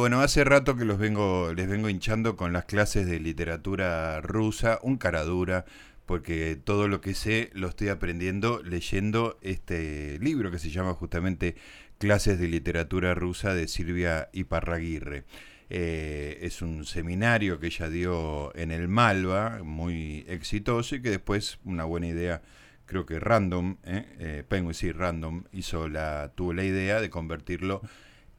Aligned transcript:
Bueno, 0.00 0.20
hace 0.20 0.44
rato 0.44 0.76
que 0.76 0.84
los 0.84 0.96
vengo, 0.96 1.52
les 1.52 1.68
vengo 1.68 1.88
hinchando 1.88 2.36
con 2.36 2.52
las 2.52 2.66
clases 2.66 3.04
de 3.08 3.18
literatura 3.18 4.20
rusa, 4.20 4.78
un 4.84 4.96
cara 4.96 5.24
dura, 5.24 5.64
porque 6.06 6.54
todo 6.54 6.86
lo 6.86 7.00
que 7.00 7.14
sé 7.14 7.50
lo 7.52 7.66
estoy 7.66 7.88
aprendiendo 7.88 8.62
leyendo 8.62 9.40
este 9.42 10.16
libro 10.20 10.52
que 10.52 10.60
se 10.60 10.70
llama 10.70 10.94
justamente 10.94 11.56
Clases 11.98 12.38
de 12.38 12.46
Literatura 12.46 13.12
Rusa 13.14 13.54
de 13.54 13.66
Silvia 13.66 14.28
Iparraguirre. 14.32 15.24
Eh, 15.68 16.38
es 16.42 16.62
un 16.62 16.84
seminario 16.84 17.58
que 17.58 17.66
ella 17.66 17.88
dio 17.88 18.54
en 18.54 18.70
el 18.70 18.86
Malva, 18.86 19.64
muy 19.64 20.24
exitoso 20.28 20.94
y 20.94 21.02
que 21.02 21.10
después, 21.10 21.58
una 21.64 21.82
buena 21.82 22.06
idea, 22.06 22.40
creo 22.86 23.04
que 23.04 23.18
Random, 23.18 23.78
eh, 23.82 24.06
eh 24.20 24.44
Penguin, 24.48 24.74
sí, 24.74 24.92
Random, 24.92 25.42
hizo 25.50 25.88
la, 25.88 26.30
tuvo 26.36 26.52
la 26.52 26.62
idea 26.62 27.00
de 27.00 27.10
convertirlo 27.10 27.82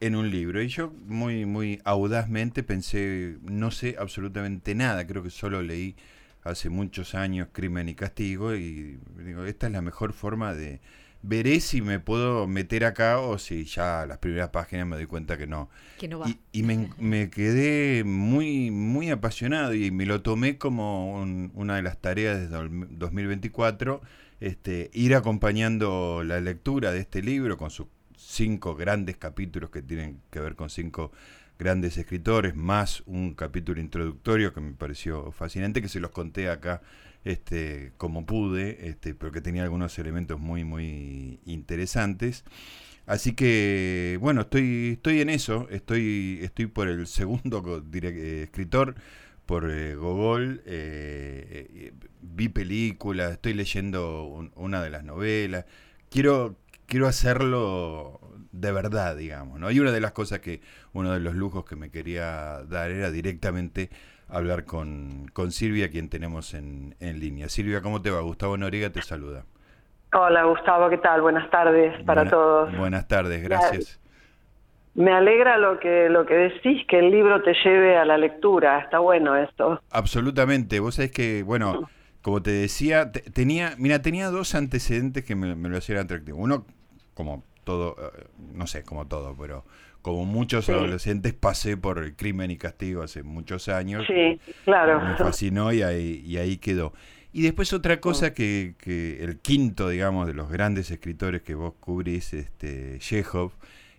en 0.00 0.16
un 0.16 0.30
libro. 0.30 0.62
Y 0.62 0.68
yo 0.68 0.92
muy, 1.06 1.46
muy 1.46 1.80
audazmente 1.84 2.62
pensé, 2.62 3.36
no 3.42 3.70
sé 3.70 3.96
absolutamente 3.98 4.74
nada, 4.74 5.06
creo 5.06 5.22
que 5.22 5.30
solo 5.30 5.62
leí 5.62 5.94
hace 6.42 6.70
muchos 6.70 7.14
años 7.14 7.48
Crimen 7.52 7.88
y 7.88 7.94
Castigo 7.94 8.54
y 8.54 8.98
digo, 9.18 9.44
esta 9.44 9.66
es 9.66 9.72
la 9.72 9.82
mejor 9.82 10.12
forma 10.12 10.54
de... 10.54 10.80
Veré 11.22 11.60
si 11.60 11.82
me 11.82 12.00
puedo 12.00 12.46
meter 12.46 12.86
acá 12.86 13.18
o 13.18 13.36
si 13.36 13.66
ya 13.66 14.06
las 14.06 14.16
primeras 14.16 14.48
páginas 14.48 14.86
me 14.86 14.96
doy 14.96 15.04
cuenta 15.04 15.36
que 15.36 15.46
no. 15.46 15.68
Que 15.98 16.08
no 16.08 16.18
va. 16.18 16.26
Y, 16.26 16.38
y 16.50 16.62
me, 16.62 16.88
me, 16.98 17.28
quedé 17.28 18.04
muy, 18.04 18.70
muy 18.70 19.10
apasionado 19.10 19.74
y 19.74 19.90
me 19.90 20.06
lo 20.06 20.22
tomé 20.22 20.56
como 20.56 21.20
una 21.20 21.76
de 21.76 21.82
las 21.82 21.98
tareas 21.98 22.40
de 22.40 22.48
2024, 22.48 24.00
este, 24.40 24.90
ir 24.94 25.14
acompañando 25.14 26.22
la 26.24 26.40
lectura 26.40 26.90
de 26.90 27.00
este 27.00 27.20
libro 27.22 27.58
con 27.58 27.70
sus 27.70 27.86
cinco 28.30 28.76
grandes 28.76 29.16
capítulos 29.16 29.70
que 29.70 29.82
tienen 29.82 30.20
que 30.30 30.40
ver 30.40 30.54
con 30.54 30.70
cinco 30.70 31.10
grandes 31.58 31.98
escritores, 31.98 32.54
más 32.54 33.02
un 33.06 33.34
capítulo 33.34 33.80
introductorio 33.80 34.54
que 34.54 34.60
me 34.60 34.72
pareció 34.72 35.32
fascinante, 35.32 35.82
que 35.82 35.88
se 35.88 36.00
los 36.00 36.10
conté 36.10 36.48
acá 36.48 36.80
este, 37.24 37.92
como 37.98 38.24
pude, 38.24 38.88
este, 38.88 39.14
pero 39.14 39.32
que 39.32 39.40
tenía 39.40 39.64
algunos 39.64 39.98
elementos 39.98 40.38
muy, 40.40 40.64
muy 40.64 41.40
interesantes. 41.44 42.44
Así 43.04 43.34
que, 43.34 44.16
bueno, 44.20 44.42
estoy, 44.42 44.92
estoy 44.92 45.20
en 45.20 45.28
eso, 45.28 45.66
estoy, 45.70 46.38
estoy 46.42 46.66
por 46.66 46.88
el 46.88 47.06
segundo 47.08 47.84
eh, 47.92 48.42
escritor, 48.44 48.94
por 49.44 49.68
eh, 49.68 49.96
Gogol, 49.96 50.62
eh, 50.64 51.66
eh, 51.74 51.92
vi 52.22 52.48
películas, 52.48 53.32
estoy 53.32 53.54
leyendo 53.54 54.48
una 54.54 54.80
de 54.80 54.90
las 54.90 55.02
novelas, 55.02 55.64
quiero, 56.08 56.56
quiero 56.90 57.06
hacerlo 57.06 58.20
de 58.52 58.72
verdad, 58.72 59.16
digamos, 59.16 59.60
¿no? 59.60 59.70
Y 59.70 59.78
una 59.78 59.92
de 59.92 60.00
las 60.00 60.12
cosas 60.12 60.40
que, 60.40 60.60
uno 60.92 61.12
de 61.12 61.20
los 61.20 61.34
lujos 61.34 61.64
que 61.64 61.76
me 61.76 61.90
quería 61.90 62.64
dar 62.64 62.90
era 62.90 63.10
directamente 63.10 63.90
hablar 64.28 64.64
con, 64.64 65.30
con 65.32 65.52
Silvia, 65.52 65.88
quien 65.88 66.08
tenemos 66.10 66.52
en, 66.52 66.96
en 67.00 67.20
línea. 67.20 67.48
Silvia, 67.48 67.80
¿cómo 67.80 68.02
te 68.02 68.10
va? 68.10 68.20
Gustavo 68.20 68.56
Noriga 68.56 68.90
te 68.90 69.02
saluda. 69.02 69.44
Hola 70.12 70.44
Gustavo, 70.44 70.90
¿qué 70.90 70.98
tal? 70.98 71.22
Buenas 71.22 71.48
tardes 71.50 72.02
para 72.04 72.28
todos. 72.28 72.76
Buenas 72.76 73.06
tardes, 73.06 73.42
gracias. 73.44 74.00
Me 74.94 75.12
alegra 75.12 75.56
lo 75.56 75.78
que 75.78 76.08
lo 76.08 76.26
que 76.26 76.34
decís, 76.34 76.84
que 76.88 76.98
el 76.98 77.12
libro 77.12 77.40
te 77.42 77.54
lleve 77.64 77.96
a 77.96 78.04
la 78.04 78.18
lectura, 78.18 78.80
está 78.80 78.98
bueno 78.98 79.36
esto. 79.36 79.80
Absolutamente, 79.92 80.80
vos 80.80 80.96
sabés 80.96 81.12
que, 81.12 81.44
bueno, 81.44 81.88
como 82.22 82.42
te 82.42 82.50
decía, 82.50 83.12
tenía, 83.12 83.74
mira, 83.78 84.02
tenía 84.02 84.30
dos 84.30 84.56
antecedentes 84.56 85.24
que 85.24 85.36
me, 85.36 85.54
me 85.54 85.68
lo 85.68 85.78
hacían 85.78 85.98
atractivo. 85.98 86.38
Uno, 86.38 86.66
como 87.20 87.44
todo, 87.64 87.96
eh, 88.00 88.24
no 88.54 88.66
sé, 88.66 88.82
como 88.82 89.06
todo, 89.06 89.36
pero 89.38 89.66
como 90.00 90.24
muchos 90.24 90.70
adolescentes 90.70 91.34
pasé 91.34 91.76
por 91.76 91.98
el 91.98 92.16
crimen 92.16 92.50
y 92.50 92.56
castigo 92.56 93.02
hace 93.02 93.22
muchos 93.22 93.68
años. 93.68 94.06
Sí, 94.06 94.40
claro. 94.64 95.02
Me 95.02 95.16
fascinó 95.16 95.70
y 95.70 95.82
ahí, 95.82 96.24
y 96.26 96.38
ahí 96.38 96.56
quedó. 96.56 96.94
Y 97.34 97.42
después 97.42 97.74
otra 97.74 98.00
cosa 98.00 98.32
que, 98.32 98.74
que, 98.78 99.22
el 99.22 99.38
quinto, 99.38 99.90
digamos, 99.90 100.26
de 100.26 100.32
los 100.32 100.50
grandes 100.50 100.90
escritores 100.90 101.42
que 101.42 101.54
vos 101.54 101.74
cubrís, 101.78 102.32
este, 102.32 102.98
Chekhov, 102.98 103.52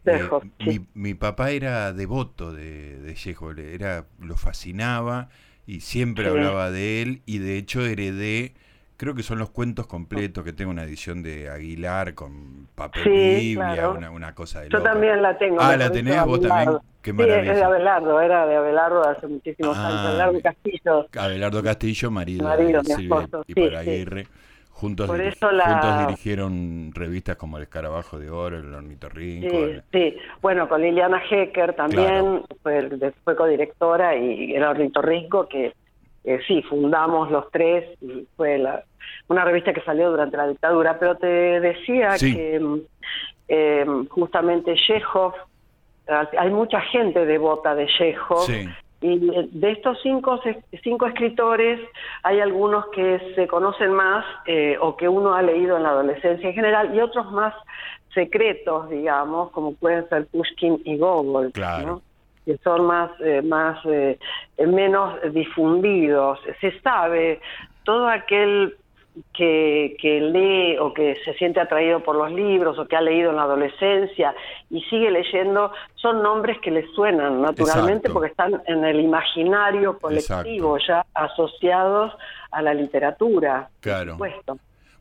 eh, 0.05 0.27
mi, 0.65 0.87
mi, 0.95 1.13
papá 1.13 1.51
era 1.51 1.93
devoto 1.93 2.51
de, 2.51 2.99
de 2.99 3.13
Chekhov, 3.13 3.59
era, 3.59 4.07
lo 4.19 4.35
fascinaba 4.35 5.29
y 5.67 5.81
siempre 5.81 6.27
hablaba 6.27 6.71
de 6.71 7.03
él 7.03 7.21
y 7.27 7.37
de 7.37 7.57
hecho 7.57 7.85
heredé 7.85 8.55
creo 9.01 9.15
que 9.15 9.23
son 9.23 9.39
los 9.39 9.49
cuentos 9.49 9.87
completos, 9.87 10.43
que 10.43 10.53
tengo 10.53 10.69
una 10.69 10.83
edición 10.83 11.23
de 11.23 11.49
Aguilar 11.49 12.13
con 12.13 12.67
papel 12.75 13.01
Biblia, 13.09 13.89
una, 13.89 14.11
una, 14.11 14.35
cosa 14.35 14.61
de 14.61 14.69
Yo 14.69 14.79
también 14.83 15.23
la 15.23 15.35
tengo. 15.39 15.59
Ah, 15.59 15.75
¿la 15.75 15.91
tenés 15.91 16.23
vos 16.23 16.39
también? 16.39 16.77
Qué 17.01 17.09
sí, 17.09 17.17
es 17.19 17.55
de 17.55 17.63
Abelardo, 17.63 18.21
era 18.21 18.45
de 18.45 18.57
Abelardo 18.57 19.03
hace 19.09 19.25
muchísimos 19.25 19.75
ah, 19.75 19.87
años, 19.87 19.99
Abelardo 20.01 20.41
Castillo. 20.43 21.07
Abelardo 21.17 21.63
Castillo, 21.63 22.11
marido, 22.11 22.47
marido 22.47 22.83
de 22.83 22.93
Silvia 22.93 23.27
y 23.47 23.53
sí, 23.53 23.75
Aguirre. 23.75 24.27
Juntos, 24.69 25.09
juntos 25.09 25.99
dirigieron 26.05 26.91
revistas 26.93 27.37
como 27.37 27.57
El 27.57 27.63
Escarabajo 27.63 28.19
de 28.19 28.29
Oro, 28.29 28.59
El 28.59 28.71
Ornitorrinco. 28.71 29.49
Sí, 29.49 29.81
sí. 29.91 30.17
bueno, 30.43 30.69
con 30.69 30.79
Liliana 30.79 31.23
Hecker 31.27 31.73
también, 31.73 32.43
fue, 32.61 32.87
fue 33.23 33.35
codirectora 33.35 34.15
y 34.15 34.53
El 34.53 34.61
Ornitorrinco, 34.63 35.47
que 35.47 35.73
eh, 36.23 36.39
sí, 36.47 36.61
fundamos 36.63 37.31
los 37.31 37.49
tres, 37.49 37.97
y 37.99 38.27
fue 38.37 38.59
la, 38.59 38.83
una 39.31 39.45
revista 39.45 39.73
que 39.73 39.81
salió 39.81 40.11
durante 40.11 40.37
la 40.37 40.47
dictadura, 40.47 40.99
pero 40.99 41.15
te 41.15 41.27
decía 41.59 42.15
que 42.19 42.61
eh, 43.47 43.85
justamente 44.09 44.75
Chekhov, 44.75 45.33
hay 46.37 46.49
mucha 46.49 46.81
gente 46.81 47.25
devota 47.25 47.73
de 47.75 47.87
Chekhov, 47.87 48.47
y 49.03 49.17
de 49.17 49.71
estos 49.71 49.97
cinco, 50.03 50.39
cinco 50.83 51.07
escritores 51.07 51.79
hay 52.21 52.39
algunos 52.39 52.85
que 52.89 53.33
se 53.33 53.47
conocen 53.47 53.93
más 53.93 54.23
eh, 54.45 54.77
o 54.79 54.95
que 54.95 55.09
uno 55.09 55.33
ha 55.33 55.41
leído 55.41 55.75
en 55.75 55.83
la 55.83 55.89
adolescencia 55.89 56.47
en 56.47 56.53
general 56.53 56.95
y 56.95 56.99
otros 56.99 57.31
más 57.31 57.55
secretos, 58.13 58.89
digamos, 58.91 59.49
como 59.51 59.73
pueden 59.73 60.07
ser 60.09 60.27
Pushkin 60.27 60.81
y 60.85 60.97
Gogol. 60.97 61.51
Claro 61.51 62.01
que 62.45 62.57
son 62.63 62.85
más, 62.85 63.11
eh, 63.19 63.41
más 63.41 63.79
eh, 63.85 64.17
menos 64.57 65.15
difundidos. 65.31 66.39
Se 66.59 66.79
sabe, 66.81 67.39
todo 67.83 68.07
aquel 68.07 68.75
que, 69.33 69.97
que 69.99 70.21
lee 70.21 70.77
o 70.77 70.93
que 70.93 71.17
se 71.25 71.33
siente 71.33 71.59
atraído 71.59 72.01
por 72.01 72.15
los 72.15 72.31
libros 72.31 72.77
o 72.79 72.87
que 72.87 72.95
ha 72.95 73.01
leído 73.01 73.31
en 73.31 73.35
la 73.35 73.43
adolescencia 73.43 74.33
y 74.69 74.81
sigue 74.83 75.11
leyendo, 75.11 75.71
son 75.95 76.23
nombres 76.23 76.57
que 76.61 76.71
le 76.71 76.87
suenan 76.93 77.41
naturalmente 77.41 78.09
porque 78.09 78.29
están 78.29 78.61
en 78.67 78.85
el 78.85 78.99
imaginario 78.99 79.99
colectivo 79.99 80.77
ya 80.87 81.05
asociados 81.13 82.13
a 82.51 82.61
la 82.61 82.73
literatura. 82.73 83.69
Claro. 83.81 84.17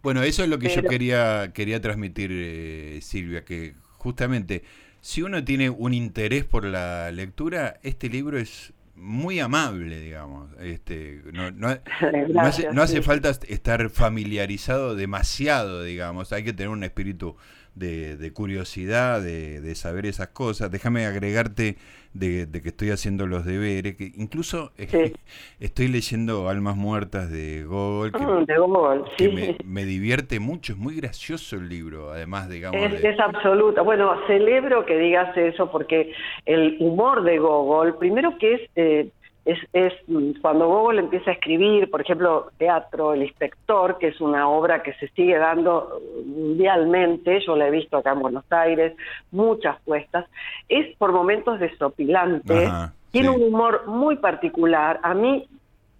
Bueno, 0.03 0.23
eso 0.23 0.43
es 0.43 0.49
lo 0.49 0.59
que 0.59 0.69
yo 0.69 0.83
quería, 0.83 1.53
quería 1.53 1.81
transmitir, 1.81 2.31
eh, 2.33 3.01
Silvia, 3.03 3.45
que 3.45 3.75
justamente 3.99 4.63
si 5.01 5.23
uno 5.23 5.45
tiene 5.45 5.71
un 5.71 5.95
interés 5.95 6.45
por 6.45 6.65
la 6.65 7.11
lectura, 7.11 7.79
este 7.83 8.09
libro 8.09 8.39
es 8.39 8.73
muy 9.01 9.41
amable, 9.41 9.99
digamos. 9.99 10.51
Este, 10.61 11.23
no, 11.33 11.51
no, 11.51 11.69
no, 12.73 12.83
hace, 12.83 13.03
falta 13.03 13.31
estar 13.49 13.89
familiarizado 13.91 14.95
demasiado, 14.95 15.83
digamos. 15.83 16.33
Hay 16.33 16.45
que 16.45 16.53
tener 16.53 16.69
un 16.69 16.85
espíritu 16.85 17.37
de, 17.75 18.33
curiosidad, 18.35 19.21
de, 19.21 19.75
saber 19.75 20.07
esas 20.07 20.29
cosas. 20.29 20.71
Déjame 20.71 21.07
agregarte 21.07 21.77
de, 22.13 22.49
que 22.51 22.69
estoy 22.69 22.91
haciendo 22.91 23.27
los 23.27 23.45
deberes, 23.45 23.97
que 23.97 24.13
incluso 24.17 24.73
eh, 24.79 25.13
estoy 25.61 25.89
leyendo 25.89 26.49
Almas 26.49 26.77
Muertas 26.77 27.31
de 27.31 27.65
Gogol, 27.65 28.13
que, 28.13 29.29
mm, 29.29 29.57
me, 29.65 29.85
divierte 29.85 30.41
mucho, 30.41 30.73
es 30.73 30.79
muy 30.79 30.97
gracioso 30.97 31.57
el 31.57 31.69
libro, 31.69 32.11
además, 32.13 32.49
digamos. 32.49 32.81
Es, 32.81 33.05
es 33.05 33.21
absoluta. 33.21 33.83
Bueno, 33.83 34.15
celebro 34.27 34.85
que 34.85 34.99
digas 34.99 35.37
eso 35.37 35.71
porque 35.71 36.13
el 36.47 36.77
humor 36.81 37.23
de 37.23 37.39
Gogol, 37.39 37.97
primero 37.97 38.37
que 38.39 38.55
es... 38.55 38.71
Eh, 38.77 39.11
es, 39.45 39.59
es 39.73 39.93
mm, 40.07 40.41
cuando 40.41 40.69
Gogol 40.69 40.99
empieza 40.99 41.31
a 41.31 41.35
escribir, 41.35 41.91
por 41.91 42.01
ejemplo, 42.01 42.51
teatro, 42.59 43.15
El 43.15 43.23
Inspector, 43.23 43.99
que 43.99 44.09
es 44.09 44.21
una 44.21 44.49
obra 44.49 44.83
que 44.83 44.93
se 44.95 45.09
sigue 45.09 45.39
dando 45.39 46.01
mundialmente, 46.25 47.41
yo 47.47 47.57
la 47.57 47.69
he 47.69 47.71
visto 47.71 47.97
acá 47.97 48.13
en 48.13 48.21
Buenos 48.21 48.45
Aires, 48.51 48.95
muchas 49.31 49.81
puestas, 49.83 50.27
es 50.69 50.97
por 50.97 51.13
momentos 51.13 51.61
desopilante, 51.61 52.71
tiene 53.11 53.31
un 53.31 53.43
humor 53.43 53.87
muy 53.87 54.17
particular, 54.17 55.01
a 55.03 55.15
mí 55.15 55.49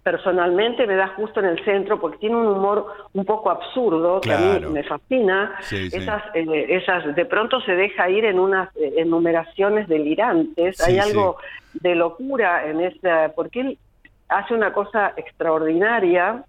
personalmente 0.03 0.87
me 0.87 0.95
da 0.95 1.09
justo 1.09 1.39
en 1.39 1.45
el 1.47 1.63
centro 1.63 1.99
porque 1.99 2.17
tiene 2.17 2.35
un 2.35 2.47
humor 2.47 2.87
un 3.13 3.23
poco 3.23 3.51
absurdo 3.51 4.19
que 4.21 4.33
a 4.33 4.37
mí 4.39 4.65
me 4.65 4.83
fascina 4.83 5.55
esas 5.69 6.23
eh, 6.33 6.65
esas 6.69 7.15
de 7.15 7.25
pronto 7.25 7.61
se 7.61 7.73
deja 7.73 8.09
ir 8.09 8.25
en 8.25 8.39
unas 8.39 8.75
eh, 8.77 8.95
enumeraciones 8.97 9.87
delirantes 9.87 10.81
hay 10.81 10.97
algo 10.97 11.37
de 11.73 11.93
locura 11.93 12.67
en 12.67 12.81
esa 12.81 13.31
porque 13.35 13.59
él 13.61 13.77
hace 14.27 14.55
una 14.55 14.73
cosa 14.73 15.13
extraordinaria 15.17 16.45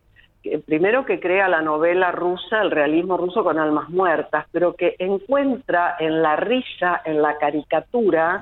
primero 0.67 1.05
que 1.05 1.21
crea 1.21 1.49
la 1.49 1.63
novela 1.63 2.11
rusa, 2.11 2.63
el 2.63 2.71
realismo 2.71 3.17
ruso 3.17 3.45
con 3.45 3.59
almas 3.59 3.89
muertas, 3.91 4.47
pero 4.51 4.75
que 4.75 4.97
encuentra 4.99 5.97
en 5.99 6.23
la 6.23 6.37
risa, 6.37 7.03
en 7.05 7.23
la 7.23 7.39
caricatura, 7.39 8.41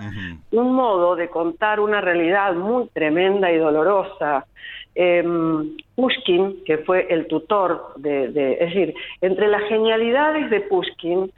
un 0.51 0.75
modo 0.75 1.17
de 1.17 1.29
contar 1.29 1.81
una 1.81 2.01
realidad 2.01 2.55
muy 2.55 2.89
tremenda 2.89 3.53
y 3.53 3.59
dolorosa. 3.59 4.47
Em, 4.95 5.77
Pushkin, 5.95 6.65
que 6.65 6.79
fue 6.79 7.07
el 7.11 7.27
tutor 7.29 7.93
de, 7.97 8.25
es 8.25 8.59
decir, 8.59 8.95
entre 9.21 9.49
las 9.49 9.63
genialidades 9.69 10.51
de 10.51 10.61
Pushkin, 10.63 11.31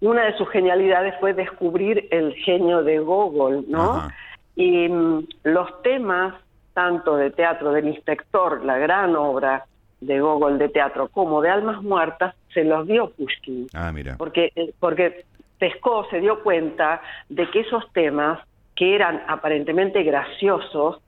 una 0.00 0.24
de 0.24 0.36
sus 0.36 0.48
genialidades 0.50 1.14
fue 1.18 1.32
descubrir 1.32 2.06
el 2.10 2.34
genio 2.34 2.82
de 2.82 2.98
Gogol, 2.98 3.64
¿no? 3.68 4.08
Y 4.54 4.88
mm, 4.88 5.26
los 5.44 5.82
temas 5.82 6.34
tanto 6.74 7.16
de 7.16 7.30
teatro 7.30 7.72
del 7.72 7.88
inspector, 7.88 8.64
la 8.64 8.78
gran 8.78 9.16
obra 9.16 9.64
de 10.00 10.20
Gogol 10.20 10.58
de 10.58 10.68
teatro, 10.68 11.08
como 11.08 11.40
de 11.40 11.50
Almas 11.50 11.82
Muertas, 11.82 12.34
se 12.52 12.64
los 12.64 12.86
dio 12.86 13.10
Pushkin. 13.10 13.66
Ah, 13.74 13.90
mira. 13.92 14.16
Porque, 14.16 14.52
eh, 14.54 14.72
porque 14.78 15.24
pescó, 15.58 16.06
se 16.10 16.20
dio 16.20 16.42
cuenta 16.42 17.02
de 17.28 17.48
que 17.50 17.60
esos 17.60 17.90
temas, 17.92 18.40
que 18.74 18.94
eran 18.94 19.22
aparentemente 19.26 20.02
graciosos, 20.04 21.00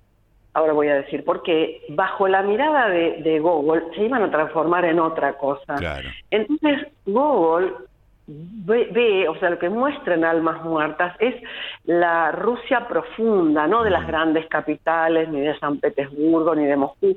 ahora 0.55 0.73
voy 0.73 0.89
a 0.89 0.97
decir 0.97 1.25
por 1.25 1.43
qué, 1.43 1.83
bajo 1.91 2.27
la 2.27 2.43
mirada 2.43 2.89
de, 2.89 3.23
de 3.23 3.39
Gogol 3.39 3.85
se 3.95 4.03
iban 4.03 4.23
a 4.23 4.31
transformar 4.31 4.85
en 4.85 4.99
otra 4.99 5.35
cosa. 5.35 5.77
Claro. 5.77 6.09
Entonces, 6.31 6.89
Gogol 7.07 7.89
ve, 8.27 9.29
o 9.29 9.37
sea, 9.39 9.51
lo 9.51 9.59
que 9.59 9.69
muestra 9.69 10.15
en 10.15 10.25
Almas 10.25 10.63
Muertas 10.65 11.17
es 11.19 11.35
la 11.85 12.33
Rusia 12.33 12.87
profunda, 12.87 13.67
no 13.67 13.83
de 13.83 13.91
las 13.91 14.07
grandes 14.07 14.47
capitales, 14.47 15.29
ni 15.29 15.41
de 15.41 15.59
San 15.59 15.79
Petersburgo, 15.79 16.55
ni 16.55 16.67
de 16.67 16.77
Moscú, 16.77 17.17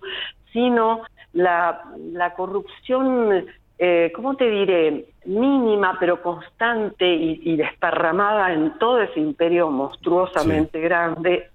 sino 0.52 1.02
la, 1.34 1.84
la 2.12 2.34
corrupción, 2.34 3.46
eh, 3.78 4.12
¿cómo 4.16 4.36
te 4.36 4.50
diré?, 4.50 5.06
mínima 5.26 5.98
pero 6.00 6.22
constante 6.22 7.08
y, 7.08 7.42
y, 7.44 7.56
desparramada 7.56 8.52
en 8.52 8.78
todo 8.78 9.02
ese 9.02 9.20
imperio 9.20 9.70
monstruosamente 9.70 10.82
grande 10.82 11.53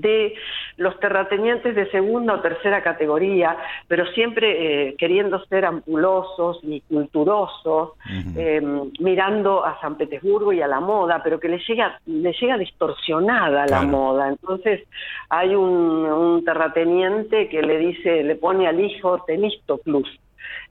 de 0.00 0.34
los 0.76 0.98
terratenientes 1.00 1.74
de 1.74 1.90
segunda 1.90 2.34
o 2.34 2.40
tercera 2.40 2.82
categoría, 2.82 3.56
pero 3.86 4.06
siempre 4.12 4.88
eh, 4.88 4.94
queriendo 4.96 5.44
ser 5.46 5.64
ampulosos 5.64 6.60
y 6.62 6.80
culturosos, 6.82 7.92
eh, 8.36 8.60
mirando 9.00 9.64
a 9.64 9.80
San 9.80 9.96
Petersburgo 9.96 10.52
y 10.52 10.62
a 10.62 10.68
la 10.68 10.80
moda, 10.80 11.20
pero 11.22 11.40
que 11.40 11.48
le 11.48 11.58
llega, 11.58 12.00
le 12.06 12.32
llega 12.32 12.58
distorsionada 12.58 13.66
la 13.66 13.82
moda. 13.82 14.28
Entonces 14.28 14.82
hay 15.28 15.54
un, 15.54 15.66
un 15.66 16.44
terrateniente 16.44 17.48
que 17.48 17.62
le 17.62 17.78
dice, 17.78 18.22
le 18.22 18.36
pone 18.36 18.66
al 18.66 18.80
hijo 18.80 19.22
Temistoclus, 19.26 20.08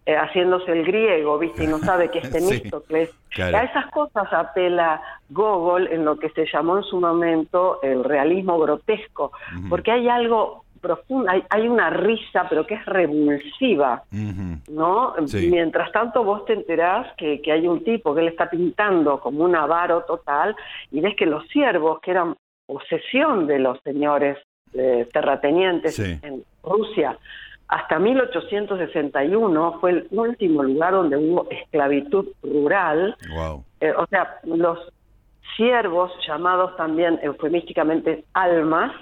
eh, 0.06 0.15
haciéndose 0.15 0.71
el 0.71 0.85
griego, 0.85 1.38
¿viste? 1.38 1.63
Y 1.63 1.68
no 1.68 1.79
sabe 1.79 2.09
qué 2.09 2.19
es 2.19 2.31
Temístocles. 2.31 3.12
A 3.38 3.63
esas 3.63 3.88
cosas 3.88 4.31
apela 4.31 5.01
Gogol 5.29 5.88
en 5.88 6.06
lo 6.06 6.18
que 6.18 6.29
se 6.29 6.45
llamó 6.51 6.77
en 6.77 6.83
su 6.83 7.00
momento 7.00 7.79
el 7.83 8.03
realismo 8.03 8.57
grotesco, 8.59 9.31
porque 9.69 9.91
hay 9.91 10.07
algo 10.07 10.63
profundo, 10.81 11.29
hay, 11.50 11.68
una 11.68 11.89
risa, 11.89 12.47
pero 12.50 12.65
que 12.65 12.75
es 12.75 12.85
revulsiva, 12.85 14.03
¿no? 14.69 15.15
Mientras 15.33 15.91
tanto 15.91 16.24
vos 16.24 16.45
te 16.45 16.53
enterás 16.53 17.07
que, 17.18 17.41
que 17.41 17.51
hay 17.51 17.68
un 17.68 17.83
tipo 17.83 18.15
que 18.15 18.21
le 18.21 18.29
está 18.29 18.50
pintando 18.50 19.19
como 19.19 19.44
un 19.44 19.56
avaro 19.56 20.03
total 20.03 20.56
y 20.91 21.01
ves 21.01 21.15
que 21.15 21.25
los 21.25 21.47
siervos, 21.50 22.00
que 22.01 22.12
eran 22.12 22.35
posesión 22.65 23.47
de 23.47 23.59
los 23.59 23.79
señores 23.83 24.38
eh, 24.74 25.07
terratenientes 25.12 25.97
en 26.00 26.44
Rusia, 26.63 27.18
hasta 27.68 28.00
1861 28.00 29.78
fue 29.80 29.92
el 29.92 30.08
último 30.12 30.64
lugar 30.64 30.94
donde 30.94 31.18
hubo 31.18 31.48
esclavitud 31.50 32.28
rural. 32.42 33.16
Eh, 33.81 33.92
o 33.92 34.06
sea, 34.08 34.38
los 34.44 34.80
siervos, 35.56 36.12
llamados 36.25 36.75
también 36.78 37.19
eufemísticamente 37.22 38.24
almas, 38.34 38.94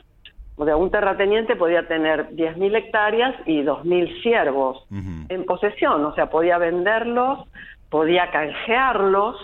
o 0.58 0.66
sea, 0.66 0.78
un 0.78 0.90
terrateniente 0.90 1.56
podía 1.56 1.88
tener 1.88 2.30
10.000 2.30 2.78
hectáreas 2.78 3.36
y 3.46 3.62
2.000 3.62 4.22
siervos 4.24 4.86
en 4.90 5.46
posesión, 5.46 6.06
o 6.06 6.16
sea, 6.16 6.30
podía 6.30 6.58
venderlos, 6.58 7.40
podía 7.90 8.32
canjearlos, 8.32 9.36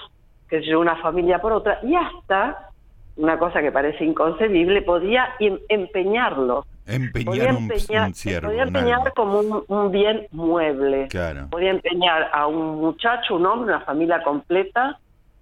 que 0.50 0.57
es 0.59 0.67
una 0.69 0.95
familia 0.97 1.39
por 1.39 1.51
otra, 1.51 1.79
y 1.83 1.95
hasta, 1.95 2.69
una 3.17 3.38
cosa 3.38 3.62
que 3.62 3.74
parece 3.74 4.06
inconcebible, 4.06 4.81
podía 4.83 5.35
em-, 5.39 5.59
empeñarlos 5.67 6.65
Empeñar 6.87 7.55
un, 7.55 7.67
Podía 7.67 8.63
empeñar 8.63 9.13
como 9.13 9.39
un, 9.67 9.91
bien 9.91 10.27
mueble. 10.31 11.07
Podía 11.49 11.71
empeñar 11.71 12.29
a 12.33 12.47
un 12.47 12.81
muchacho, 12.81 13.35
un 13.35 13.45
hombre, 13.45 13.75
una 13.75 13.85
familia 13.85 14.23
completa, 14.23 14.99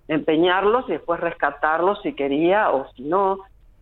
empeñarlos 0.07 0.85
y 0.89 0.93
después 0.93 1.19
rescatarlos 1.19 2.01
si 2.01 2.13
quería 2.13 2.71
o 2.71 2.91
si 2.93 3.03
no. 3.03 3.39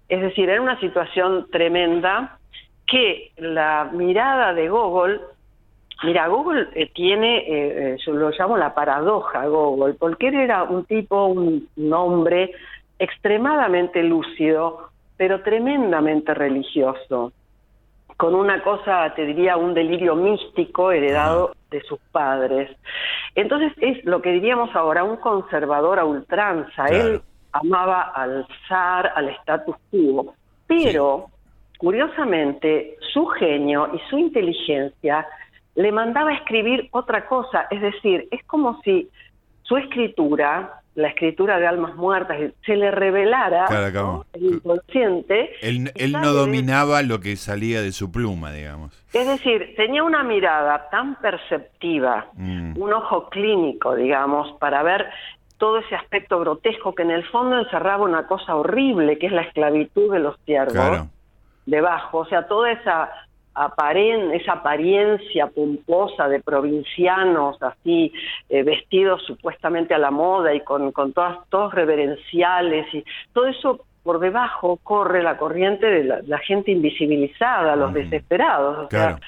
Es 0.07 0.21
decir, 0.21 0.49
era 0.49 0.61
una 0.61 0.79
situación 0.79 1.47
tremenda 1.51 2.37
que 2.85 3.31
la 3.37 3.89
mirada 3.91 4.53
de 4.53 4.69
Gogol, 4.69 5.21
mira, 6.03 6.27
Gogol 6.27 6.69
eh, 6.73 6.89
tiene, 6.93 7.39
eh, 7.39 7.45
eh, 7.49 7.97
yo 8.05 8.13
lo 8.13 8.29
llamo 8.29 8.55
la 8.55 8.73
paradoja 8.73 9.45
Gogol, 9.47 9.95
porque 9.95 10.29
él 10.29 10.35
era 10.35 10.63
un 10.63 10.85
tipo, 10.85 11.25
un 11.25 11.67
hombre 11.91 12.51
extremadamente 12.99 14.03
lúcido, 14.03 14.89
pero 15.17 15.41
tremendamente 15.41 16.33
religioso 16.33 17.33
con 18.17 18.33
una 18.33 18.63
cosa, 18.63 19.13
te 19.15 19.25
diría, 19.25 19.57
un 19.57 19.75
delirio 19.75 20.15
místico 20.15 20.91
heredado 20.91 21.51
de 21.69 21.81
sus 21.81 21.99
padres. 22.11 22.75
Entonces 23.35 23.71
es 23.77 24.03
lo 24.05 24.21
que 24.21 24.31
diríamos 24.31 24.75
ahora, 24.75 25.03
un 25.03 25.17
conservador 25.17 25.99
a 25.99 26.05
ultranza. 26.05 26.87
Él 26.87 27.21
amaba 27.51 28.01
al 28.01 28.47
zar, 28.67 29.13
al 29.15 29.29
status 29.29 29.75
quo, 29.91 30.33
pero 30.65 31.27
curiosamente 31.77 32.97
su 33.13 33.27
genio 33.27 33.91
y 33.93 33.99
su 34.09 34.17
inteligencia 34.17 35.27
le 35.75 35.91
mandaba 35.91 36.31
a 36.31 36.35
escribir 36.35 36.89
otra 36.91 37.27
cosa, 37.27 37.67
es 37.69 37.81
decir, 37.81 38.27
es 38.31 38.43
como 38.45 38.81
si 38.81 39.09
su 39.61 39.77
escritura 39.77 40.81
la 40.97 41.09
escritura 41.09 41.59
de 41.59 41.67
almas 41.67 41.95
muertas, 41.95 42.39
se 42.65 42.75
le 42.75 42.89
revelara 42.89 43.67
el 44.33 44.43
inconsciente. 44.43 45.51
Él, 45.61 45.91
no 46.11 46.33
dominaba 46.33 47.03
lo 47.03 47.19
que 47.19 47.35
salía 47.35 47.83
de 47.83 47.91
su 47.91 48.11
pluma, 48.11 48.51
digamos. 48.51 48.91
Es 49.13 49.27
decir, 49.27 49.75
tenía 49.77 50.03
una 50.03 50.23
mirada 50.23 50.89
tan 50.89 51.15
perceptiva, 51.21 52.25
mm. 52.33 52.81
un 52.81 52.93
ojo 52.93 53.29
clínico, 53.29 53.93
digamos, 53.93 54.57
para 54.57 54.81
ver 54.81 55.05
todo 55.59 55.77
ese 55.77 55.93
aspecto 55.93 56.39
grotesco 56.39 56.95
que 56.95 57.03
en 57.03 57.11
el 57.11 57.23
fondo 57.25 57.59
encerraba 57.59 58.03
una 58.03 58.25
cosa 58.25 58.55
horrible, 58.55 59.19
que 59.19 59.27
es 59.27 59.31
la 59.31 59.43
esclavitud 59.43 60.11
de 60.11 60.19
los 60.19 60.35
siervos. 60.45 61.07
Debajo, 61.67 62.19
o 62.19 62.25
sea, 62.25 62.47
toda 62.47 62.71
esa 62.71 63.11
esa 64.33 64.53
apariencia 64.53 65.47
pomposa 65.47 66.27
de 66.27 66.39
provincianos 66.39 67.61
así 67.61 68.11
eh, 68.49 68.63
vestidos 68.63 69.23
supuestamente 69.25 69.93
a 69.93 69.97
la 69.97 70.11
moda 70.11 70.53
y 70.53 70.61
con, 70.61 70.91
con 70.91 71.13
todas, 71.13 71.37
todos 71.49 71.73
reverenciales 71.73 72.93
y 72.93 73.03
todo 73.33 73.47
eso 73.47 73.85
por 74.03 74.19
debajo 74.19 74.79
corre 74.83 75.21
la 75.21 75.37
corriente 75.37 75.85
de 75.85 76.03
la, 76.25 76.37
gente 76.39 76.71
invisibilizada, 76.71 77.75
los 77.75 77.93
desesperados. 77.93 78.85
O 78.85 78.89
sea, 78.89 79.19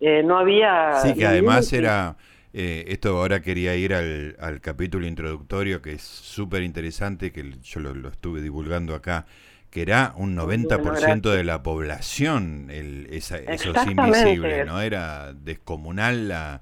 eh, 0.00 0.22
no 0.24 0.38
había... 0.38 0.94
Sí, 1.02 1.14
que 1.14 1.26
además 1.26 1.70
era... 1.74 2.16
Eh, 2.54 2.84
esto 2.88 3.18
ahora 3.18 3.40
quería 3.40 3.74
ir 3.76 3.94
al, 3.94 4.36
al 4.38 4.60
capítulo 4.60 5.06
introductorio 5.06 5.80
que 5.80 5.92
es 5.92 6.02
súper 6.02 6.62
interesante, 6.62 7.32
que 7.32 7.50
yo 7.62 7.80
lo, 7.80 8.08
estuve 8.08 8.40
divulgando 8.42 8.94
acá, 8.94 9.26
que 9.72 9.80
era 9.80 10.12
un 10.16 10.36
90% 10.36 11.22
de 11.22 11.44
la 11.44 11.62
población 11.62 12.68
el, 12.70 13.08
esa, 13.10 13.38
esos 13.38 13.74
invisibles, 13.86 14.66
¿no? 14.66 14.80
Era 14.82 15.32
descomunal 15.32 16.28
la, 16.28 16.60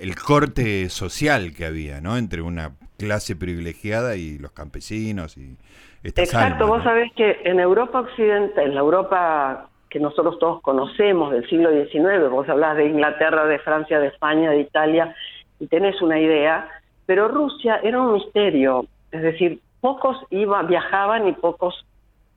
el 0.00 0.16
corte 0.16 0.88
social 0.88 1.52
que 1.54 1.66
había, 1.66 2.00
¿no? 2.00 2.16
Entre 2.16 2.40
una 2.40 2.72
clase 2.96 3.36
privilegiada 3.36 4.16
y 4.16 4.38
los 4.38 4.52
campesinos 4.52 5.36
y 5.36 5.58
Exacto, 6.02 6.66
vos 6.66 6.82
sabés 6.82 7.10
que 7.14 7.40
en 7.44 7.60
Europa 7.60 8.00
occidental, 8.00 8.66
en 8.66 8.74
la 8.74 8.80
Europa 8.80 9.68
que 9.88 9.98
nosotros 9.98 10.38
todos 10.38 10.60
conocemos 10.60 11.32
del 11.32 11.48
siglo 11.48 11.70
XIX, 11.70 12.28
vos 12.30 12.48
hablás 12.48 12.76
de 12.76 12.86
Inglaterra, 12.86 13.46
de 13.46 13.58
Francia, 13.58 13.98
de 14.00 14.08
España, 14.08 14.50
de 14.50 14.60
Italia, 14.60 15.14
y 15.60 15.66
tenés 15.66 16.02
una 16.02 16.18
idea, 16.18 16.68
pero 17.06 17.28
Rusia 17.28 17.80
era 17.82 18.02
un 18.02 18.14
misterio, 18.14 18.86
es 19.12 19.22
decir, 19.22 19.60
pocos 19.84 20.16
iban, 20.30 20.66
viajaban 20.66 21.28
y 21.28 21.32
pocos 21.32 21.84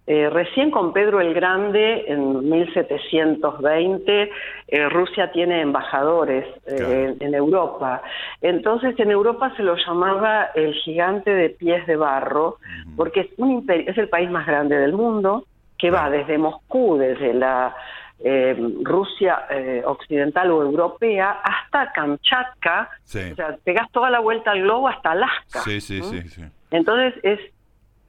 eh, 0.05 0.29
recién 0.29 0.69
con 0.69 0.91
Pedro 0.91 1.21
el 1.21 1.33
Grande, 1.33 2.03
en 2.09 2.49
1720, 2.49 4.31
eh, 4.67 4.89
Rusia 4.89 5.31
tiene 5.31 5.61
embajadores 5.61 6.45
eh, 6.65 7.15
en 7.17 7.33
Europa. 7.33 8.01
Entonces, 8.41 8.99
en 8.99 9.11
Europa 9.11 9.53
se 9.55 9.63
lo 9.63 9.77
llamaba 9.77 10.49
el 10.55 10.73
gigante 10.73 11.31
de 11.31 11.49
pies 11.51 11.87
de 11.87 11.95
barro, 11.95 12.57
porque 12.97 13.21
es, 13.21 13.27
un 13.37 13.65
es 13.69 13.97
el 13.97 14.09
país 14.09 14.29
más 14.29 14.45
grande 14.45 14.77
del 14.77 14.91
mundo, 14.91 15.45
que 15.77 15.89
va 15.89 16.09
desde 16.09 16.37
Moscú, 16.37 16.97
desde 16.97 17.33
la 17.33 17.73
eh, 18.19 18.57
Rusia 18.83 19.45
eh, 19.49 19.83
occidental 19.85 20.51
o 20.51 20.63
europea 20.63 21.39
hasta 21.43 21.93
Kamchatka, 21.93 22.89
o 23.03 23.07
sea, 23.07 23.57
pegas 23.63 23.89
toda 23.93 24.09
la 24.09 24.19
vuelta 24.19 24.51
al 24.51 24.63
globo 24.63 24.89
hasta 24.89 25.11
Alaska. 25.11 25.61
Sí, 25.61 25.79
sí, 25.79 26.01
sí, 26.01 26.43
Entonces 26.71 27.13
es, 27.23 27.39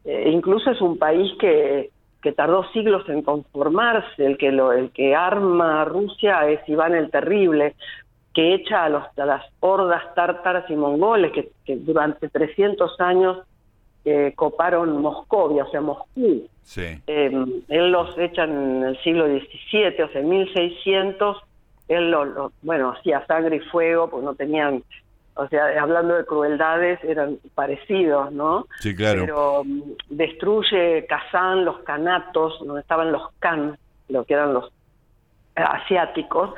eh, 0.05 0.31
incluso 0.33 0.71
es 0.71 0.81
un 0.81 0.99
país 0.99 1.31
que, 1.39 1.91
que 2.23 2.33
tardó 2.33 2.65
siglos 2.73 3.09
en 3.09 3.23
conformarse, 3.23 4.25
el 4.25 4.39
que, 4.39 4.53
lo, 4.53 4.73
el 4.73 4.91
que 4.91 5.15
arma 5.15 5.83
a 5.83 5.85
Rusia 5.85 6.49
es 6.49 6.61
Iván 6.69 6.95
el 6.95 7.11
Terrible, 7.11 7.75
que 8.35 8.55
echa 8.55 8.85
a, 8.85 8.89
los, 8.89 9.05
a 9.19 9.27
las 9.27 9.45
hordas 9.61 10.15
tártaras 10.15 10.69
y 10.71 10.77
mongoles 10.77 11.33
que, 11.33 11.51
que 11.65 11.77
durante 11.77 12.29
300 12.29 13.01
años 13.01 13.39
coparon 14.35 15.01
Moscovia, 15.01 15.65
o 15.65 15.71
sea, 15.71 15.81
Moscú. 15.81 16.49
Sí. 16.63 16.83
Eh, 17.07 17.31
él 17.69 17.91
los 17.91 18.17
echa 18.19 18.45
en 18.45 18.85
el 18.85 19.03
siglo 19.03 19.27
XVII, 19.27 20.03
o 20.03 20.09
sea, 20.09 20.21
en 20.21 20.29
1600, 20.29 21.39
él 21.89 22.11
lo, 22.11 22.53
bueno, 22.63 22.91
hacía 22.91 23.25
sangre 23.27 23.57
y 23.57 23.61
fuego, 23.61 24.09
pues 24.09 24.23
no 24.23 24.35
tenían, 24.35 24.83
o 25.39 25.47
sea, 25.47 25.81
hablando 25.81 26.17
de 26.17 26.25
crueldades, 26.25 26.99
eran 27.05 27.39
parecidos, 27.55 28.33
¿no? 28.33 28.67
Sí, 28.81 28.95
claro. 28.97 29.21
Pero 29.21 29.63
mm, 29.65 29.83
destruye 30.11 31.07
Kazán, 31.07 31.65
los 31.65 31.79
canatos, 31.81 32.59
donde 32.59 32.81
estaban 32.81 33.13
los 33.13 33.23
Khan, 33.39 33.79
lo 34.09 34.25
que 34.25 34.35
eran 34.35 34.53
los 34.53 34.65
eh, 35.55 35.63
asiáticos, 35.63 36.55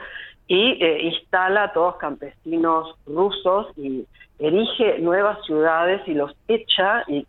y 0.47 0.83
eh, 0.83 1.03
instala 1.03 1.65
a 1.65 1.73
todos 1.75 1.97
campesinos 1.97 2.97
rusos 3.07 3.67
y 3.77 4.07
erige 4.39 4.99
nuevas 5.01 5.45
ciudades 5.45 6.01
y 6.09 6.15
los 6.15 6.35
echa 6.49 7.05
y, 7.07 7.27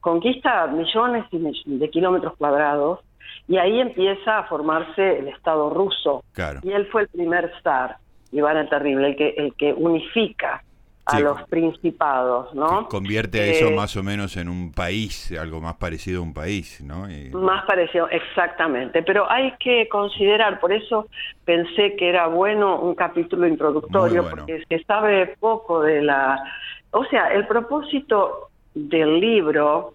conquista 0.00 0.66
millones 0.68 1.26
de 1.30 1.90
kilómetros 1.90 2.34
cuadrados 2.36 3.00
y 3.46 3.58
ahí 3.58 3.78
empieza 3.78 4.38
a 4.38 4.44
formarse 4.44 5.18
el 5.18 5.28
Estado 5.28 5.68
ruso. 5.70 6.24
Y 6.62 6.72
él 6.72 6.86
fue 6.90 7.02
el 7.02 7.08
primer 7.08 7.52
zar, 7.62 7.98
Iván 8.32 8.56
el 8.56 8.68
Terrible, 8.68 9.08
el 9.08 9.16
que, 9.16 9.34
el 9.36 9.54
que 9.54 9.72
unifica 9.72 10.62
a 11.04 11.20
los 11.20 11.42
principados, 11.48 12.54
¿no? 12.54 12.88
convierte 12.88 13.40
a 13.40 13.46
eso 13.46 13.68
eh, 13.68 13.74
más 13.74 13.96
o 13.96 14.02
menos 14.02 14.36
en 14.36 14.48
un 14.48 14.72
país, 14.72 15.36
algo 15.38 15.60
más 15.60 15.74
parecido 15.74 16.20
a 16.20 16.22
un 16.22 16.32
país, 16.32 16.80
¿no? 16.80 17.08
Más 17.32 17.64
parecido, 17.66 18.08
exactamente. 18.08 19.02
Pero 19.02 19.30
hay 19.30 19.52
que 19.58 19.88
considerar, 19.88 20.60
por 20.60 20.72
eso 20.72 21.08
pensé 21.44 21.96
que 21.96 22.08
era 22.08 22.28
bueno 22.28 22.80
un 22.80 22.94
capítulo 22.94 23.48
introductorio, 23.48 24.28
porque 24.30 24.64
se 24.68 24.84
sabe 24.84 25.34
poco 25.40 25.82
de 25.82 26.02
la... 26.02 26.40
O 26.92 27.04
sea, 27.06 27.32
el 27.32 27.46
propósito 27.48 28.50
del 28.74 29.18
libro 29.18 29.94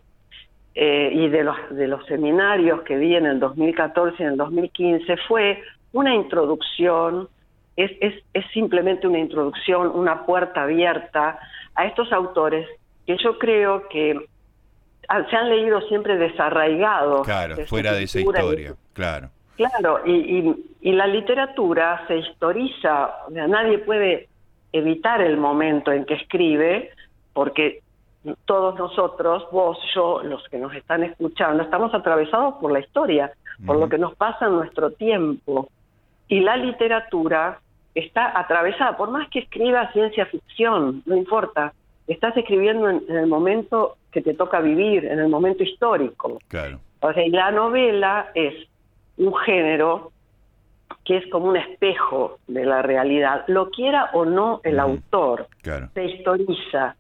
eh, 0.75 1.10
y 1.13 1.29
de 1.29 1.44
los, 1.44 1.56
de 1.72 1.88
los 1.88 2.06
seminarios 2.06 2.82
que 2.82 2.98
vi 2.98 3.15
en 3.15 3.25
el 3.25 3.39
2014 3.39 4.15
y 4.20 4.24
en 4.24 4.32
el 4.34 4.38
2015 4.38 5.17
fue 5.27 5.63
una 5.94 6.13
introducción 6.13 7.29
es, 7.78 7.92
es, 8.02 8.24
es 8.34 8.46
simplemente 8.52 9.08
una 9.08 9.20
introducción, 9.20 9.88
una 9.94 10.26
puerta 10.26 10.64
abierta 10.64 11.40
a 11.76 11.86
estos 11.86 12.12
autores 12.12 12.68
que 13.06 13.16
yo 13.24 13.38
creo 13.38 13.88
que 13.88 14.20
se 15.30 15.36
han 15.36 15.50
leído 15.50 15.80
siempre 15.82 16.18
desarraigados. 16.18 17.26
Claro, 17.26 17.56
fuera 17.68 17.94
de 17.94 18.04
esa 18.04 18.20
historia, 18.20 18.74
claro. 18.94 19.30
Claro, 19.56 20.02
y, 20.06 20.54
y, 20.82 20.92
la 20.92 21.08
literatura 21.08 22.06
se 22.08 22.18
historiza, 22.18 23.12
nadie 23.30 23.80
puede 23.80 24.28
evitar 24.72 25.20
el 25.22 25.38
momento 25.38 25.92
en 25.92 26.06
que 26.06 26.14
escribe, 26.14 26.92
porque 27.34 27.82
todos 28.46 28.78
nosotros, 28.78 29.48
vos, 29.52 29.80
yo, 29.96 30.22
los 30.22 30.44
que 30.50 30.60
nos 30.60 30.76
están 30.76 31.04
escuchando, 31.04 31.64
estamos 31.64 31.92
atravesados 31.96 32.56
por 32.62 32.72
la 32.72 32.80
historia, 32.80 33.32
por 33.66 33.78
lo 33.78 33.90
que 33.90 33.98
nos 33.98 34.16
pasa 34.16 34.46
en 34.46 34.54
nuestro 34.54 34.92
tiempo. 34.92 35.70
Y 36.28 36.42
la 36.42 36.56
literatura 36.58 37.60
está 37.98 38.38
atravesada, 38.39 38.96
por 38.96 39.10
más 39.10 39.27
que 39.30 39.39
escriba 39.39 39.92
ciencia 39.92 40.25
ficción, 40.27 41.01
no 41.06 41.16
importa, 41.16 41.74
estás 42.08 42.38
escribiendo 42.38 42.89
en, 42.89 43.04
el 43.10 43.27
momento 43.27 43.98
que 44.12 44.22
te 44.22 44.34
toca 44.34 44.60
vivir, 44.60 45.06
en 45.06 45.20
el 45.20 45.27
momento 45.27 45.63
histórico. 45.63 46.39
Claro. 46.48 46.80
O 47.01 47.12
sea, 47.12 47.25
y 47.25 47.32
la 47.32 47.51
novela 47.51 48.32
es 48.36 48.54
un 49.18 49.36
género 49.36 50.12
que 51.06 51.18
es 51.18 51.27
como 51.32 51.48
un 51.48 51.58
espejo 51.58 52.38
de 52.48 52.66
la 52.66 52.82
realidad, 52.82 53.46
lo 53.48 53.72
quiera 53.72 54.12
o 54.13 54.25
no 54.25 54.62
el 54.63 54.80
autor, 54.80 55.48
se 55.94 56.06
historiza. 56.06 56.96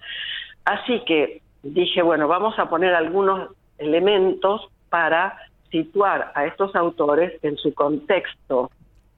Así 0.65 1.01
que 1.05 1.41
dije, 1.61 2.01
bueno, 2.01 2.27
vamos 2.27 2.57
a 2.57 2.69
poner 2.69 2.95
algunos 2.95 3.49
elementos 3.77 4.67
para 4.89 5.37
situar 5.69 6.31
a 6.35 6.45
estos 6.45 6.75
autores 6.75 7.33
en 7.43 7.57
su 7.57 7.73
contexto 7.73 8.71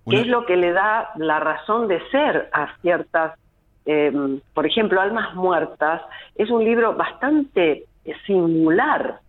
¿Qué 0.08 0.22
es 0.22 0.27
lo 0.27 0.46
que 0.46 0.58
le 0.58 0.72
da 0.74 1.12
la 1.18 1.39
razón 1.39 1.88
de 1.88 2.00
ser 2.10 2.50
a 2.51 2.75
ciertas, 2.82 3.38
eh, 3.86 4.12
por 4.53 4.65
ejemplo, 4.65 5.01
Almas 5.01 5.36
Muertas? 5.36 6.01
Es 6.36 6.50
un 6.50 6.63
libro 6.63 6.96
bastante 6.96 7.86
singular, 8.25 9.20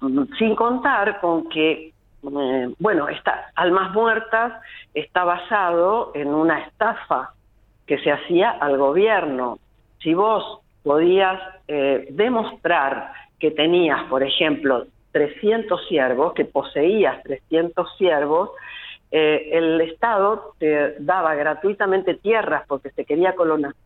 mm, 0.00 0.24
sin 0.38 0.54
contar 0.54 1.20
con 1.20 1.48
que, 1.48 1.88
eh, 1.88 2.74
bueno, 2.78 3.08
está, 3.08 3.50
Almas 3.54 3.92
Muertas 3.92 4.52
está 4.94 5.24
basado 5.24 6.12
en 6.14 6.28
una 6.28 6.60
estafa 6.60 7.32
que 7.86 7.98
se 7.98 8.12
hacía 8.12 8.50
al 8.50 8.76
gobierno. 8.76 9.58
Si 10.02 10.14
vos 10.14 10.60
podías 10.82 11.40
eh, 11.68 12.08
demostrar 12.10 13.12
que 13.38 13.50
tenías, 13.50 14.04
por 14.04 14.22
ejemplo, 14.22 14.86
300 15.12 15.88
siervos, 15.88 16.34
que 16.34 16.44
poseías 16.44 17.22
300 17.24 17.96
siervos, 17.96 18.50
eh, 19.10 19.50
el 19.52 19.80
Estado 19.80 20.54
te 20.58 20.96
daba 21.00 21.34
gratuitamente 21.34 22.14
tierras 22.14 22.64
porque 22.68 22.90
se 22.90 23.04
quería 23.04 23.34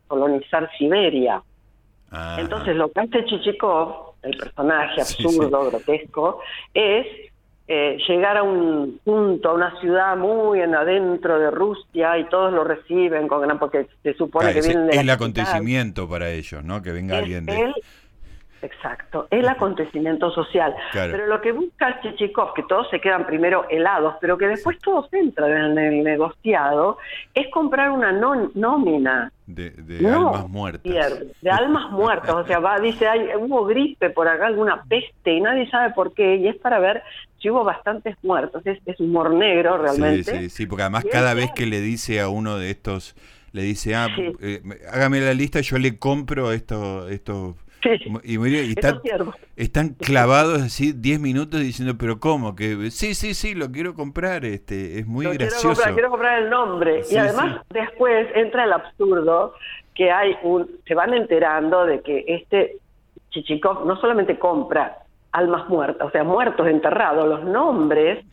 colonizar 0.07 0.71
Siberia. 0.77 1.43
Entonces 2.39 2.77
lo 2.77 2.91
que 2.91 3.01
hace 3.01 3.25
Chichikov, 3.25 4.15
el 4.23 4.37
personaje 4.37 5.01
absurdo, 5.01 5.67
grotesco, 5.71 6.41
es 6.73 7.07
eh, 7.67 7.97
llegar 8.07 8.37
a 8.37 8.43
un 8.43 9.01
punto, 9.03 9.49
a 9.49 9.55
una 9.55 9.81
ciudad 9.81 10.17
muy 10.17 10.61
en 10.61 10.75
adentro 10.75 11.39
de 11.39 11.51
Rusia 11.51 12.19
y 12.19 12.29
todos 12.29 12.53
lo 12.53 12.63
reciben 12.63 13.27
con 13.27 13.41
gran 13.41 13.59
porque 13.59 13.87
se 14.03 14.15
supone 14.15 14.53
que 14.53 14.61
viene 14.61 14.91
es 14.91 14.99
el 14.99 15.11
acontecimiento 15.11 16.09
para 16.09 16.31
ellos, 16.31 16.63
¿no? 16.63 16.83
Que 16.83 16.93
venga 16.93 17.17
alguien 17.17 17.47
de 17.47 17.73
Exacto, 18.65 19.29
el 19.31 19.47
acontecimiento 19.47 20.31
social. 20.31 20.75
Pero 20.93 21.27
lo 21.27 21.43
que 21.43 21.53
busca 21.53 22.01
Chichikov, 22.01 22.55
que 22.55 22.63
todos 22.63 22.89
se 22.89 22.99
quedan 22.99 23.27
primero 23.27 23.67
helados, 23.69 24.15
pero 24.23 24.39
que 24.39 24.47
después 24.47 24.79
todos 24.79 25.13
entran 25.13 25.77
en 25.77 25.79
el 25.79 26.03
negociado, 26.03 26.97
es 27.35 27.51
comprar 27.51 27.91
una 27.91 28.11
nómina. 28.13 29.31
De, 29.47 29.75
almas 30.07 30.49
muertas. 30.49 30.83
de 31.43 31.51
almas 31.51 31.91
muertas. 31.91 32.35
O 32.35 32.47
sea, 32.47 32.59
va, 32.59 32.79
dice, 32.79 33.07
hay, 33.07 33.29
hubo 33.39 33.67
gripe 33.67 34.09
por 34.09 34.29
acá, 34.29 34.47
alguna 34.47 34.83
peste, 34.85 35.33
y 35.35 35.41
nadie 35.43 35.69
sabe 35.69 35.93
por 35.93 36.15
qué, 36.15 36.37
y 36.37 36.49
es 36.49 36.57
para 36.57 36.79
ver 36.79 37.03
si 37.43 37.51
hubo 37.51 37.65
bastantes 37.65 38.17
muertos. 38.23 38.63
Es, 38.65 38.79
humor 38.99 39.35
negro 39.35 39.77
realmente. 39.77 40.23
Sí, 40.33 40.39
sí, 40.45 40.51
sí, 40.51 40.67
porque 40.67 40.85
además 40.85 41.05
cada 41.13 41.35
vez 41.35 41.51
que 41.55 41.67
le 41.67 41.83
dice 41.83 42.23
a 42.23 42.31
uno 42.31 42.57
de 42.57 42.71
estos, 42.71 43.15
le 43.53 43.61
dice, 43.61 43.95
ah, 43.95 44.09
eh, 44.41 44.63
hágame 44.91 45.21
la 45.21 45.35
lista, 45.35 45.61
yo 45.61 45.77
le 45.77 45.99
compro 45.99 46.51
esto, 46.53 47.07
estos 47.11 47.57
y, 48.25 48.75
están 49.57 49.91
clavados 49.91 50.63
así 50.63 50.93
10 50.93 51.21
minutos 51.21 51.61
diciendo, 51.61 51.95
pero 51.99 52.19
¿cómo? 52.19 52.55
Que 52.55 52.91
sí, 52.91 53.15
sí, 53.15 53.35
sí, 53.35 53.55
lo 53.55 53.71
quiero 53.71 53.95
comprar, 53.95 54.45
este 54.45 54.99
es 54.99 55.07
muy 55.07 55.27
gracioso. 55.27 55.83
Quiero 55.93 56.11
comprar, 56.11 56.43
el 56.43 56.51
nombre. 56.51 57.03
y 57.11 57.17
además 57.17 57.61
después 57.71 58.29
entra 58.35 58.65
el 58.65 58.73
absurdo 58.73 59.55
que 59.95 60.11
hay 60.11 60.37
un, 60.43 60.69
se 60.87 60.95
van 60.95 61.15
enterando 61.15 61.87
de 61.87 62.01
que 62.01 62.25
este 62.27 62.79
Chichikov 63.31 63.87
no 63.87 63.97
solamente 64.01 64.39
compra 64.39 64.99
almas 65.33 65.69
muertas, 65.69 66.07
o 66.07 66.11
sea, 66.13 66.23
muertos 66.23 66.67
enterrados, 66.69 67.27
los 67.27 67.45
nombres, 67.45 68.25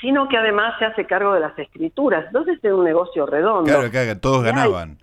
sino 0.00 0.26
que 0.26 0.38
además 0.38 0.74
se 0.78 0.86
hace 0.86 1.04
cargo 1.04 1.34
de 1.34 1.40
las 1.40 1.58
escrituras. 1.58 2.24
Entonces 2.28 2.58
es 2.62 2.72
un 2.72 2.84
negocio 2.84 3.26
redondo. 3.26 3.64
Claro, 3.64 3.90
que 3.90 4.14
todos 4.16 4.42
ganaban 4.42 4.98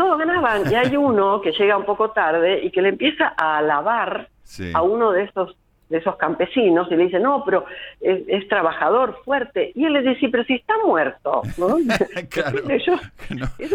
todos 0.00 0.18
ganaban. 0.18 0.70
Y 0.70 0.74
hay 0.74 0.96
uno 0.96 1.42
que 1.42 1.52
llega 1.52 1.76
un 1.76 1.84
poco 1.84 2.10
tarde 2.10 2.64
y 2.64 2.70
que 2.70 2.80
le 2.80 2.88
empieza 2.88 3.34
a 3.36 3.58
alabar 3.58 4.28
a 4.72 4.82
uno 4.82 5.12
de 5.12 5.24
esos 5.24 5.56
de 5.90 5.98
esos 5.98 6.14
campesinos 6.16 6.86
y 6.88 6.94
le 6.94 7.06
dice, 7.06 7.18
no, 7.18 7.44
pero 7.44 7.64
es, 8.00 8.48
trabajador, 8.48 9.18
fuerte. 9.24 9.72
Y 9.74 9.86
él 9.86 9.92
le 9.92 10.02
dice, 10.02 10.28
pero 10.30 10.44
si 10.44 10.54
está 10.54 10.74
muerto. 10.86 11.42
No, 11.58 11.66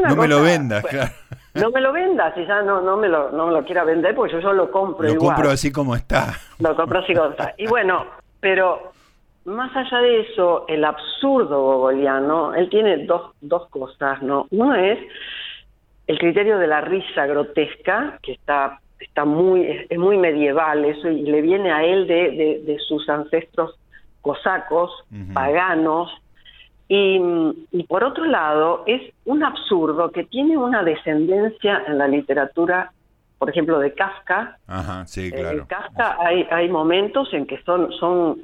no, 0.06 0.16
me 0.16 0.28
lo 0.30 0.42
vendas, 0.42 0.86
claro. 0.86 1.12
No 1.56 1.72
me 1.72 1.82
lo 1.82 1.92
vendas, 1.92 2.34
y 2.38 2.46
ya 2.46 2.62
no, 2.62 2.82
no, 2.82 2.96
me 2.96 3.10
lo, 3.10 3.32
no 3.32 3.48
me 3.48 3.54
lo 3.54 3.66
quiera 3.66 3.84
vender, 3.84 4.16
porque 4.16 4.32
yo, 4.32 4.40
yo 4.40 4.54
lo 4.54 4.72
compro 4.72 5.10
lo 5.10 5.18
compro 5.18 5.50
así 5.50 5.74
como 5.74 5.94
está. 5.94 6.34
Lo 6.60 6.74
compro 6.74 7.00
así 7.00 7.14
como 7.14 7.32
está. 7.32 7.54
Y 7.58 7.68
bueno, 7.68 8.06
pero 8.40 8.94
más 9.44 9.76
allá 9.76 10.00
de 10.00 10.22
eso, 10.22 10.64
el 10.70 10.86
absurdo 10.86 11.62
gogoliano, 11.64 12.54
él 12.56 12.70
tiene 12.70 13.06
dos, 13.06 13.34
dos 13.42 13.68
cosas, 13.70 14.22
¿no? 14.22 14.48
Uno 14.52 14.74
es 14.74 15.00
el 16.08 16.20
criterio 16.20 16.58
de 16.58 16.68
la 16.68 16.82
risa 16.82 17.26
grotesca, 17.26 18.20
que 18.22 18.34
está, 18.34 18.80
está 19.00 19.26
muy, 19.26 19.86
es 19.90 19.98
muy 19.98 20.18
medieval 20.18 20.86
eso, 20.86 21.10
y 21.10 21.24
le 21.24 21.42
viene 21.42 21.72
a 21.72 21.84
él 21.84 22.08
de, 22.08 22.62
de, 22.66 22.78
sus 22.88 23.08
ancestros 23.10 23.76
cosacos, 24.22 24.92
paganos, 25.34 26.12
Y, 26.88 27.20
y, 27.72 27.84
por 27.86 28.04
otro 28.04 28.26
lado, 28.26 28.84
es 28.86 29.02
un 29.26 29.44
absurdo 29.44 30.12
que 30.12 30.24
tiene 30.26 30.56
una 30.56 30.84
descendencia 30.84 31.84
en 31.88 31.98
la 31.98 32.08
literatura, 32.08 32.92
por 33.40 33.50
ejemplo, 33.50 33.80
de 33.80 33.92
Kafka. 33.96 34.60
Ajá, 34.68 35.08
sí, 35.08 35.28
Eh, 35.28 35.32
claro. 35.32 35.66
Kafka 35.68 36.18
hay, 36.20 36.48
hay 36.52 36.70
momentos 36.70 37.34
en 37.34 37.48
que 37.48 37.60
son, 37.64 37.92
son 37.94 38.38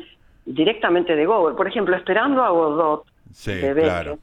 directamente 0.46 1.16
de 1.16 1.26
Gogol. 1.28 1.56
Por 1.56 1.68
ejemplo, 1.68 1.96
Esperando 1.96 2.44
a 2.44 2.50
Godot, 2.50 3.06
Sí, 3.32 3.54
de 3.54 3.74
claro. 3.74 4.18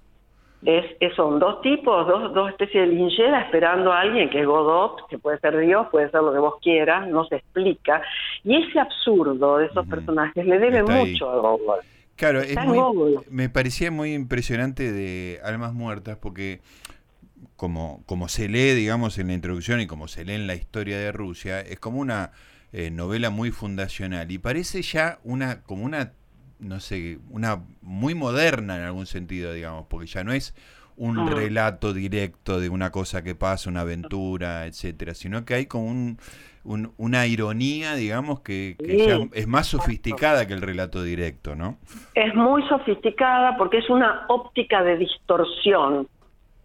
Es, 0.65 0.85
es- 1.01 1.15
son 1.15 1.39
dos 1.39 1.61
tipos, 1.63 2.07
dos, 2.07 2.35
dos 2.35 2.51
especies 2.51 2.89
de 2.89 2.95
linchera 2.95 3.43
esperando 3.43 3.93
a 3.93 4.01
alguien 4.01 4.29
que 4.31 4.41
es 4.41 4.47
Godot, 4.47 5.07
que 5.09 5.19
puede 5.19 5.39
ser 5.39 5.57
Dios, 5.59 5.87
puede 5.91 6.11
ser 6.11 6.23
lo 6.23 6.33
que 6.33 6.39
vos 6.41 6.55
quieras, 6.63 7.09
no 7.09 7.25
se 7.27 7.37
explica. 7.37 8.03
Y 8.45 8.57
ese 8.57 8.81
absurdo 8.81 9.59
de 9.59 9.67
esos 9.67 9.87
personajes 9.87 10.45
le 10.45 10.59
debe 10.59 10.79
Está 10.81 10.95
ahí. 10.95 11.13
mucho 11.13 11.31
a 11.31 11.37
Gogol. 11.37 11.81
Claro, 12.17 12.41
es 12.41 12.59
muy- 12.65 13.17
me 13.31 13.49
parecía 13.49 13.93
muy 13.93 14.13
impresionante 14.15 14.91
de 14.93 15.39
Almas 15.45 15.73
Muertas 15.73 16.19
porque 16.21 16.61
como, 17.57 18.03
como 18.07 18.29
se 18.29 18.49
lee, 18.49 18.73
digamos, 18.75 19.19
en 19.19 19.29
la 19.29 19.35
introducción 19.35 19.81
y 19.81 19.87
como 19.87 20.09
se 20.09 20.25
lee 20.25 20.35
en 20.35 20.47
la 20.47 20.55
historia 20.55 20.99
de 20.99 21.13
Rusia, 21.13 21.61
es 21.61 21.79
como 21.79 22.01
una 22.01 22.33
eh, 22.73 22.91
novela 22.91 23.31
muy 23.31 23.51
fundacional 23.51 24.31
y 24.31 24.39
parece 24.39 24.83
ya 24.83 25.19
una 25.25 25.63
como 25.63 25.85
una, 25.85 26.13
no 26.61 26.81
sé, 26.81 27.19
una 27.31 27.63
muy 27.83 28.15
moderna 28.15 28.77
en 28.77 28.83
algún 28.85 29.07
sentido, 29.07 29.53
digamos, 29.53 29.87
porque 29.89 30.07
ya 30.07 30.25
no 30.25 30.33
es 30.33 30.55
un 30.97 31.17
Ah. 31.19 31.31
relato 31.33 31.93
directo 31.93 32.59
de 32.59 32.69
una 32.69 32.91
cosa 32.91 33.23
que 33.23 33.35
pasa, 33.37 33.71
una 33.71 33.83
aventura, 33.83 34.67
etcétera, 34.67 35.15
sino 35.15 35.45
que 35.45 35.55
hay 35.55 35.67
como 35.67 35.87
un, 35.87 36.19
un- 36.65 36.93
una 36.97 37.27
ironía, 37.29 37.95
digamos, 37.95 38.41
que, 38.41 38.75
que 38.79 38.99
Sí, 38.99 39.07
ya 39.07 39.19
es 39.33 39.47
más 39.47 39.69
sofisticada 39.69 40.47
que 40.49 40.55
el 40.55 40.61
relato 40.61 41.03
directo, 41.05 41.55
¿no? 41.55 41.79
Es 42.15 42.35
muy 42.35 42.63
sofisticada 42.69 43.57
porque 43.57 43.79
es 43.79 43.89
una 43.89 44.25
óptica 44.29 44.83
de 44.83 44.97
distorsión 44.99 46.09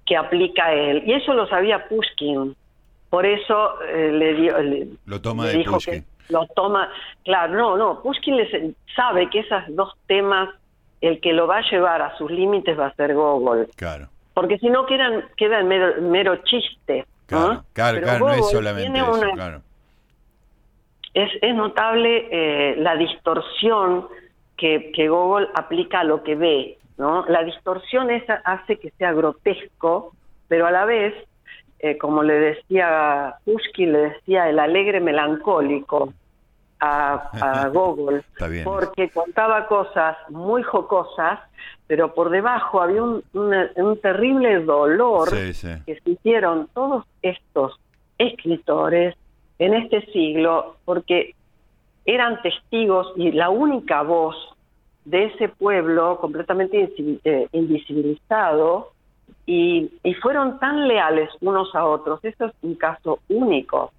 que 0.06 0.18
aplica 0.18 0.74
él. 0.74 1.04
Y 1.06 1.14
eso 1.14 1.34
lo 1.34 1.48
sabía 1.48 1.88
Pushkin. 1.88 2.56
Por 3.10 3.26
eso 3.28 3.80
eh, 3.88 4.12
le 4.12 4.34
dio... 4.34 4.58
le- 4.62 4.88
Lo 5.06 5.22
toma 5.22 5.46
le 5.46 5.52
de 5.52 5.58
dijo 5.60 5.74
Pushkin. 5.74 6.02
que 6.02 6.08
lo 6.30 6.46
toma, 6.56 6.90
claro, 7.24 7.54
no, 7.54 7.78
no, 7.78 8.02
Pushkin 8.02 8.38
les- 8.38 8.76
sabe 8.96 9.30
que 9.30 9.40
esos 9.40 9.64
dos 9.70 9.94
temas, 10.08 10.50
el 11.02 11.20
que 11.20 11.34
lo 11.34 11.48
va 11.48 11.58
a 11.58 11.70
llevar 11.70 12.02
a 12.02 12.16
sus 12.18 12.32
límites 12.32 12.78
va 12.80 12.88
a 12.88 12.94
ser 12.96 13.14
Gogol, 13.14 13.68
Claro, 13.76 14.08
porque 14.34 14.58
si 14.58 14.70
no 14.70 14.86
quedan, 14.86 15.26
queda 15.38 15.62
mero, 15.64 16.02
mero 16.02 16.38
chiste. 16.44 17.06
¿no? 17.30 17.40
claro, 17.40 17.64
claro, 17.74 17.96
Pero 17.96 18.08
claro, 18.08 18.26
no 18.28 18.34
es 18.34 18.50
solamente 18.52 19.00
eso, 19.00 19.12
una- 19.12 19.32
claro. 19.34 19.62
es, 21.14 21.30
es 21.42 21.56
notable 21.56 22.28
eh, 22.32 22.76
la 22.78 22.96
distorsión 22.96 24.08
que, 24.58 24.92
que 24.94 25.08
Gogol 25.10 25.50
aplica 25.56 26.02
a 26.02 26.04
lo 26.04 26.24
que 26.24 26.36
ve, 26.36 26.78
¿no? 26.98 27.26
La 27.28 27.44
distorsión 27.44 28.10
esa 28.12 28.36
hace 28.46 28.78
que 28.78 28.92
sea 28.92 29.12
grotesco, 29.14 30.14
pero 30.48 30.68
a 30.68 30.72
la 30.72 30.86
vez, 30.86 31.14
eh, 31.84 31.98
como 31.98 32.24
le 32.24 32.36
decía 32.36 33.36
Pushkin, 33.44 33.92
le 33.92 34.00
decía 34.12 34.48
el 34.50 34.58
alegre 34.58 35.02
melancólico 35.02 36.14
a, 36.80 37.30
a 37.66 37.68
Gogol, 37.74 38.24
porque 38.64 39.10
contaba 39.10 39.68
cosas 39.68 40.16
muy 40.30 40.64
jocosas, 40.64 41.42
pero 41.86 42.14
por 42.14 42.30
debajo 42.30 42.82
había 42.82 43.04
un, 43.04 43.22
un 43.34 44.00
terrible 44.02 44.62
dolor 44.62 45.30
Sí, 45.30 45.54
sí. 45.54 45.68
que 45.86 46.00
sintieron 46.00 46.70
todos 46.74 47.04
estos 47.22 47.78
escritores 48.18 49.18
en 49.60 49.74
este 49.74 50.06
siglo 50.14 50.78
porque 50.86 51.36
eran 52.06 52.42
testigos 52.44 53.12
y 53.18 53.34
la 53.34 53.50
única 53.50 54.04
voz 54.04 54.38
de 55.04 55.26
ese 55.26 55.50
pueblo 55.50 56.18
completamente 56.22 56.94
eh, 57.26 57.48
invisibilizado 57.52 58.93
y, 59.46 59.92
y 60.04 60.14
fueron 60.16 60.60
tan 60.60 60.88
leales 60.88 61.30
unos 61.42 61.74
a 61.76 61.86
otros. 61.86 62.24
Eso 62.24 62.46
es 62.46 62.54
un 62.62 62.76
caso 62.76 63.20
único. 63.30 63.92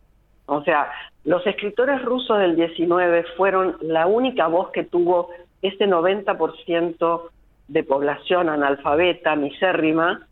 O 0.46 0.62
sea, 0.62 0.90
los 1.24 1.46
escritores 1.46 2.02
rusos 2.02 2.38
del 2.38 2.56
19 2.56 3.24
fueron 3.36 3.76
la 3.80 4.06
única 4.06 4.46
voz 4.46 4.70
que 4.70 4.84
tuvo 4.84 5.30
ese 5.62 5.86
90% 5.86 7.22
de 7.68 7.82
población 7.82 8.50
analfabeta, 8.50 9.36
misérrima, 9.36 10.26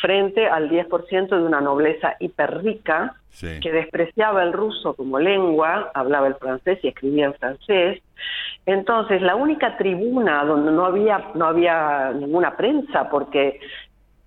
frente 0.00 0.48
al 0.48 0.70
10% 0.70 1.28
de 1.28 1.42
una 1.42 1.60
nobleza 1.60 2.16
hiperrica 2.18 3.14
sí. 3.30 3.60
que 3.60 3.70
despreciaba 3.70 4.42
el 4.42 4.52
ruso 4.52 4.94
como 4.94 5.18
lengua, 5.18 5.90
hablaba 5.94 6.26
el 6.28 6.34
francés 6.36 6.78
y 6.82 6.88
escribía 6.88 7.26
en 7.26 7.34
francés. 7.34 8.02
Entonces, 8.64 9.20
la 9.20 9.34
única 9.34 9.76
tribuna 9.76 10.44
donde 10.44 10.72
no 10.72 10.86
había 10.86 11.30
no 11.34 11.46
había 11.46 12.12
ninguna 12.12 12.56
prensa 12.56 13.10
porque 13.10 13.60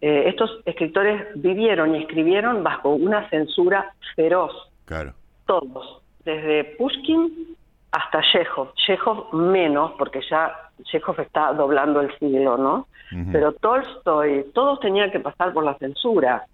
eh, 0.07 0.29
estos 0.29 0.59
escritores 0.65 1.15
vivieron 1.35 1.95
y 1.95 2.01
escribieron 2.03 2.63
bajo 2.63 2.89
una 2.89 3.27
censura 3.29 3.93
feroz 4.15 4.51
Claro. 4.85 5.13
todos, 5.47 6.01
desde 6.23 6.63
Pushkin 6.77 7.55
hasta 7.91 8.21
Chekhov. 8.31 8.73
Chekhov 8.75 9.33
menos, 9.33 9.93
porque 9.97 10.19
ya 10.29 10.53
Chekhov 10.83 11.19
está 11.21 11.53
doblando 11.53 12.01
el 12.01 12.15
siglo, 12.19 12.55
¿no? 12.57 12.87
Pero 13.31 13.53
Tolstoy, 13.53 14.45
todos 14.53 14.79
tenían 14.79 15.09
que 15.11 15.19
pasar 15.19 15.53
por 15.53 15.63
la 15.63 15.75
censura. 15.77 16.45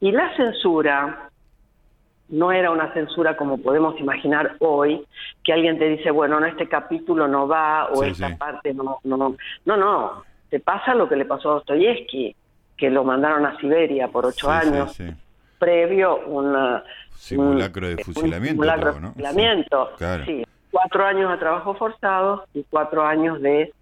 Y 0.00 0.10
la 0.12 0.34
censura 0.36 1.28
no 2.30 2.50
era 2.52 2.70
una 2.70 2.92
censura 2.94 3.36
como 3.36 3.58
podemos 3.58 3.98
imaginar 4.00 4.56
hoy, 4.60 5.04
que 5.44 5.52
alguien 5.52 5.78
te 5.78 5.88
dice, 5.88 6.10
bueno, 6.10 6.40
no, 6.40 6.46
este 6.46 6.68
capítulo 6.68 7.26
no 7.28 7.46
va 7.48 7.88
o 7.92 8.02
Sí, 8.02 8.10
esta 8.10 8.28
sí. 8.28 8.34
parte 8.36 8.72
no, 8.74 8.98
no, 9.04 9.16
no. 9.16 9.36
No, 9.66 9.76
no, 9.76 10.22
te 10.50 10.60
pasa 10.60 10.94
lo 10.94 11.08
que 11.08 11.16
le 11.16 11.24
pasó 11.26 11.50
a 11.50 11.54
Dostoyevsky, 11.54 12.34
que 12.78 12.88
lo 12.88 13.04
mandaron 13.04 13.44
a 13.44 13.58
Siberia 13.58 14.08
por 14.08 14.24
ocho 14.24 14.50
Sí, 14.50 14.58
sí, 14.62 14.68
años, 14.68 14.92
sí. 14.94 15.06
previo 15.58 16.16
una 16.26 16.82
Simulacro 17.10 17.88
de 17.88 17.94
un- 17.96 18.04
fusilamiento, 18.04 18.38
un 18.40 18.48
simulacro 18.48 18.82
creo, 18.92 19.02
de 19.02 19.10
fusilamiento, 19.12 19.88
Sí, 19.90 19.94
claro. 19.98 20.24
Cuatro 20.70 21.04
años 21.04 21.30
de 21.32 21.38
trabajo 21.38 21.74
forzado 21.74 22.44
y 22.54 22.62
cuatro 22.70 23.02
años 23.04 23.40
de 23.42 23.72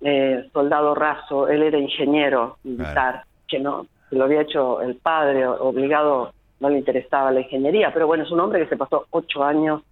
eh, 0.00 0.48
soldado 0.52 0.94
raso. 0.94 1.48
Él 1.48 1.62
era 1.64 1.76
ingeniero 1.78 2.56
militar, 2.64 3.24
que 3.48 3.58
no, 3.58 3.86
que 4.08 4.16
lo 4.16 4.24
había 4.24 4.42
hecho 4.42 4.80
el 4.80 4.94
padre, 4.94 5.46
obligado, 5.46 6.32
no 6.60 6.70
le 6.70 6.78
interesaba 6.78 7.30
la 7.32 7.40
ingeniería, 7.40 7.92
pero 7.92 8.06
bueno, 8.06 8.22
es 8.24 8.30
un 8.30 8.40
hombre 8.40 8.60
que 8.62 8.68
se 8.68 8.76
pasó 8.76 9.06
ocho 9.10 9.42
años 9.44 9.82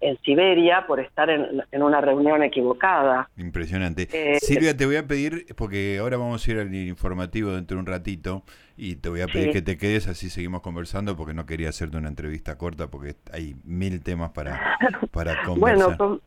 en 0.00 0.16
Siberia 0.22 0.86
por 0.86 1.00
estar 1.00 1.28
en, 1.30 1.62
en 1.70 1.82
una 1.82 2.00
reunión 2.00 2.42
equivocada. 2.42 3.28
Impresionante. 3.36 4.08
Eh, 4.12 4.38
Silvia, 4.40 4.76
te 4.76 4.86
voy 4.86 4.96
a 4.96 5.06
pedir, 5.06 5.46
porque 5.56 5.98
ahora 5.98 6.16
vamos 6.16 6.46
a 6.46 6.50
ir 6.50 6.58
al 6.58 6.74
informativo 6.74 7.52
dentro 7.52 7.76
de 7.76 7.80
un 7.80 7.86
ratito, 7.86 8.42
y 8.76 8.96
te 8.96 9.08
voy 9.08 9.22
a 9.22 9.26
pedir 9.26 9.46
Sí. 9.48 9.52
que 9.52 9.62
te 9.62 9.78
quedes, 9.78 10.06
así 10.08 10.28
seguimos 10.28 10.60
conversando, 10.60 11.16
porque 11.16 11.32
no 11.34 11.46
quería 11.46 11.68
hacerte 11.70 11.96
una 11.96 12.08
entrevista 12.08 12.58
corta, 12.58 12.88
porque 12.88 13.14
hay 13.32 13.56
mil 13.64 14.02
temas 14.02 14.30
para, 14.32 14.78
para 15.12 15.42
conversar. 15.44 15.96
Bueno, 15.96 16.20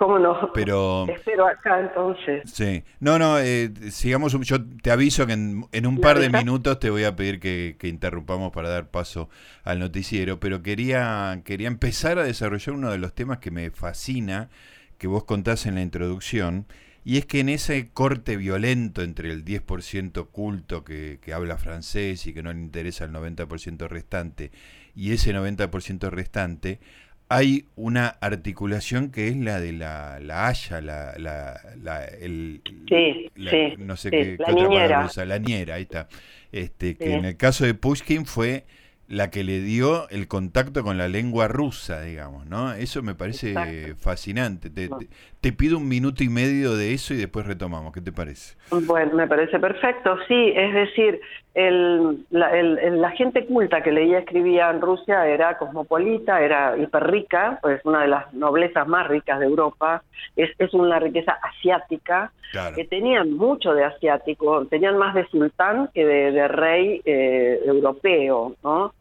cómo 0.00 0.18
no. 0.18 0.50
Pero- 0.54 1.04
Te 1.06 1.12
espero 1.16 1.46
acá 1.46 1.78
entonces. 1.78 2.50
Sí, 2.50 2.82
no, 3.00 3.18
no, 3.18 3.38
eh, 3.38 3.70
sigamos, 3.90 4.32
un- 4.34 4.42
yo 4.42 4.56
te 4.82 4.90
aviso 4.90 5.26
que 5.26 5.34
en, 5.34 5.66
en 5.72 5.86
un 5.86 5.96
¿Me 5.96 6.00
par 6.00 6.18
de 6.18 6.30
minutos 6.30 6.80
te 6.80 6.88
voy 6.88 7.04
a 7.04 7.14
pedir 7.14 7.38
que, 7.38 7.76
que 7.78 7.86
interrumpamos 7.88 8.50
para 8.50 8.70
dar 8.70 8.88
paso 8.88 9.28
al 9.62 9.78
noticiero, 9.78 10.40
pero 10.40 10.62
quería, 10.62 11.42
quería 11.44 11.68
empezar 11.68 12.18
a 12.18 12.24
desarrollar 12.24 12.74
uno 12.74 12.90
de 12.90 12.96
los 12.98 13.14
temas 13.14 13.38
que 13.38 13.50
me 13.50 13.70
fascina, 13.70 14.48
que 14.96 15.06
vos 15.06 15.24
contás 15.24 15.66
en 15.66 15.74
la 15.74 15.82
introducción, 15.82 16.66
y 17.04 17.18
es 17.18 17.26
que 17.26 17.40
en 17.40 17.48
ese 17.50 17.90
corte 17.92 18.36
violento 18.36 19.02
entre 19.02 19.30
el 19.30 19.44
10% 19.44 20.28
culto 20.30 20.82
que, 20.84 21.18
que 21.22 21.32
habla 21.34 21.56
francés 21.58 22.26
y 22.26 22.32
que 22.34 22.42
no 22.42 22.52
le 22.52 22.58
interesa 22.60 23.04
el 23.04 23.12
90% 23.12 23.88
restante, 23.88 24.50
y 24.94 25.12
ese 25.12 25.32
90% 25.34 26.10
restante, 26.10 26.80
hay 27.30 27.68
una 27.76 28.08
articulación 28.08 29.10
que 29.12 29.28
es 29.28 29.36
la 29.38 29.60
de 29.60 29.72
la, 29.72 30.20
la 30.20 30.48
haya, 30.48 30.82
la, 30.82 31.14
la, 31.18 31.60
la- 31.82 32.04
el, 32.06 32.62
Sí, 32.88 33.30
la- 33.36 33.50
sí, 33.50 33.76
no 33.76 33.96
sé 33.96 34.10
sí, 34.10 34.16
qué, 34.16 34.38
la 34.38 34.46
qué 34.46 34.52
otra 34.52 34.68
palabra 34.68 35.00
usa, 35.00 35.24
la 35.26 35.38
niñera, 35.38 35.76
ahí 35.76 35.82
está. 35.84 36.08
Este, 36.52 36.98
que 36.98 37.14
en 37.14 37.24
el 37.24 37.36
caso 37.38 37.64
de 37.64 37.74
Pushkin 37.74 38.26
fue 38.26 38.66
la 39.10 39.28
que 39.28 39.42
le 39.42 39.60
dio 39.60 40.08
el 40.10 40.28
contacto 40.28 40.84
con 40.84 40.96
la 40.96 41.08
lengua 41.08 41.48
rusa, 41.48 42.00
digamos, 42.02 42.46
¿no? 42.46 42.72
Eso 42.74 43.02
me 43.02 43.16
parece 43.16 43.50
Exacto. 43.50 43.96
fascinante. 43.98 44.70
Te, 44.70 44.88
te- 44.88 45.08
te 45.40 45.52
pido 45.52 45.78
un 45.78 45.88
minuto 45.88 46.22
y 46.22 46.28
medio 46.28 46.76
de 46.76 46.94
eso 46.94 47.12
y 47.12 47.16
después 47.16 47.44
retomamos. 47.44 47.92
¿Qué 47.92 48.00
te 48.00 48.12
parece? 48.12 48.56
Bueno, 48.70 49.14
me 49.14 49.26
parece 49.26 49.58
perfecto, 49.58 50.16
sí, 50.28 50.52
es 50.54 50.72
decir, 50.74 51.20
el, 51.54 52.24
la, 52.30 52.56
el- 52.56 53.00
la 53.00 53.10
gente 53.10 53.44
culta 53.46 53.82
que 53.82 53.90
leía 53.90 54.18
y 54.18 54.22
escribía 54.22 54.70
en 54.70 54.80
Rusia 54.80 55.26
era 55.26 55.58
cosmopolita, 55.58 56.40
era 56.40 56.78
hiperrica, 56.78 57.58
pues 57.62 57.80
una 57.84 58.02
de 58.02 58.08
las 58.08 58.32
noblezas 58.32 58.86
más 58.86 59.08
ricas 59.08 59.40
de 59.40 59.46
Europa, 59.46 60.04
es, 60.36 60.50
es 60.58 60.72
una 60.72 61.00
riqueza 61.00 61.32
asiática, 61.42 62.30
Claro. 62.52 62.74
que 62.74 62.84
tenían 62.84 63.32
mucho 63.34 63.74
de 63.74 63.84
asiático, 63.84 64.66
tenían 64.66 64.98
más 64.98 65.14
de 65.14 65.24
sultán 65.28 65.88
que 65.94 66.04
de, 66.04 66.32
de 66.32 66.48
rey 66.48 67.00
eh, 67.04 67.60
europeo, 67.64 68.56
¿no? 68.64 68.92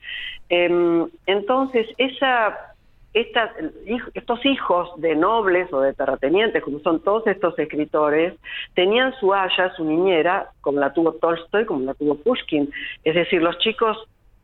Em, 0.49 1.07
entonces, 1.25 1.87
esa 1.97 2.69
estos 3.13 4.45
hijos 4.45 4.89
de 4.97 5.15
nobles 5.15 5.71
o 5.73 5.81
de 5.81 5.93
terratenientes, 5.93 6.63
como 6.63 6.79
son 6.79 6.99
todos 6.99 7.25
estos 7.25 7.57
escritores, 7.57 8.35
tenían 8.75 9.13
su 9.19 9.33
haya, 9.33 9.73
su 9.75 9.83
niñera, 9.83 10.49
como 10.61 10.79
la 10.79 10.93
tuvo 10.93 11.13
Tolstoy, 11.13 11.65
como 11.65 11.85
la 11.85 11.95
tuvo 11.95 12.15
Pushkin. 12.15 12.71
Es 13.03 13.15
decir, 13.15 13.41
los 13.41 13.57
chicos 13.59 13.97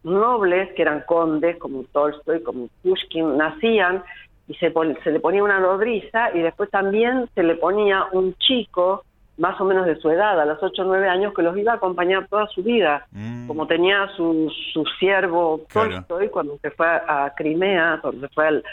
nobles, 0.03 0.71
que 0.73 0.81
eran 0.81 1.03
condes, 1.05 1.57
como 1.57 1.83
Tolstoy, 1.91 2.41
como 2.41 2.69
Pushkin, 2.81 3.37
nacían 3.37 4.03
y 4.47 4.55
se, 4.55 4.73
se 5.03 5.11
le 5.11 5.19
ponía 5.19 5.43
una 5.43 5.59
nodriza 5.59 6.35
y 6.35 6.41
después 6.41 6.69
también 6.69 7.27
se 7.35 7.43
le 7.43 7.55
ponía 7.55 8.05
un 8.13 8.33
chico 8.35 9.03
más 9.37 9.59
o 9.59 9.65
menos 9.65 9.85
de 9.85 9.97
su 9.97 10.09
edad, 10.09 10.39
a 10.39 10.45
los 10.45 10.61
8 10.61 10.81
o 10.81 10.85
9 10.85 11.09
años, 11.09 11.33
que 11.33 11.41
los 11.41 11.57
iba 11.57 11.73
a 11.73 11.75
acompañar 11.75 12.27
toda 12.27 12.47
su 12.47 12.63
vida. 12.63 13.05
Mm. 13.11 13.47
Como 13.47 13.67
tenía 13.67 14.07
su, 14.15 14.51
su 14.73 14.85
siervo 14.99 15.61
Tolstoy 15.71 16.29
cuando 16.29 16.57
se 16.61 16.71
fue 16.71 16.87
a, 16.87 17.33
Crimea, 17.35 17.99
cuando 18.01 18.27
se 18.27 18.33
fue 18.33 18.47
al, 18.47 18.63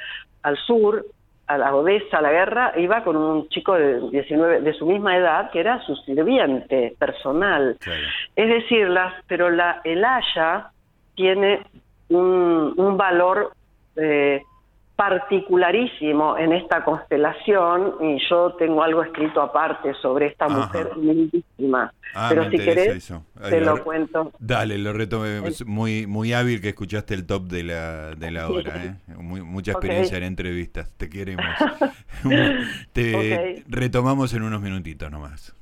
al, 0.42 0.56
sur, 0.58 1.04
a 1.48 1.58
la 1.58 1.74
Odessa, 1.74 2.18
a 2.18 2.22
la 2.22 2.30
guerra, 2.30 2.72
iba 2.76 3.02
con 3.02 3.16
un 3.16 3.48
chico 3.48 3.74
de 3.74 4.00
19, 4.10 4.60
de 4.60 4.72
su 4.74 4.86
misma 4.86 5.16
edad, 5.16 5.50
que 5.50 5.60
era 5.60 5.82
su 5.84 5.96
sirviente 5.96 6.94
personal. 6.98 7.76
Es 8.36 8.48
decir, 8.48 8.88
las, 8.88 9.14
pero 9.26 9.50
la, 9.50 9.80
el 9.82 10.04
Haya 10.04 10.70
tiene 11.16 11.60
un, 12.08 12.74
un 12.76 12.96
valor 12.96 13.52
eh, 13.96 14.42
particularísimo 15.02 16.38
en 16.38 16.52
esta 16.52 16.84
constelación 16.84 17.94
y 18.00 18.18
yo 18.30 18.52
tengo 18.52 18.84
algo 18.84 19.02
escrito 19.02 19.42
aparte 19.42 19.94
sobre 19.94 20.26
esta 20.26 20.48
mujer 20.48 20.96
lindísima. 20.96 21.92
Ah, 22.14 22.28
Pero 22.28 22.48
si 22.48 22.58
querés, 22.58 23.12
te 23.48 23.60
lo, 23.60 23.82
cuento. 23.82 24.30
Dale, 24.38 24.78
lo 24.78 24.92
retomé. 24.92 25.40
muy, 25.66 26.06
muy 26.06 26.32
hábil 26.32 26.60
que 26.60 26.68
escuchaste 26.68 27.14
el 27.14 27.26
top 27.26 27.48
de 27.48 27.64
la, 27.64 28.14
de 28.14 28.30
la 28.30 28.48
hora. 28.48 28.84
¿eh? 28.84 28.94
mucha 29.16 29.72
experiencia 29.72 30.18
en 30.18 30.24
entrevistas. 30.24 30.92
Te 30.96 31.08
queremos. 31.08 31.46
te 32.92 33.64
retomamos 33.68 34.32
en 34.34 34.42
unos 34.42 34.60
minutitos 34.60 35.10
nomás. 35.10 35.52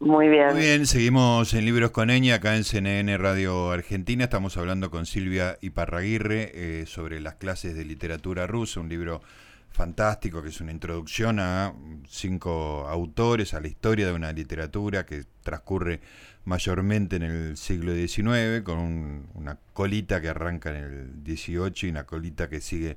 Muy 0.00 0.28
bien. 0.30 0.54
Muy 0.54 0.62
bien, 0.62 0.86
seguimos 0.86 1.52
en 1.52 1.66
Libros 1.66 1.90
con 1.90 2.08
Eña, 2.08 2.36
acá 2.36 2.56
en 2.56 2.64
CNN 2.64 3.18
Radio 3.18 3.70
Argentina. 3.70 4.24
Estamos 4.24 4.56
hablando 4.56 4.90
con 4.90 5.04
Silvia 5.04 5.58
Iparraguirre 5.60 6.52
eh, 6.54 6.86
sobre 6.86 7.20
las 7.20 7.34
clases 7.34 7.74
de 7.74 7.84
literatura 7.84 8.46
rusa, 8.46 8.80
un 8.80 8.88
libro 8.88 9.20
fantástico 9.68 10.42
que 10.42 10.48
es 10.48 10.60
una 10.62 10.72
introducción 10.72 11.38
a 11.38 11.74
cinco 12.08 12.88
autores, 12.88 13.52
a 13.52 13.60
la 13.60 13.68
historia 13.68 14.06
de 14.06 14.14
una 14.14 14.32
literatura 14.32 15.04
que 15.04 15.24
transcurre 15.42 16.00
mayormente 16.46 17.16
en 17.16 17.22
el 17.22 17.56
siglo 17.58 17.94
XIX, 17.94 18.62
con 18.64 19.28
una 19.34 19.58
colita 19.74 20.22
que 20.22 20.30
arranca 20.30 20.70
en 20.70 20.76
el 20.76 21.36
XVIII 21.36 21.72
y 21.82 21.90
una 21.90 22.04
colita 22.04 22.48
que 22.48 22.62
sigue 22.62 22.96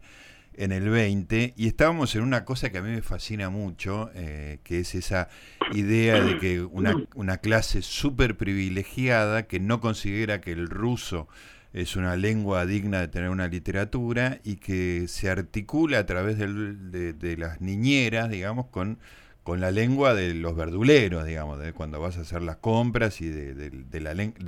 en 0.57 0.71
el 0.71 0.89
20 0.89 1.53
y 1.55 1.67
estábamos 1.67 2.15
en 2.15 2.23
una 2.23 2.45
cosa 2.45 2.71
que 2.71 2.77
a 2.77 2.81
mí 2.81 2.89
me 2.89 3.01
fascina 3.01 3.49
mucho, 3.49 4.09
eh, 4.15 4.59
que 4.63 4.79
es 4.79 4.95
esa 4.95 5.29
idea 5.73 6.21
de 6.21 6.37
que 6.39 6.61
una, 6.61 6.95
una 7.15 7.37
clase 7.37 7.81
súper 7.81 8.37
privilegiada 8.37 9.43
que 9.43 9.59
no 9.59 9.79
considera 9.79 10.41
que 10.41 10.51
el 10.51 10.67
ruso 10.69 11.27
es 11.73 11.95
una 11.95 12.15
lengua 12.15 12.65
digna 12.65 13.01
de 13.01 13.07
tener 13.07 13.29
una 13.29 13.47
literatura 13.47 14.39
y 14.43 14.57
que 14.57 15.07
se 15.07 15.29
articula 15.29 15.99
a 15.99 16.05
través 16.05 16.37
de, 16.37 17.13
de, 17.13 17.37
las 17.37 17.61
niñeras, 17.61 18.29
digamos, 18.29 18.67
con, 18.67 18.99
con 19.43 19.59
la 19.59 19.71
lengua 19.71 20.13
de 20.13 20.35
los 20.35 20.55
verduleros, 20.55 21.25
digamos, 21.25 21.59
de 21.59 21.73
cuando 21.73 21.99
vas 21.99 22.17
a 22.17 22.21
hacer 22.21 22.43
las 22.43 22.57
compras 22.57 23.21
y 23.21 23.27
de, 23.27 23.53
de 23.55 23.99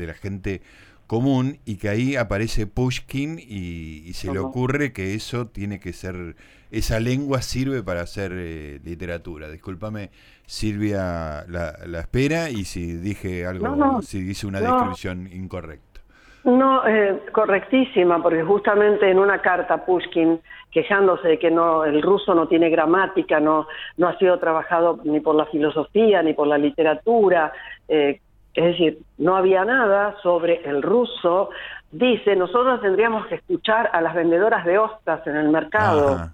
la 0.07 0.13
gente 0.13 0.61
común 1.07 1.57
y 1.65 1.77
que 1.77 1.89
ahí 1.89 2.15
aparece 2.15 2.67
Pushkin 2.67 3.39
y, 3.39 4.13
se 4.13 4.31
le 4.31 4.39
ocurre 4.39 4.93
que 4.93 5.13
eso 5.13 5.47
tiene 5.47 5.79
que 5.79 5.93
ser, 5.93 6.35
esa 6.71 6.99
lengua 6.99 7.41
sirve 7.41 7.83
para 7.83 8.01
hacer 8.01 8.31
eh, 8.33 8.79
literatura. 8.83 9.49
Discúlpame, 9.49 10.09
Silvia, 10.45 11.45
la, 11.47 11.99
espera 11.99 12.49
y 12.49 12.65
si 12.65 12.93
dije 12.93 13.45
algo, 13.45 14.01
si 14.01 14.19
hice 14.19 14.47
una 14.47 14.61
descripción 14.61 15.29
incorrecta. 15.31 16.01
No, 16.45 16.87
eh, 16.87 17.23
correctísima, 17.31 18.21
porque 18.21 18.43
justamente 18.43 19.09
en 19.09 19.17
una 19.17 19.41
carta 19.41 19.83
Pushkin 19.83 20.39
quejándose 20.69 21.27
de 21.27 21.39
que 21.39 21.49
no 21.49 21.85
el 21.85 22.03
ruso 22.03 22.35
no 22.35 22.47
tiene 22.47 22.69
gramática, 22.69 23.39
no 23.39 23.65
no 23.97 24.07
ha 24.07 24.17
sido 24.19 24.37
trabajado 24.37 24.99
ni 25.05 25.21
por 25.21 25.33
la 25.33 25.47
filosofía 25.47 26.21
ni 26.21 26.33
por 26.33 26.47
la 26.47 26.59
literatura, 26.59 27.51
eh, 27.87 28.19
es 28.55 28.63
decir, 28.63 28.99
no 29.17 29.35
había 29.35 29.65
nada 29.65 30.15
sobre 30.23 30.61
el 30.67 30.81
ruso. 30.81 31.49
Dice, 31.91 32.35
nosotros 32.35 32.81
tendríamos 32.81 33.27
que 33.27 33.35
escuchar 33.35 33.89
a 33.91 34.01
las 34.01 34.15
vendedoras 34.15 34.65
de 34.65 34.77
ostras 34.77 35.25
en 35.27 35.35
el 35.35 35.49
mercado. 35.49 36.31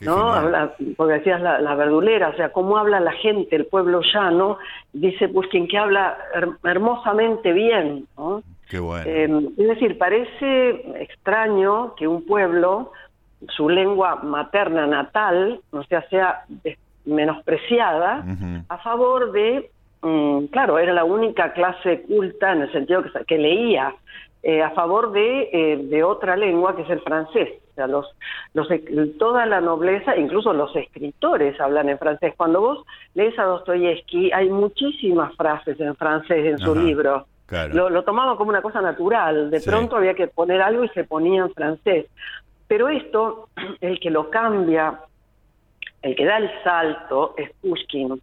¿no? 0.00 0.34
porque 0.96 1.14
decías 1.14 1.40
la, 1.40 1.74
verdulera, 1.76 2.30
o 2.30 2.34
sea, 2.34 2.50
cómo 2.50 2.76
habla 2.76 2.98
la 2.98 3.12
gente, 3.12 3.54
el 3.54 3.66
pueblo 3.66 4.00
llano, 4.12 4.58
dice 4.92 5.30
quien 5.48 5.68
que 5.68 5.78
habla 5.78 6.18
hermosamente 6.64 7.52
bien, 7.52 8.08
¿no? 8.16 8.42
Qué 8.68 8.80
bueno. 8.80 9.08
Em, 9.08 9.50
es 9.56 9.68
decir, 9.68 9.98
parece 9.98 10.70
extraño 11.00 11.94
que 11.94 12.08
un 12.08 12.26
pueblo, 12.26 12.90
su 13.48 13.68
lengua 13.68 14.16
materna 14.16 14.86
natal, 14.86 15.60
no 15.70 15.84
sea, 15.84 16.02
sea 16.08 16.46
menospreciada 17.04 18.24
a 18.68 18.78
favor 18.78 19.32
de 19.32 19.70
Mm, 20.02 20.46
claro, 20.46 20.78
era 20.78 20.92
la 20.92 21.04
única 21.04 21.52
clase 21.52 22.02
culta 22.02 22.52
en 22.52 22.62
el 22.62 22.72
sentido 22.72 23.04
que, 23.26 23.38
leía 23.38 23.94
eh, 24.42 24.60
a 24.60 24.70
favor 24.70 25.12
de, 25.12 25.48
eh, 25.52 25.76
de, 25.76 26.02
otra 26.02 26.36
lengua 26.36 26.74
que 26.74 26.82
es 26.82 26.90
el 26.90 27.00
francés. 27.00 27.50
O 27.70 27.74
sea, 27.74 27.86
los, 27.86 28.06
los, 28.52 28.68
toda 29.18 29.46
la 29.46 29.60
nobleza, 29.60 30.16
incluso 30.16 30.52
los 30.52 30.74
escritores 30.74 31.58
hablan 31.60 31.88
en 31.88 31.98
francés. 31.98 32.34
Cuando 32.36 32.60
vos 32.60 32.84
lees 33.14 33.38
a 33.38 33.44
Dostoyevsky, 33.44 34.32
hay 34.32 34.50
muchísimas 34.50 35.34
frases 35.36 35.78
en 35.80 35.94
francés 35.94 36.46
en 36.46 36.58
su 36.58 36.74
libro. 36.74 37.26
Lo, 37.72 37.88
lo 37.88 38.02
tomaba 38.02 38.36
como 38.36 38.50
una 38.50 38.62
cosa 38.62 38.80
natural. 38.80 39.50
De 39.50 39.60
pronto 39.60 39.96
había 39.96 40.14
que 40.14 40.26
poner 40.26 40.62
algo 40.62 40.84
y 40.84 40.88
se 40.88 41.04
ponía 41.04 41.42
en 41.42 41.54
francés. 41.54 42.06
Pero 42.66 42.88
esto, 42.88 43.48
el 43.80 44.00
que 44.00 44.10
lo 44.10 44.30
cambia, 44.30 44.98
el 46.02 46.16
que 46.16 46.24
da 46.24 46.38
el 46.38 46.50
salto, 46.64 47.34
es 47.36 47.50
Pushkin 47.60 48.20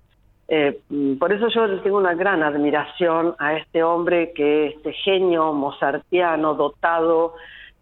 eh, 0.50 0.80
por 1.20 1.32
eso 1.32 1.48
yo 1.50 1.80
tengo 1.82 1.98
una 1.98 2.16
gran 2.16 2.42
admiración 2.42 3.36
a 3.38 3.56
este 3.56 3.84
hombre 3.84 4.34
que 4.34 4.68
este 4.68 4.94
genio 4.94 5.54
mozartiano 5.54 6.56
dotado 6.56 7.36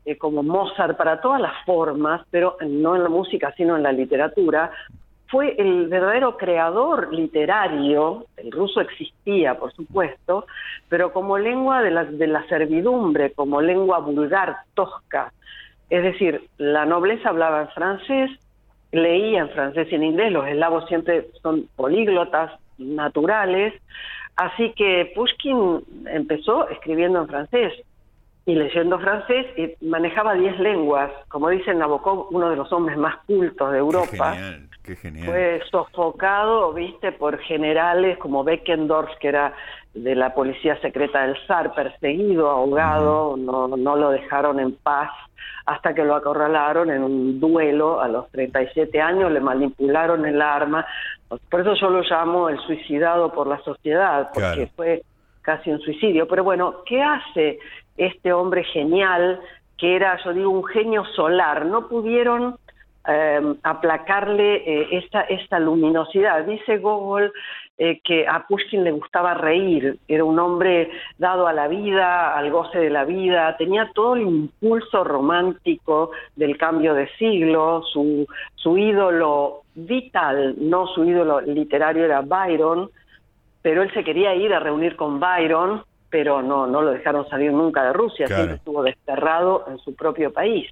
eh, 0.03 0.17
como 0.17 0.43
Mozart 0.43 0.97
para 0.97 1.21
todas 1.21 1.39
las 1.39 1.53
formas, 1.65 2.25
pero 2.29 2.57
no 2.67 2.95
en 2.97 3.03
la 3.03 3.09
música 3.09 3.53
sino 3.55 3.77
en 3.77 3.83
la 3.83 3.93
literatura, 3.93 4.71
fue 5.29 5.55
el 5.57 5.87
verdadero 5.87 6.37
creador 6.37 7.13
literario, 7.13 8.25
el 8.35 8.51
ruso 8.51 8.81
existía 8.81 9.57
por 9.57 9.73
supuesto, 9.73 10.45
pero 10.89 11.13
como 11.13 11.37
lengua 11.37 11.81
de 11.81 11.91
la, 11.91 12.03
de 12.03 12.27
la 12.27 12.45
servidumbre, 12.47 13.31
como 13.31 13.61
lengua 13.61 13.99
vulgar, 13.99 14.57
tosca. 14.73 15.31
Es 15.89 16.03
decir, 16.03 16.49
la 16.57 16.85
nobleza 16.85 17.29
hablaba 17.29 17.61
en 17.61 17.69
francés, 17.69 18.31
leía 18.91 19.41
en 19.41 19.49
francés 19.49 19.87
y 19.91 19.95
en 19.95 20.03
inglés, 20.03 20.31
los 20.31 20.47
eslavos 20.47 20.87
siempre 20.87 21.27
son 21.41 21.67
políglotas 21.75 22.51
naturales, 22.77 23.73
así 24.35 24.73
que 24.73 25.11
Pushkin 25.15 25.81
empezó 26.07 26.69
escribiendo 26.69 27.19
en 27.21 27.27
francés 27.27 27.73
y 28.45 28.55
leyendo 28.55 28.97
francés 28.97 29.45
y 29.57 29.85
manejaba 29.85 30.33
diez 30.35 30.57
lenguas, 30.59 31.11
como 31.27 31.49
dice 31.49 31.73
Nabokov, 31.73 32.27
uno 32.31 32.49
de 32.49 32.55
los 32.55 32.71
hombres 32.71 32.97
más 32.97 33.17
cultos 33.25 33.73
de 33.73 33.79
Europa. 33.79 34.37
Qué 34.83 34.95
genial, 34.95 35.25
Fue 35.25 35.61
sofocado, 35.69 36.71
viste, 36.71 37.11
por 37.11 37.37
generales 37.39 38.17
como 38.19 38.45
Beckendorf, 38.45 39.09
que 39.19 39.27
era 39.27 39.53
de 40.03 40.15
la 40.15 40.33
policía 40.33 40.79
secreta 40.81 41.25
del 41.25 41.37
zar, 41.47 41.73
perseguido, 41.73 42.49
ahogado, 42.49 43.35
no, 43.37 43.67
no 43.67 43.95
lo 43.95 44.11
dejaron 44.11 44.59
en 44.59 44.73
paz 44.73 45.09
hasta 45.67 45.93
que 45.93 46.03
lo 46.03 46.15
acorralaron 46.15 46.89
en 46.89 47.03
un 47.03 47.39
duelo 47.41 47.99
a 47.99 48.07
los 48.07 48.31
37 48.31 49.01
años, 49.01 49.31
le 49.31 49.41
manipularon 49.41 50.25
el 50.25 50.41
arma. 50.41 50.85
Por 51.49 51.59
eso 51.59 51.73
yo 51.75 51.89
lo 51.89 52.01
llamo 52.03 52.47
el 52.47 52.57
suicidado 52.59 53.33
por 53.33 53.47
la 53.47 53.59
sociedad, 53.59 54.29
porque 54.33 54.69
fue 54.77 55.03
casi 55.41 55.69
un 55.69 55.81
suicidio. 55.81 56.25
Pero 56.25 56.45
bueno, 56.45 56.77
¿qué 56.85 57.03
hace 57.03 57.59
este 57.97 58.31
hombre 58.31 58.63
genial, 58.63 59.41
que 59.77 59.97
era, 59.97 60.17
yo 60.23 60.33
digo, 60.33 60.49
un 60.51 60.63
genio 60.63 61.03
solar? 61.03 61.65
No 61.65 61.89
pudieron 61.89 62.55
eh, 63.05 63.55
aplacarle 63.63 64.63
eh, 64.65 64.87
esta, 64.91 65.23
esta 65.23 65.59
luminosidad. 65.59 66.45
Dice 66.45 66.77
Gogol 66.77 67.33
eh, 67.79 68.01
que 68.03 68.27
a 68.27 68.47
Pushkin 68.47 68.83
le 68.83 68.91
gustaba 68.91 69.35
reír, 69.35 69.99
era 70.07 70.23
un 70.23 70.39
hombre 70.39 70.89
dado 71.19 71.45
a 71.45 71.53
la 71.53 71.67
vida, 71.67 72.35
al 72.35 72.49
goce 72.49 72.79
de 72.79 72.89
la 72.89 73.05
vida, 73.05 73.55
tenía 73.57 73.91
todo 73.93 74.15
el 74.15 74.23
impulso 74.23 75.03
romántico 75.03 76.09
del 76.35 76.57
cambio 76.57 76.95
de 76.95 77.07
siglo, 77.19 77.83
su, 77.83 78.25
su 78.55 78.77
ídolo 78.79 79.61
vital, 79.75 80.55
no 80.57 80.87
su 80.87 81.05
ídolo 81.05 81.39
literario 81.41 82.03
era 82.03 82.21
Byron, 82.21 82.89
pero 83.61 83.83
él 83.83 83.93
se 83.93 84.03
quería 84.03 84.33
ir 84.33 84.55
a 84.55 84.59
reunir 84.59 84.95
con 84.95 85.19
Byron, 85.19 85.83
pero 86.09 86.41
no, 86.41 86.65
no 86.65 86.81
lo 86.81 86.91
dejaron 86.91 87.29
salir 87.29 87.51
nunca 87.51 87.83
de 87.83 87.93
Rusia, 87.93 88.25
siempre 88.25 88.55
estuvo 88.55 88.81
desterrado 88.81 89.65
en 89.67 89.77
su 89.77 89.93
propio 89.93 90.33
país. 90.33 90.67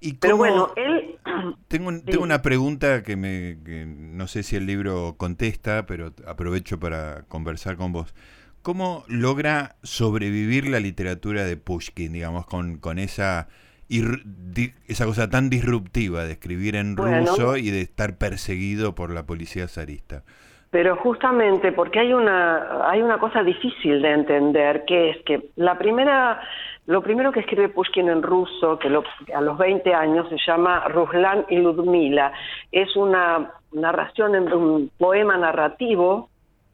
¿Y 0.00 0.14
Pero 0.14 0.36
bueno, 0.36 0.70
él... 0.76 1.16
Tengo, 1.68 1.88
un- 1.88 2.00
Sí. 2.00 2.06
tengo 2.06 2.22
una 2.24 2.42
pregunta 2.42 3.02
que, 3.02 3.16
me, 3.16 3.58
que 3.64 3.84
no 3.86 4.26
sé 4.26 4.42
si 4.42 4.56
el 4.56 4.66
libro 4.66 5.14
contesta, 5.16 5.86
pero 5.86 6.12
aprovecho 6.26 6.78
para 6.78 7.22
conversar 7.28 7.76
con 7.76 7.92
vos. 7.92 8.14
¿Cómo 8.62 9.04
logra 9.08 9.76
sobrevivir 9.82 10.68
la 10.68 10.80
literatura 10.80 11.44
de 11.44 11.56
Pushkin, 11.56 12.12
digamos, 12.12 12.46
con, 12.46 12.78
con 12.78 12.98
esa, 12.98 13.48
ir- 13.88 14.22
di- 14.24 14.72
esa 14.86 15.04
cosa 15.06 15.28
tan 15.28 15.50
disruptiva 15.50 16.24
de 16.24 16.32
escribir 16.32 16.76
en 16.76 16.94
Bueno. 16.94 17.20
ruso 17.26 17.56
y 17.56 17.70
de 17.70 17.80
estar 17.82 18.16
perseguido 18.16 18.94
por 18.94 19.10
la 19.12 19.26
policía 19.26 19.66
zarista? 19.68 20.22
Pero 20.70 20.96
justamente 20.96 21.70
porque 21.72 22.00
hay 22.00 22.12
una 22.12 22.88
hay 22.90 23.00
una 23.00 23.18
cosa 23.18 23.42
difícil 23.44 24.02
de 24.02 24.10
entender 24.12 24.84
que 24.86 25.10
es 25.10 25.16
que 25.24 25.50
la 25.56 25.78
primera 25.78 26.40
lo 26.86 27.02
primero 27.02 27.32
que 27.32 27.40
escribe 27.40 27.68
Pushkin 27.70 28.08
en 28.10 28.22
ruso 28.22 28.78
que 28.78 28.90
lo- 28.90 29.04
a 29.34 29.40
los 29.40 29.56
20 29.56 29.94
años 29.94 30.28
se 30.28 30.36
llama 30.46 30.86
Ruslan 30.88 31.46
y 31.48 31.56
Ludmila 31.56 32.32
es 32.70 32.94
una 32.96 33.50
narración 33.72 34.34
un 34.56 34.90
poema 34.98 35.36
narrativo 35.36 36.28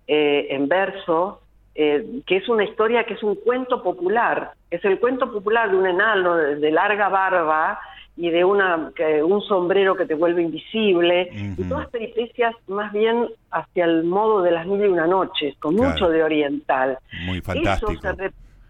eh, 0.07 0.49
en 0.51 0.69
verso 0.69 1.41
eh, 1.75 2.05
que 2.27 2.39
es 2.39 2.49
una 2.49 2.65
historia 2.65 3.05
que 3.05 3.15
es 3.15 3.23
un 3.23 3.37
cuento 3.37 3.83
popular 3.83 4.51
es 4.71 4.85
el 4.85 4.99
cuento 4.99 5.31
popular 5.33 5.71
de 5.71 5.77
un 5.77 5.87
enano 5.87 6.35
de, 6.37 6.57
larga 6.73 7.09
barba 7.09 7.79
y 8.17 8.29
de 8.31 8.45
una 8.45 8.91
que- 8.97 9.23
un 9.23 9.41
sombrero 9.43 9.95
que 9.95 10.05
te 10.07 10.15
vuelve 10.15 10.43
invisible 10.43 11.29
y 11.33 11.53
Ujú. 11.61 11.69
todas 11.69 11.89
peripecias 11.89 12.55
más 12.67 12.93
bien 12.93 13.29
hacia 13.53 13.85
el 13.85 14.03
modo 14.05 14.43
de 14.43 14.51
las 14.51 14.67
mil 14.67 14.81
y 14.85 14.89
una 14.89 15.07
noches, 15.07 15.57
con 15.61 15.77
Claro. 15.77 15.93
mucho 15.93 16.09
de 16.11 16.23
oriental. 16.25 16.99
Muy 17.25 17.41
fantástico. 17.41 17.93
Eso 17.93 18.01
se 18.03 18.09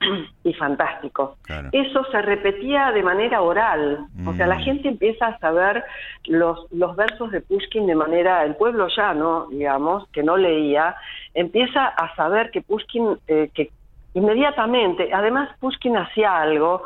y 0.44 0.52
fantástico. 0.54 1.36
Claro. 1.42 1.68
Eso 1.72 2.04
se 2.10 2.22
repetía 2.22 2.90
de 2.92 3.02
manera 3.02 3.42
oral, 3.42 4.06
o 4.26 4.32
sea, 4.34 4.46
la 4.46 4.56
Mm. 4.56 4.62
gente 4.62 4.88
empieza 4.88 5.26
a 5.26 5.38
saber 5.38 5.84
los, 6.26 6.66
los 6.72 6.96
versos 6.96 7.30
de 7.30 7.40
Pushkin 7.40 7.86
de 7.86 7.94
manera, 7.94 8.44
el 8.44 8.56
pueblo 8.56 8.88
llano, 8.88 9.46
digamos, 9.50 10.08
que 10.10 10.22
no 10.22 10.36
leía, 10.36 10.96
empieza 11.34 11.86
a 11.86 12.14
saber 12.16 12.50
que 12.50 12.62
Pushkin, 12.62 13.18
eh, 13.28 13.50
que 13.54 13.70
inmediatamente, 14.14 15.10
además 15.12 15.50
Pushkin 15.60 15.96
hacía 15.96 16.40
algo 16.40 16.82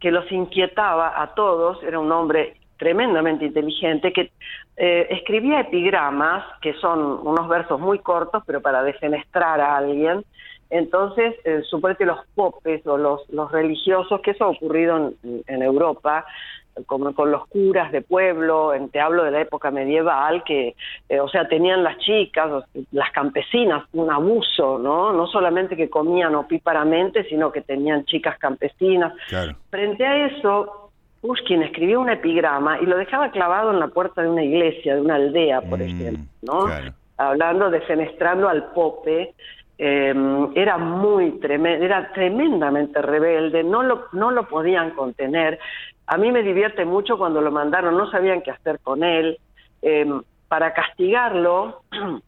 que 0.00 0.10
los 0.10 0.30
inquietaba 0.30 1.20
a 1.20 1.34
todos, 1.34 1.82
era 1.82 1.98
un 1.98 2.10
hombre 2.12 2.56
tremendamente 2.76 3.46
inteligente, 3.46 4.12
que 4.12 4.30
eh, 4.76 5.08
escribía 5.10 5.60
epigramas, 5.60 6.44
que 6.60 6.72
son 6.74 7.00
unos 7.26 7.48
versos 7.48 7.80
muy 7.80 7.98
cortos, 7.98 8.42
pero 8.46 8.60
para 8.60 8.82
defenestrar 8.84 9.60
a 9.60 9.76
alguien. 9.76 10.24
Entonces, 10.70 11.34
eh, 11.44 11.62
suponete 11.68 12.04
los 12.04 12.18
popes 12.34 12.86
o 12.86 12.96
los, 12.98 13.28
los 13.30 13.50
religiosos, 13.50 14.20
que 14.20 14.32
eso 14.32 14.44
ha 14.44 14.48
ocurrido 14.48 15.12
en, 15.22 15.42
en 15.46 15.62
Europa, 15.62 16.24
como 16.86 17.12
con 17.12 17.30
los 17.30 17.46
curas 17.48 17.90
de 17.90 18.02
pueblo, 18.02 18.72
en, 18.74 18.88
te 18.90 19.00
hablo 19.00 19.24
de 19.24 19.30
la 19.32 19.40
época 19.40 19.70
medieval, 19.70 20.44
que, 20.44 20.76
eh, 21.08 21.20
o 21.20 21.28
sea, 21.28 21.48
tenían 21.48 21.82
las 21.82 21.98
chicas, 21.98 22.64
las 22.92 23.10
campesinas, 23.12 23.84
un 23.92 24.10
abuso, 24.12 24.78
¿no? 24.78 25.12
No 25.12 25.26
solamente 25.26 25.76
que 25.76 25.90
comían 25.90 26.34
opíparamente, 26.36 27.24
sino 27.24 27.50
que 27.50 27.62
tenían 27.62 28.04
chicas 28.04 28.38
campesinas. 28.38 29.12
Claro. 29.28 29.56
Frente 29.70 30.06
a 30.06 30.26
eso, 30.26 30.90
Pushkin 31.20 31.62
escribió 31.64 32.00
un 32.00 32.10
epigrama 32.10 32.78
y 32.80 32.86
lo 32.86 32.96
dejaba 32.96 33.30
clavado 33.32 33.72
en 33.72 33.80
la 33.80 33.88
puerta 33.88 34.22
de 34.22 34.28
una 34.28 34.44
iglesia, 34.44 34.94
de 34.94 35.00
una 35.00 35.16
aldea, 35.16 35.60
por 35.62 35.80
Mm, 35.80 35.82
ejemplo, 35.82 36.24
¿no? 36.42 36.66
claro. 36.66 36.92
Hablando 37.16 37.70
de 37.70 37.80
fenestrando 37.80 38.48
al 38.48 38.66
pope, 38.70 39.34
eh, 39.78 40.14
era 40.54 40.76
muy 40.76 41.38
tremendo, 41.38 41.84
era 41.84 42.12
tremendamente 42.12 43.00
rebelde, 43.00 43.62
no 43.62 43.82
lo, 43.84 44.06
no 44.12 44.32
lo 44.32 44.48
podían 44.48 44.90
contener. 44.90 45.58
A 46.06 46.16
mí 46.16 46.32
me 46.32 46.42
divierte 46.42 46.84
mucho 46.84 47.16
cuando 47.16 47.40
lo 47.40 47.52
mandaron, 47.52 47.96
no 47.96 48.10
sabían 48.10 48.42
qué 48.42 48.50
hacer 48.50 48.80
con 48.80 49.04
él. 49.04 49.38
Eh, 49.82 50.06
para 50.48 50.72
castigarlo, 50.72 51.82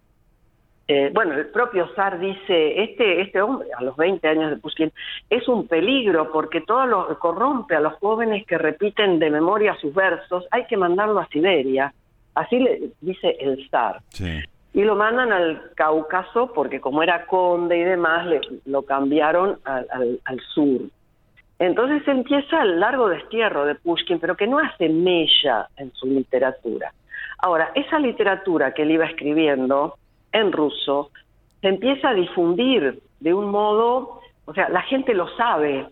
eh, 0.89 1.11
bueno, 1.13 1.35
el 1.35 1.47
propio 1.47 1.89
zar 1.97 2.21
dice, 2.21 2.83
este, 2.83 3.23
este 3.23 3.43
hombre, 3.43 3.69
a 3.77 3.83
los 3.83 3.97
20 3.97 4.29
años 4.29 4.51
de 4.51 4.59
Pushkin, 4.59 4.93
es 5.29 5.49
un 5.49 5.67
peligro 5.67 6.31
porque 6.31 6.61
todo 6.61 6.87
lo 6.87 7.19
corrompe 7.19 7.75
a 7.75 7.81
los 7.81 7.95
jóvenes 7.95 8.47
que 8.47 8.59
repiten 8.59 9.19
de 9.19 9.31
memoria 9.31 9.77
sus 9.81 9.93
versos, 9.93 10.47
hay 10.51 10.67
que 10.67 10.77
mandarlo 10.77 11.19
a 11.19 11.27
Siberia. 11.29 11.93
Así 12.35 12.59
le 12.61 12.91
dice 13.01 13.37
el 13.41 13.69
zar. 13.71 14.01
Sí. 14.11 14.41
Y 14.73 14.83
lo 14.85 14.95
mandan 14.95 15.33
al 15.33 15.73
Cáucaso 15.75 16.53
porque 16.55 16.81
como 16.81 17.03
era 17.03 17.27
conde 17.27 17.79
y 17.79 17.83
demás, 17.85 18.27
le, 18.27 18.41
lo 18.67 18.83
cambiaron 18.83 19.59
al, 19.65 19.87
al- 20.25 20.41
sur. 20.55 20.83
Entonces 21.59 22.07
empieza 22.09 22.63
el 22.63 22.81
largo 22.81 23.09
destierro 23.09 23.67
de 23.67 23.75
Pushkin, 23.75 24.19
pero 24.21 24.37
que 24.37 24.47
no 24.47 24.59
hace 24.59 24.89
mella 24.89 25.69
en 25.77 25.93
su 25.93 26.07
literatura. 26.07 26.93
Ahora, 27.39 27.71
esa 27.75 27.99
literatura 27.99 28.73
que 28.73 28.83
él 28.83 28.93
iba 28.93 29.07
escribiendo 29.07 29.97
en 30.33 30.53
ruso 30.53 31.11
se 31.61 31.69
empieza 31.69 32.11
a 32.11 32.15
difundir 32.15 33.01
de 33.19 33.35
un 33.35 33.51
modo, 33.51 34.21
o 34.47 34.55
sea, 34.55 34.69
la 34.71 34.83
gente 34.83 35.13
lo 35.15 35.29
sabe, 35.37 35.87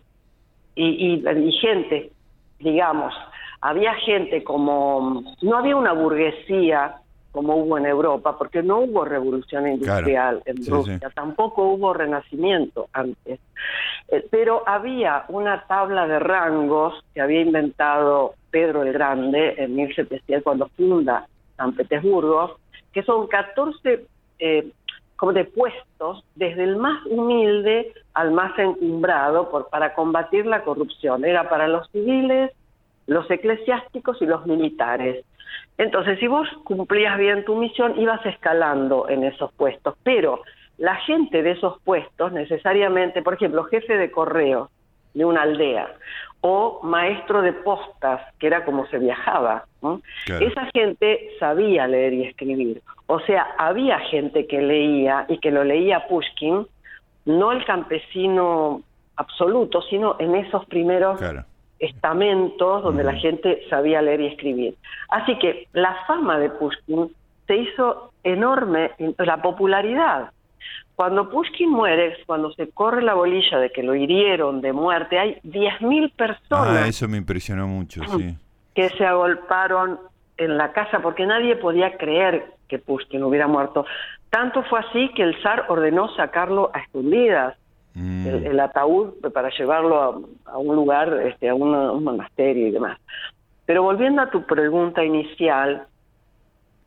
y, 0.75 0.87
y- 1.21 1.29
y 1.29 1.51
gente, 1.53 2.11
digamos, 2.59 3.13
había 3.61 3.93
gente 3.95 4.43
como, 4.43 5.23
no 5.41 5.57
había 5.57 5.75
una 5.75 5.91
burguesía 5.93 6.95
como 7.31 7.55
hubo 7.55 7.77
en 7.77 7.85
Europa, 7.85 8.37
porque 8.37 8.63
no 8.63 8.79
hubo 8.79 9.05
revolución 9.05 9.67
industrial 9.67 10.41
en 10.45 10.63
sí, 10.63 10.69
Rusia, 10.69 10.99
sí. 10.99 11.15
tampoco 11.15 11.63
hubo 11.63 11.93
renacimiento 11.93 12.87
antes, 12.93 13.39
Eh, 14.11 14.25
pero 14.31 14.63
había 14.65 15.25
una 15.27 15.65
tabla 15.67 16.07
de 16.07 16.17
rangos 16.17 16.93
que 17.13 17.21
había 17.21 17.41
inventado 17.41 18.33
Pedro 18.49 18.81
el 18.81 18.91
Grande 18.93 19.53
en 19.57 19.75
1700 19.75 20.43
cuando 20.43 20.67
funda 20.69 21.27
San 21.57 21.73
Petersburgo, 21.73 22.57
que 22.91 23.03
son 23.03 23.27
14 23.27 24.07
eh, 24.39 24.71
como 25.15 25.33
de 25.33 25.43
puestos, 25.43 26.23
desde 26.35 26.63
el 26.63 26.77
más 26.77 27.05
humilde 27.05 27.93
al 28.13 28.31
más 28.31 28.57
encumbrado, 28.57 29.49
por, 29.51 29.69
para 29.69 29.93
combatir 29.93 30.45
la 30.45 30.63
corrupción. 30.63 31.25
Era 31.25 31.49
para 31.49 31.67
los 31.67 31.89
civiles, 31.91 32.51
los 33.05 33.29
eclesiásticos 33.29 34.21
y 34.21 34.25
los 34.25 34.45
militares. 34.45 35.25
Entonces, 35.77 36.19
si 36.19 36.27
vos 36.27 36.47
cumplías 36.63 37.17
bien 37.17 37.45
tu 37.45 37.55
misión, 37.55 37.99
ibas 37.99 38.25
escalando 38.25 39.07
en 39.09 39.23
esos 39.23 39.51
puestos, 39.53 39.95
pero 40.03 40.41
la 40.77 40.95
gente 40.95 41.43
de 41.43 41.51
esos 41.51 41.79
puestos 41.81 42.31
necesariamente, 42.31 43.21
por 43.21 43.33
ejemplo, 43.33 43.63
jefe 43.65 43.97
de 43.97 44.11
correo 44.11 44.69
de 45.13 45.25
una 45.25 45.41
aldea 45.41 45.91
o 46.41 46.79
maestro 46.83 47.41
de 47.41 47.51
postas, 47.51 48.21
que 48.39 48.47
era 48.47 48.63
como 48.63 48.87
se 48.87 48.97
viajaba, 48.97 49.65
¿no? 49.81 50.01
Claro. 50.25 50.45
esa 50.45 50.65
gente 50.73 51.31
sabía 51.39 51.85
leer 51.87 52.13
y 52.13 52.23
escribir. 52.23 52.81
O 53.07 53.19
sea, 53.21 53.47
había 53.57 53.99
gente 53.99 54.47
que 54.47 54.61
leía 54.61 55.25
y 55.27 55.39
que 55.39 55.51
lo 55.51 55.63
leía 55.63 56.07
Pushkin, 56.07 56.65
no 57.25 57.51
el 57.51 57.65
campesino 57.65 58.81
absoluto, 59.17 59.81
sino 59.81 60.15
en 60.19 60.35
esos 60.35 60.65
primeros 60.67 61.17
Claro. 61.17 61.43
Estamentos 61.79 62.83
donde 62.83 63.03
la 63.03 63.13
gente 63.13 63.63
sabía 63.69 64.01
leer 64.01 64.21
y 64.21 64.27
escribir. 64.27 64.75
Así 65.09 65.37
que 65.39 65.67
la 65.73 65.95
fama 66.05 66.37
de 66.39 66.49
Pushkin 66.49 67.09
se 67.47 67.55
hizo 67.55 68.11
enorme, 68.23 68.91
la 69.17 69.41
popularidad. 69.41 70.31
Cuando 70.95 71.29
Pushkin 71.29 71.69
muere, 71.69 72.17
cuando 72.25 72.51
se 72.51 72.69
corre 72.69 73.01
la 73.01 73.13
bolilla 73.13 73.57
de 73.57 73.71
que 73.71 73.83
lo 73.83 73.95
hirieron 73.95 74.61
de 74.61 74.73
muerte, 74.73 75.17
hay 75.17 75.39
10.000 75.45 76.11
personas 76.11 76.83
Ah, 76.83 76.87
eso 76.87 77.07
me 77.07 77.17
impresionó 77.17 77.67
mucho, 77.67 78.01
sí. 78.17 78.35
que 78.75 78.89
se 78.89 79.05
agolparon 79.05 79.99
en 80.37 80.57
la 80.57 80.71
casa 80.71 80.99
porque 81.01 81.25
nadie 81.25 81.55
podía 81.55 81.97
creer 81.97 82.45
que 82.67 82.79
Pushkin 82.79 83.23
hubiera 83.23 83.47
muerto. 83.47 83.85
Tanto 84.29 84.63
fue 84.63 84.79
así 84.79 85.09
que 85.15 85.23
el 85.23 85.41
zar 85.41 85.65
ordenó 85.69 86.13
sacarlo 86.15 86.69
a 86.73 86.79
escondidas, 86.79 87.57
Mm, 87.99 88.27
el, 88.27 88.47
el 88.47 88.59
ataúd 88.61 89.13
para 89.33 89.49
llevarlo 89.49 90.01
a, 90.45 90.51
a 90.53 90.57
un 90.57 90.75
lugar, 90.75 91.13
este, 91.25 91.49
a 91.49 91.53
una- 91.55 91.91
un 91.91 92.03
monasterio 92.05 92.67
y 92.67 92.71
demás. 92.71 92.97
Pero 93.65 93.83
volviendo 93.83 94.21
a 94.21 94.29
tu 94.29 94.43
pregunta 94.45 95.03
inicial, 95.03 95.85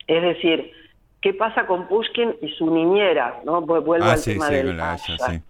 es 0.07 0.21
decir, 0.23 0.71
¿qué 1.21 1.33
pasa 1.33 1.65
con 1.67 1.87
Pushkin 1.87 2.35
y 2.41 2.49
su 2.49 2.69
niñera? 2.73 3.39
¿no? 3.45 3.61
Vu- 3.61 3.83
Vuelvo 3.83 4.07
ah, 4.07 4.13
al 4.13 4.17
sí, 4.17 4.33
tema 4.33 4.49
del 4.49 4.75
la 4.77 4.97
sí. 4.97 5.41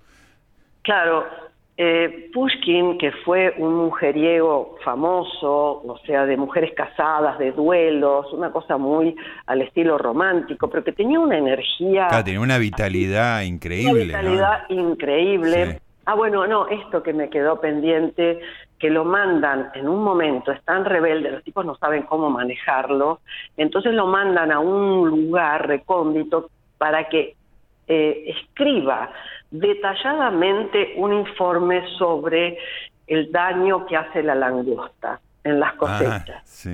Claro, 0.82 1.26
eh, 1.75 2.29
Pushkin, 2.31 2.97
que 2.99 3.12
fue 3.25 3.55
un 3.57 3.73
mujeriego 3.75 4.75
famoso, 4.83 5.81
o 5.81 5.97
sea, 6.05 6.25
de 6.25 6.38
mujeres 6.38 6.71
casadas, 6.75 7.39
de 7.39 7.51
duelos, 7.51 8.31
una 8.31 8.51
cosa 8.51 8.77
muy 8.77 9.15
al 9.47 9.62
estilo 9.62 9.97
romántico, 9.97 10.69
pero 10.69 10.83
que 10.83 10.91
tenía 10.91 11.19
una 11.19 11.38
energía, 11.38 12.07
Claro, 12.09 12.23
tenía 12.23 12.41
una 12.41 12.59
vitalidad 12.59 13.38
una 13.38 13.45
increíble, 13.45 14.05
vitalidad 14.05 14.69
increíble. 14.69 15.71
Sí. 15.71 15.77
Ah, 16.05 16.15
bueno, 16.15 16.45
no, 16.45 16.67
esto 16.67 17.01
que 17.01 17.13
me 17.13 17.29
quedó 17.29 17.59
pendiente, 17.62 18.39
que 18.77 18.89
lo 18.89 19.05
mandan 19.05 19.71
en 19.73 19.88
un 19.88 20.03
momento, 20.03 20.51
es 20.51 20.62
tan 20.65 20.83
rebelde, 20.83 21.31
los 21.31 21.43
tipos 21.43 21.65
no 21.65 21.75
saben 21.75 22.03
cómo 22.03 22.29
manejarlo, 22.29 23.21
entonces 23.55 23.93
lo 23.93 24.05
mandan 24.05 24.51
a 24.51 24.59
un 24.59 25.09
lugar 25.09 25.65
recóndito 25.67 26.49
para 26.77 27.07
que 27.07 27.36
eh, 27.88 28.24
escriba 28.28 29.12
detalladamente 29.52 30.93
un 30.98 31.13
informe 31.13 31.84
sobre 31.98 32.58
el 33.08 33.32
daño 33.32 33.86
que 33.86 33.98
hace 33.98 34.24
la 34.24 34.36
langosta. 34.36 35.19
en 35.43 35.60
las 35.60 35.74
cosechas, 35.74 36.69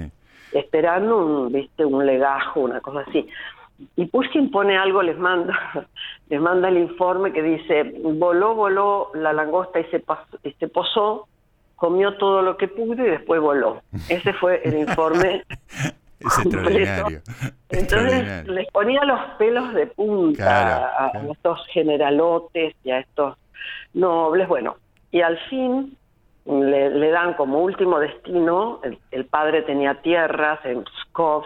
esperando 0.51 1.17
un, 1.17 1.51
¿viste? 1.51 1.83
un 1.83 2.05
legajo, 2.05 2.61
una 2.61 2.79
cosa 2.81 3.03
así. 3.07 3.27
Y 3.95 4.05
Pushkin 4.05 4.51
pone 4.51 4.77
algo, 4.77 5.01
les 5.01 5.17
manda, 5.17 5.57
les 6.29 6.39
manda 6.39 6.69
el 6.69 6.77
informe 6.77 7.33
que 7.33 7.41
dice, 7.41 7.83
voló, 8.03 8.53
voló 8.53 9.11
la 9.15 9.33
langosta 9.33 9.79
y 9.79 9.85
se, 9.85 10.03
y 10.43 10.51
se 10.51 10.67
posó, 10.67 11.27
comió 11.75 12.15
todo 12.17 12.41
lo 12.41 12.57
que 12.57 12.67
pudo 12.67 13.03
y 13.05 13.09
después 13.09 13.41
voló. 13.41 13.81
Ese 14.09 14.33
fue 14.33 14.61
el 14.63 14.77
informe. 14.77 15.43
es 16.19 16.37
extraordinario. 16.45 17.21
Entonces 17.69 18.47
les 18.47 18.67
ponía 18.71 19.03
los 19.05 19.19
pelos 19.37 19.73
de 19.73 19.87
punta 19.87 21.05
a, 21.05 21.11
estos 21.31 21.65
generalotes 21.67 22.75
y 22.83 22.91
a 22.91 22.99
estos 22.99 23.37
nobles. 23.93 24.47
Bueno, 24.47 24.77
y 25.11 25.21
al 25.21 25.37
fin 25.49 25.97
le, 26.45 27.09
dan 27.09 27.33
como 27.35 27.59
último 27.59 27.99
destino, 27.99 28.81
el, 29.11 29.25
padre 29.25 29.61
tenía 29.61 30.01
tierras 30.01 30.59
en 30.65 30.83
Pskov, 30.83 31.43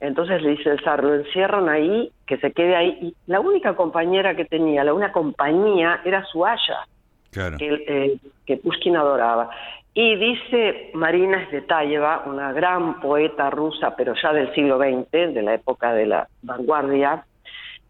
entonces 0.00 0.42
le 0.42 0.50
dice 0.50 0.70
el 0.70 0.82
zar, 0.82 1.02
lo 1.02 1.14
encierran 1.14 1.68
ahí, 1.68 2.12
que 2.26 2.36
se 2.38 2.52
quede 2.52 2.76
ahí. 2.76 2.98
Y 3.00 3.16
la 3.26 3.40
única 3.40 3.74
compañera 3.74 4.34
que 4.34 4.44
tenía, 4.44 4.84
la 4.84 4.92
única 4.92 5.12
compañía, 5.12 6.00
era 6.04 6.24
su 6.26 6.44
haya, 6.44 6.86
que, 7.30 7.84
eh, 7.88 8.18
que 8.44 8.56
Pushkin 8.58 8.96
adoraba. 8.96 9.50
Y 9.96 10.16
dice 10.16 10.90
Marina 10.94 11.48
Svetayeva, 11.48 12.24
una 12.26 12.52
gran 12.52 13.00
poeta 13.00 13.48
rusa, 13.50 13.94
pero 13.96 14.14
ya 14.20 14.32
del 14.32 14.52
siglo 14.52 14.76
XX, 14.78 15.10
de 15.32 15.42
la 15.42 15.54
época 15.54 15.94
de 15.94 16.06
la 16.06 16.28
vanguardia, 16.42 17.24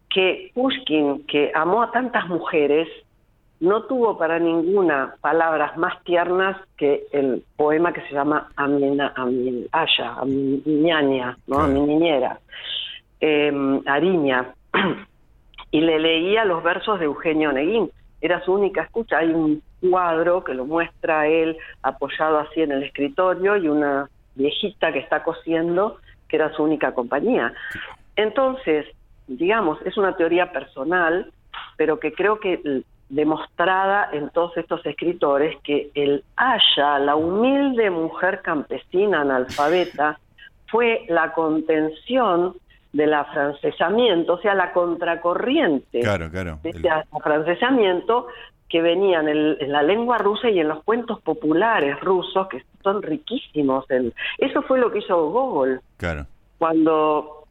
que 0.07 0.51
Pushkin, 0.53 1.25
que 1.25 1.51
amó 1.55 1.81
a 1.81 1.91
tantas 1.91 2.27
mujeres, 2.27 2.87
no 3.59 3.83
tuvo 3.83 4.19
para 4.19 4.37
ninguna 4.37 5.15
palabras 5.19 5.77
más 5.77 6.03
tiernas 6.03 6.57
que 6.77 7.07
el 7.11 7.43
poema 7.55 7.91
que 7.91 8.01
se 8.01 8.13
llama 8.13 8.49
a 8.55 8.67
mi, 8.67 8.97
a 8.99 9.25
mi 9.25 9.65
Aya, 9.71 10.13
a 10.13 10.25
mi 10.25 10.61
ñaña, 10.65 11.37
¿no? 11.47 11.59
a 11.59 11.67
mi 11.67 11.79
niñera, 11.79 12.39
eh, 13.19 13.81
Ariña, 13.87 14.53
y 15.71 15.81
le 15.81 15.99
leía 15.99 16.45
los 16.45 16.63
versos 16.63 16.99
de 16.99 17.05
Eugenio 17.05 17.51
Neguín. 17.51 17.89
Era 18.21 18.43
su 18.43 18.53
única 18.53 18.83
escucha. 18.83 19.19
Hay 19.19 19.29
un 19.29 19.61
cuadro 19.81 20.43
que 20.43 20.53
lo 20.53 20.65
muestra 20.65 21.27
él 21.27 21.57
apoyado 21.81 22.39
así 22.39 22.61
en 22.61 22.71
el 22.71 22.83
escritorio 22.83 23.57
y 23.57 23.67
una 23.67 24.09
viejita 24.35 24.91
que 24.91 24.99
está 24.99 25.23
cosiendo, 25.23 25.97
que 26.27 26.37
era 26.37 26.53
su 26.53 26.63
única 26.63 26.93
compañía. 26.93 27.53
Entonces, 28.15 28.85
digamos, 29.27 29.79
es 29.85 29.97
una 29.97 30.15
teoría 30.15 30.51
personal, 30.51 31.31
pero 31.77 31.99
que 31.99 32.13
creo 32.13 32.39
que 32.39 32.83
demostrada 33.09 34.09
en 34.11 34.29
todos 34.29 34.57
estos 34.57 34.85
escritores 34.85 35.57
que 35.63 35.91
el 35.93 36.23
Haya, 36.35 36.99
la 36.99 37.15
humilde 37.15 37.89
mujer 37.89 38.41
campesina 38.41 39.21
analfabeta, 39.21 40.19
fue 40.67 41.05
la 41.07 41.31
contención 41.33 42.55
del 42.95 43.13
afrancesamiento, 43.13 44.33
o 44.33 44.37
sea, 44.39 44.55
la 44.55 44.71
contracorriente 44.71 45.99
claro, 45.99 46.29
claro. 46.29 46.59
de 46.63 46.69
ese 46.69 46.89
afrancesamiento 46.89 48.27
que 48.69 48.81
venían 48.81 49.27
en, 49.27 49.57
en, 49.59 49.71
la 49.71 49.83
lengua 49.83 50.17
rusa 50.17 50.49
y 50.49 50.59
en 50.59 50.69
los 50.69 50.81
cuentos 50.83 51.19
populares 51.21 51.99
rusos, 51.99 52.47
que 52.47 52.63
son 52.81 53.01
riquísimos. 53.01 53.85
En, 53.91 54.13
eso 54.37 54.61
fue 54.61 54.79
lo 54.79 54.91
que 54.91 54.99
hizo 54.99 55.29
Gogol. 55.29 55.81
Claro. 55.97 56.25
Cuando, 56.57 57.43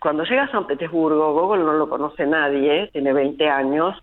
cuando 0.00 0.22
llega 0.22 0.44
a 0.44 0.52
San 0.52 0.68
Petersburgo, 0.68 1.34
Gogol 1.34 1.66
no 1.66 1.72
lo 1.72 1.88
conoce 1.88 2.24
nadie, 2.24 2.88
tiene 2.92 3.12
20 3.12 3.48
años, 3.48 3.96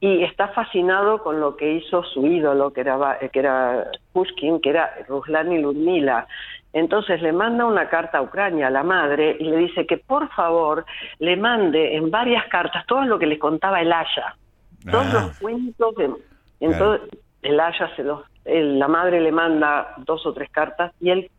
y 0.00 0.22
está 0.22 0.48
fascinado 0.48 1.22
con 1.22 1.40
lo 1.40 1.56
que 1.56 1.76
hizo 1.76 2.02
su 2.02 2.26
ídolo, 2.26 2.74
que 2.74 2.82
era, 2.82 3.18
que 3.32 3.38
era 3.38 3.86
Pushkin, 4.12 4.60
que 4.60 4.68
era 4.68 4.94
Ruslani 5.08 5.62
Ludmila. 5.62 6.26
Entonces 6.76 7.22
le 7.22 7.32
manda 7.32 7.64
una 7.64 7.88
carta 7.88 8.18
a 8.18 8.22
Ucrania, 8.22 8.66
a 8.66 8.70
la 8.70 8.82
madre, 8.82 9.34
y 9.40 9.44
le 9.44 9.56
dice 9.56 9.86
que 9.86 9.96
por 9.96 10.28
favor 10.34 10.84
le 11.18 11.34
mande 11.34 11.96
en 11.96 12.10
varias 12.10 12.46
cartas 12.48 12.84
todo 12.86 13.02
lo 13.06 13.18
que 13.18 13.24
le 13.24 13.38
contaba 13.38 13.80
el 13.80 13.90
Haya. 13.90 14.36
Todos 14.90 15.10
los 15.10 15.22
ah. 15.22 15.32
cuentos. 15.40 15.94
entonces 16.60 17.08
el 17.40 17.58
Haya 17.58 17.96
se 17.96 18.04
los. 18.04 18.20
la 18.44 18.88
madre 18.88 19.22
le 19.22 19.32
manda 19.32 19.94
dos 19.96 20.26
o 20.26 20.34
tres 20.34 20.50
cartas 20.50 20.92
y 21.00 21.08
él 21.08 21.30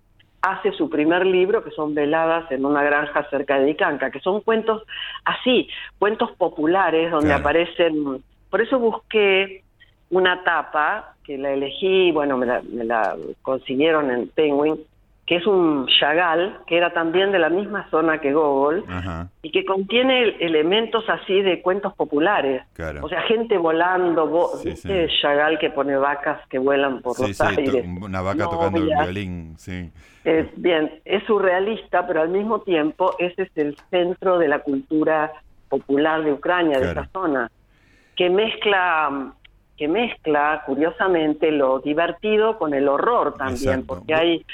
hace 0.41 0.71
su 0.71 0.89
primer 0.89 1.23
libro, 1.23 1.63
que 1.63 1.69
son 1.69 1.93
veladas 1.93 2.51
en 2.51 2.65
una 2.65 2.81
granja 2.81 3.29
cerca 3.29 3.59
de 3.59 3.69
Icanca, 3.69 4.09
que 4.09 4.21
son 4.21 4.41
cuentos 4.41 4.81
así, 5.23 5.69
cuentos 5.99 6.31
populares 6.31 7.11
donde 7.11 7.33
aparecen 7.33 8.23
por 8.49 8.61
eso 8.61 8.79
busqué 8.79 9.63
una 10.09 10.43
tapa 10.43 11.13
que 11.23 11.37
la 11.37 11.51
elegí, 11.51 12.11
bueno, 12.11 12.37
me 12.37 12.85
la, 12.85 13.15
consiguieron 13.43 14.09
en 14.09 14.29
Penguin, 14.29 14.79
que 15.27 15.35
es 15.35 15.45
un 15.45 15.87
Chagall, 15.99 16.59
que 16.65 16.77
era 16.77 16.93
también 16.93 17.33
de 17.33 17.39
la 17.39 17.49
misma 17.49 17.89
zona 17.91 18.19
que 18.19 18.31
Gogol, 18.31 18.85
y 19.41 19.51
que 19.51 19.65
contiene 19.65 20.37
elementos 20.39 21.03
así 21.09 21.41
de 21.41 21.61
cuentos 21.61 21.93
populares. 21.93 22.63
O 23.01 23.09
sea, 23.09 23.21
gente 23.23 23.57
volando, 23.57 24.49
sí, 24.63 24.73
Chagall 25.21 25.59
que 25.59 25.69
pone 25.69 25.97
vacas 25.97 26.39
que 26.47 26.57
vuelan 26.57 27.01
por 27.01 27.19
los 27.19 27.41
aires. 27.41 27.85
Una 28.01 28.21
vaca 28.21 28.45
tocando 28.45 28.79
el 28.79 28.85
violín, 28.85 29.55
sí. 29.57 29.91
bien, 30.55 31.01
es 31.03 31.23
surrealista, 31.25 32.07
pero 32.07 32.21
al 32.21 32.29
mismo 32.29 32.61
tiempo 32.61 33.13
ese 33.19 33.43
es 33.43 33.51
el 33.57 33.77
centro 33.89 34.39
de 34.39 34.47
la 34.47 34.59
cultura 34.59 35.33
popular 35.67 36.23
de 36.23 36.31
Ucrania, 36.31 36.79
de 36.79 36.91
esa 36.91 37.09
zona 37.11 37.51
que 38.15 38.29
mezcla 38.29 39.33
que 39.77 39.87
mezcla 39.87 40.63
curiosamente 40.65 41.51
lo 41.51 41.79
divertido 41.79 42.57
con 42.57 42.73
el 42.73 42.87
horror 42.87 43.35
también, 43.35 43.85
porque 43.85 44.15
hay 44.15 44.45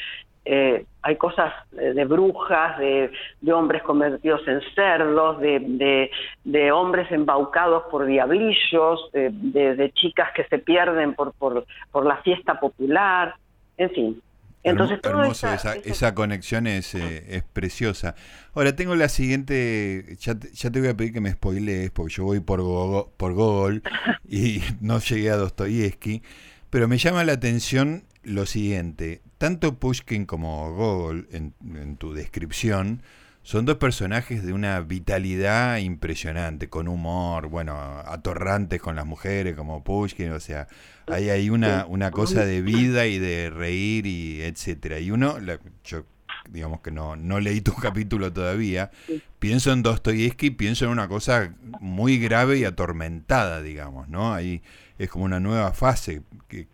eh, 0.46 0.86
hay 1.02 1.16
cosas 1.16 1.54
eh, 1.78 1.94
de 1.94 2.06
brujas, 2.06 2.78
de, 2.78 3.12
de, 3.42 3.54
hombres 3.54 3.82
convertidos 3.84 4.46
en 4.48 4.62
cerdos, 4.76 5.40
de, 5.40 5.60
de, 5.60 6.12
de 6.44 6.72
hombres 6.72 7.12
embaucados 7.12 7.84
por 7.90 8.06
diablillos, 8.06 9.10
de, 9.14 9.32
de, 9.76 9.92
chicas 9.94 10.30
que 10.36 10.44
se 10.46 10.60
pierden 10.60 11.14
por, 11.14 11.34
por, 11.34 11.66
por 11.92 12.06
la 12.06 12.18
fiesta 12.18 12.60
popular, 12.60 13.36
en 13.78 13.90
fin. 13.92 14.22
Entonces, 14.64 15.00
Hermoso, 15.04 15.52
esa, 15.52 15.76
esa, 15.76 16.16
conexión 16.16 16.68
es, 16.68 16.96
eh, 16.96 17.36
es, 17.36 17.44
preciosa. 17.44 18.16
Ahora, 18.54 18.76
tengo 18.76 18.96
la 18.96 19.10
siguiente, 19.10 20.16
ya 20.20 20.36
te, 20.36 20.54
ya 20.54 20.72
te 20.72 20.80
voy 20.80 20.88
a 20.88 20.96
pedir 20.96 21.12
que 21.12 21.20
me 21.20 21.32
spoilees, 21.32 21.92
porque 21.92 22.14
yo 22.14 22.24
voy 22.24 22.40
por 22.40 22.62
Google, 22.62 23.12
por 23.18 23.34
Google 23.34 23.82
y 24.28 24.62
no 24.80 25.00
llegué 25.00 25.32
a 25.32 25.36
Dostoyevsky, 25.36 26.24
pero 26.70 26.88
me 26.88 26.98
llama 26.98 27.26
la 27.26 27.34
atención 27.34 28.06
lo 28.24 28.46
siguiente, 28.46 29.22
tanto 29.44 29.78
Pushkin 29.78 30.26
como 30.26 30.74
Gogol 30.74 31.28
en, 31.34 31.54
en 31.76 31.98
tu 31.98 32.14
descripción 32.14 33.04
son 33.42 33.66
dos 33.66 33.76
personajes 33.76 34.42
de 34.42 34.54
una 34.54 34.80
vitalidad 34.80 35.80
impresionante, 35.80 36.70
con 36.70 36.88
humor, 36.88 37.48
bueno, 37.48 37.78
atorrantes 38.06 38.82
con 38.82 38.96
las 38.96 39.06
mujeres 39.06 39.54
como 39.58 39.84
Pushkin, 39.84 40.32
o 40.32 40.40
sea, 40.40 40.70
ahí 41.08 41.30
hay 41.30 41.50
una, 41.50 41.86
una 41.86 42.10
cosa 42.10 42.46
de 42.46 42.62
vida 42.62 43.06
y 43.06 43.20
de 43.20 43.50
reír 43.50 44.06
y 44.06 44.44
etcétera. 44.44 45.00
Y 45.00 45.12
uno, 45.12 45.36
yo 45.84 46.06
digamos 46.50 46.82
que 46.82 46.92
no, 46.92 47.16
no 47.16 47.40
leí 47.40 47.62
tu 47.62 47.74
capítulo 47.82 48.32
todavía, 48.32 48.92
pienso 49.40 49.72
en 49.72 49.84
Dostoyevsky, 49.84 50.52
pienso 50.52 50.86
en 50.86 50.92
una 50.92 51.08
cosa 51.08 51.54
muy 51.80 52.18
grave 52.18 52.58
y 52.58 52.66
atormentada, 52.66 53.62
digamos, 53.62 54.08
¿no? 54.08 54.34
Ahí 54.34 54.62
es 54.98 55.10
como 55.10 55.26
una 55.26 55.40
nueva 55.40 55.72
fase, 55.74 56.22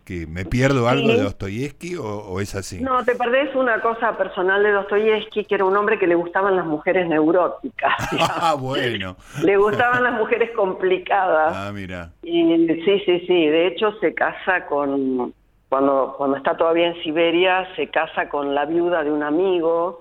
que, 0.04 0.26
me 0.26 0.44
pierdo 0.44 0.88
algo 0.88 1.08
de 1.08 1.22
Dostoyevsky 1.22 1.96
o, 1.96 2.38
es 2.40 2.54
así. 2.54 2.80
No, 2.80 3.02
te 3.04 3.14
perdés 3.14 3.54
una 3.54 3.80
cosa 3.80 4.16
personal 4.16 4.62
de 4.62 4.72
Dostoyevsky, 4.72 5.44
que 5.44 5.54
era 5.54 5.64
un 5.64 5.76
hombre 5.76 5.98
que 5.98 6.06
le 6.06 6.14
gustaban 6.14 6.54
las 6.54 6.66
mujeres 6.66 7.08
neuróticas. 7.08 7.94
ah, 8.20 8.54
bueno. 8.58 9.16
Le 9.42 9.56
gustaban 9.56 10.02
las 10.02 10.12
mujeres 10.12 10.50
complicadas. 10.54 11.54
Ah, 11.56 11.72
mira. 11.72 12.12
Y, 12.22 12.66
sí, 12.84 13.02
sí, 13.06 13.20
sí, 13.26 13.46
de 13.46 13.68
hecho 13.68 13.92
se 14.00 14.12
casa 14.12 14.66
con, 14.66 15.32
cuando, 15.70 16.14
cuando 16.18 16.36
está 16.36 16.56
todavía 16.56 16.88
en 16.88 17.02
Siberia, 17.02 17.66
se 17.76 17.88
casa 17.88 18.28
con 18.28 18.56
la 18.56 18.66
viuda 18.66 19.04
de 19.04 19.12
un 19.12 19.22
amigo, 19.22 20.00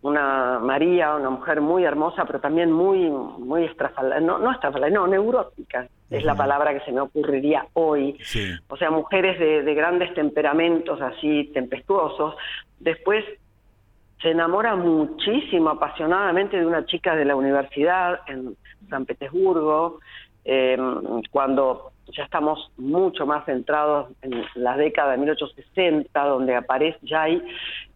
una 0.00 0.58
María, 0.58 1.14
una 1.14 1.28
mujer 1.28 1.60
muy 1.60 1.84
hermosa, 1.84 2.24
pero 2.24 2.40
también 2.40 2.72
muy, 2.72 3.10
muy 3.10 3.64
estrafalaria, 3.64 4.26
no, 4.26 4.38
no 4.38 4.50
estrafalaria, 4.50 4.96
no, 4.96 5.06
neurótica, 5.06 5.86
es 6.10 6.24
la 6.24 6.34
palabra 6.34 6.72
que 6.72 6.84
se 6.86 6.92
me 6.92 7.02
ocurriría 7.02 7.66
hoy. 7.74 8.18
O 8.68 8.76
sea, 8.78 8.90
mujeres 8.90 9.38
de, 9.38 9.62
de, 9.62 9.74
grandes 9.74 10.12
temperamentos 10.14 11.00
así 11.02 11.50
tempestuosos. 11.52 12.34
Después 12.80 13.24
se 14.22 14.30
enamora 14.30 14.74
muchísimo, 14.74 15.68
apasionadamente 15.68 16.58
de 16.58 16.64
una 16.64 16.86
chica 16.86 17.14
de 17.14 17.26
la 17.26 17.36
universidad 17.36 18.20
en 18.26 18.56
San 18.88 19.04
Petersburgo, 19.04 20.00
eh, 20.46 20.78
cuando 21.30 21.92
ya 22.12 22.24
estamos 22.24 22.70
mucho 22.76 23.26
más 23.26 23.44
centrados 23.44 24.10
en 24.22 24.44
la 24.54 24.76
década 24.76 25.12
de 25.12 25.18
1860, 25.18 26.24
donde 26.24 26.54
aparece, 26.54 26.98
ya 27.02 27.22
hay 27.22 27.42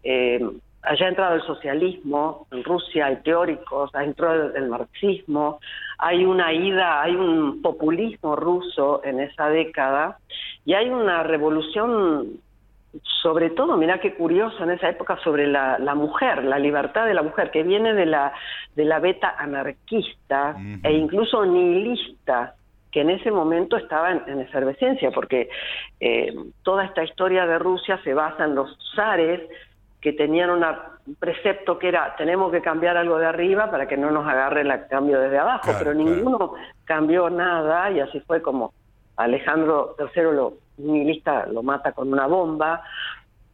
eh, 0.03 0.41
allá 0.83 1.07
ha 1.07 1.09
entrado 1.09 1.35
el 1.35 1.43
socialismo, 1.43 2.47
en 2.51 2.65
Rusia 2.65 3.07
hay 3.07 3.17
teóricos, 3.17 3.95
ha 3.95 4.05
entrado 4.05 4.55
el, 4.55 4.69
marxismo, 4.69 5.61
hay 5.99 6.25
una 6.25 6.53
ida, 6.53 7.03
hay 7.03 7.15
un 7.15 7.61
populismo 7.63 8.37
ruso 8.37 9.03
en 9.05 9.21
esa 9.21 9.49
década 9.49 10.19
y 10.65 10.75
hay 10.75 10.89
una 10.89 11.23
revolución 11.23 12.41
sobre 13.23 13.51
todo, 13.51 13.77
mira 13.77 14.01
qué 14.01 14.15
curioso 14.15 14.65
en 14.65 14.71
esa 14.71 14.89
época 14.89 15.19
sobre 15.23 15.47
la, 15.47 15.79
mujer, 15.95 16.43
la 16.43 16.59
libertad 16.59 17.07
de 17.07 17.15
la 17.15 17.23
mujer, 17.23 17.51
que 17.51 17.63
viene 17.63 17.93
de 17.93 18.07
la, 18.07 18.33
de 18.75 18.85
la 18.87 18.99
beta 18.99 19.35
anarquista 19.39 20.57
e 20.83 20.93
incluso 20.93 21.45
nihilista, 21.45 22.55
que 22.91 23.01
en 23.03 23.11
ese 23.11 23.31
momento 23.31 23.77
estaba 23.77 24.13
en, 24.13 24.41
efervescencia, 24.41 25.11
porque 25.11 25.51
eh, 26.01 26.35
toda 26.63 26.85
esta 26.85 27.05
historia 27.05 27.47
de 27.47 27.59
Rusia 27.59 28.01
se 28.03 28.15
basa 28.15 28.45
en 28.45 28.55
los 28.55 28.77
zares 28.95 29.43
que 30.01 30.13
tenían 30.13 30.51
un 30.51 30.65
precepto 31.19 31.79
que 31.79 31.89
era 31.89 32.15
tenemos 32.17 32.53
que 32.53 32.63
cambiar 32.63 32.97
algo 32.97 33.19
de 33.19 33.27
arriba 33.27 33.71
para 33.71 33.89
que 33.89 33.97
no 33.97 34.11
nos 34.11 34.27
agarre 34.27 34.61
el 34.61 34.87
cambio 34.89 35.21
desde 35.21 35.39
abajo, 35.39 35.73
pero 35.79 35.93
ninguno 35.93 36.55
cambió 36.85 37.29
nada 37.29 37.91
y 37.91 38.01
así 38.01 38.21
fue 38.21 38.41
como 38.41 38.73
Alejandro 39.17 39.97
III 39.99 40.23
lo 40.23 40.55
nihilista 40.79 41.47
lo 41.47 41.63
mata 41.63 41.93
con 41.93 42.13
una 42.13 42.27
bomba. 42.27 42.83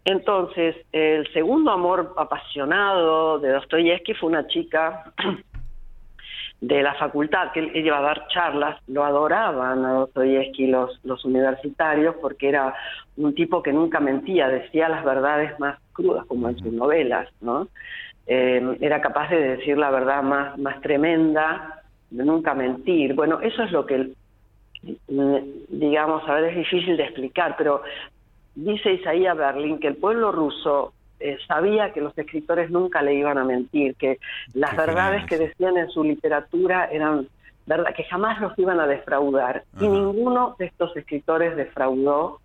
Entonces, 0.05 0.77
el 0.93 1.33
segundo 1.33 1.71
amor 1.71 2.13
apasionado 2.19 3.39
de 3.39 3.53
Dostoyevsky 3.53 4.13
fue 4.13 4.29
una 4.29 4.47
chica 4.47 5.15
de 6.61 6.83
la 6.83 6.95
facultad, 6.95 7.53
que 7.53 7.61
él, 7.61 7.71
iba 7.75 7.99
a 7.99 8.03
dar 8.03 8.27
charlas, 8.29 8.81
lo 8.87 9.05
adoraban 9.05 9.85
a 9.85 9.93
Dostoyevsky 9.93 10.67
los, 10.67 10.99
los 11.05 11.25
universitarios 11.25 12.15
porque 12.21 12.49
era 12.49 12.75
un 13.17 13.35
tipo 13.35 13.63
que 13.63 13.73
nunca 13.73 14.01
mentía, 14.01 14.49
decía 14.49 14.89
las 14.89 15.05
verdades 15.05 15.59
más 15.61 15.79
crudas, 15.93 16.25
como 16.27 16.49
en 16.49 16.59
sus 16.59 16.73
novelas, 16.73 17.29
¿no? 17.41 17.69
Eh, 18.27 18.79
era 18.81 19.01
capaz 19.03 19.29
de 19.29 19.57
decir 19.57 19.77
la 19.77 19.91
verdad 19.91 20.23
más, 20.23 20.59
más 20.59 20.81
tremenda, 20.81 21.83
de 22.11 22.25
nunca 22.25 22.55
mentir. 22.55 23.15
Bueno, 23.15 23.41
eso 23.41 23.63
es 23.65 23.73
lo 23.73 23.85
que, 23.85 24.13
mm, 25.09 25.37
digamos, 25.69 26.27
a 26.29 26.35
ver, 26.35 26.45
es 26.45 26.57
difícil 26.57 26.97
de 26.97 27.05
explicar, 27.05 27.57
pero 27.59 27.83
dice 28.55 28.93
Isaías 28.93 29.37
Berlin 29.37 29.79
que 29.79 29.89
el 29.89 29.97
pueblo 29.97 30.33
ruso 30.33 30.93
eh, 31.21 31.39
sabía 31.47 31.93
que 31.93 32.01
los 32.01 32.17
escritores 32.19 32.71
nunca 32.71 33.03
le 33.03 33.15
iban 33.15 33.39
a 33.39 33.45
mentir, 33.45 33.95
que 33.97 34.19
las 34.53 34.77
verdades 34.77 35.25
que 35.27 35.39
decían 35.39 35.77
en 35.77 35.89
su 35.91 36.05
literatura 36.05 36.89
eran 36.91 37.29
verdad, 37.67 37.95
que 37.95 38.05
jamás 38.05 38.41
los 38.41 38.59
iban 38.59 38.81
a 38.81 38.87
defraudar. 38.87 39.65
Y 39.81 39.87
ninguno 39.87 40.57
de 40.59 40.67
estos 40.67 40.97
escritores 40.97 41.57
defraudó 41.57 42.41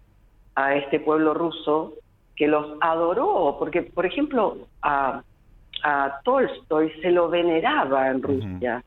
a 0.55 0.76
este 0.76 0.99
pueblo 0.99 1.34
ruso 1.34 1.93
que 2.36 2.47
los 2.47 2.78
adoró, 2.82 3.57
porque, 3.59 3.82
por 3.82 4.05
ejemplo, 4.05 4.57
a, 4.82 5.22
a 5.84 6.20
Tolstoy 6.24 6.91
se 7.01 7.11
lo 7.11 7.30
veneraba 7.30 8.07
en 8.07 8.22
Rusia. 8.22 8.84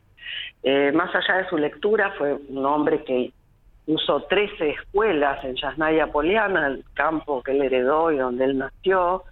Eh, 0.63 0.93
más 0.93 1.15
allá 1.15 1.43
de 1.43 1.49
su 1.49 1.59
lectura, 1.59 2.13
fue 2.17 2.39
un 2.49 2.65
hombre 2.65 3.05
que 3.05 3.33
usó 3.87 4.23
13 4.23 4.71
escuelas 4.71 5.45
en 5.45 5.57
Yasnaya 5.57 6.07
Poliana, 6.07 6.69
el 6.69 6.85
campo 6.95 7.43
que 7.43 7.53
él 7.53 7.63
heredó 7.63 8.13
y 8.13 8.17
donde 8.17 8.45
él 8.45 8.59
nació, 8.59 9.25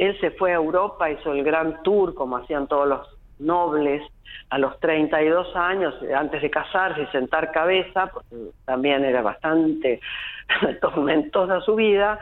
él 0.00 0.18
se 0.18 0.30
fue 0.30 0.52
a 0.52 0.54
Europa, 0.54 1.10
hizo 1.10 1.34
el 1.34 1.44
gran 1.44 1.82
tour, 1.82 2.14
como 2.14 2.38
hacían 2.38 2.66
todos 2.66 2.88
los 2.88 3.06
nobles, 3.38 4.02
a 4.48 4.56
los 4.56 4.80
32 4.80 5.54
años, 5.54 5.94
antes 6.16 6.40
de 6.40 6.50
casarse 6.50 7.02
y 7.02 7.06
sentar 7.08 7.52
cabeza, 7.52 8.06
porque 8.06 8.34
también 8.64 9.04
era 9.04 9.20
bastante 9.20 10.00
tormentosa 10.80 11.60
su 11.60 11.74
vida, 11.74 12.18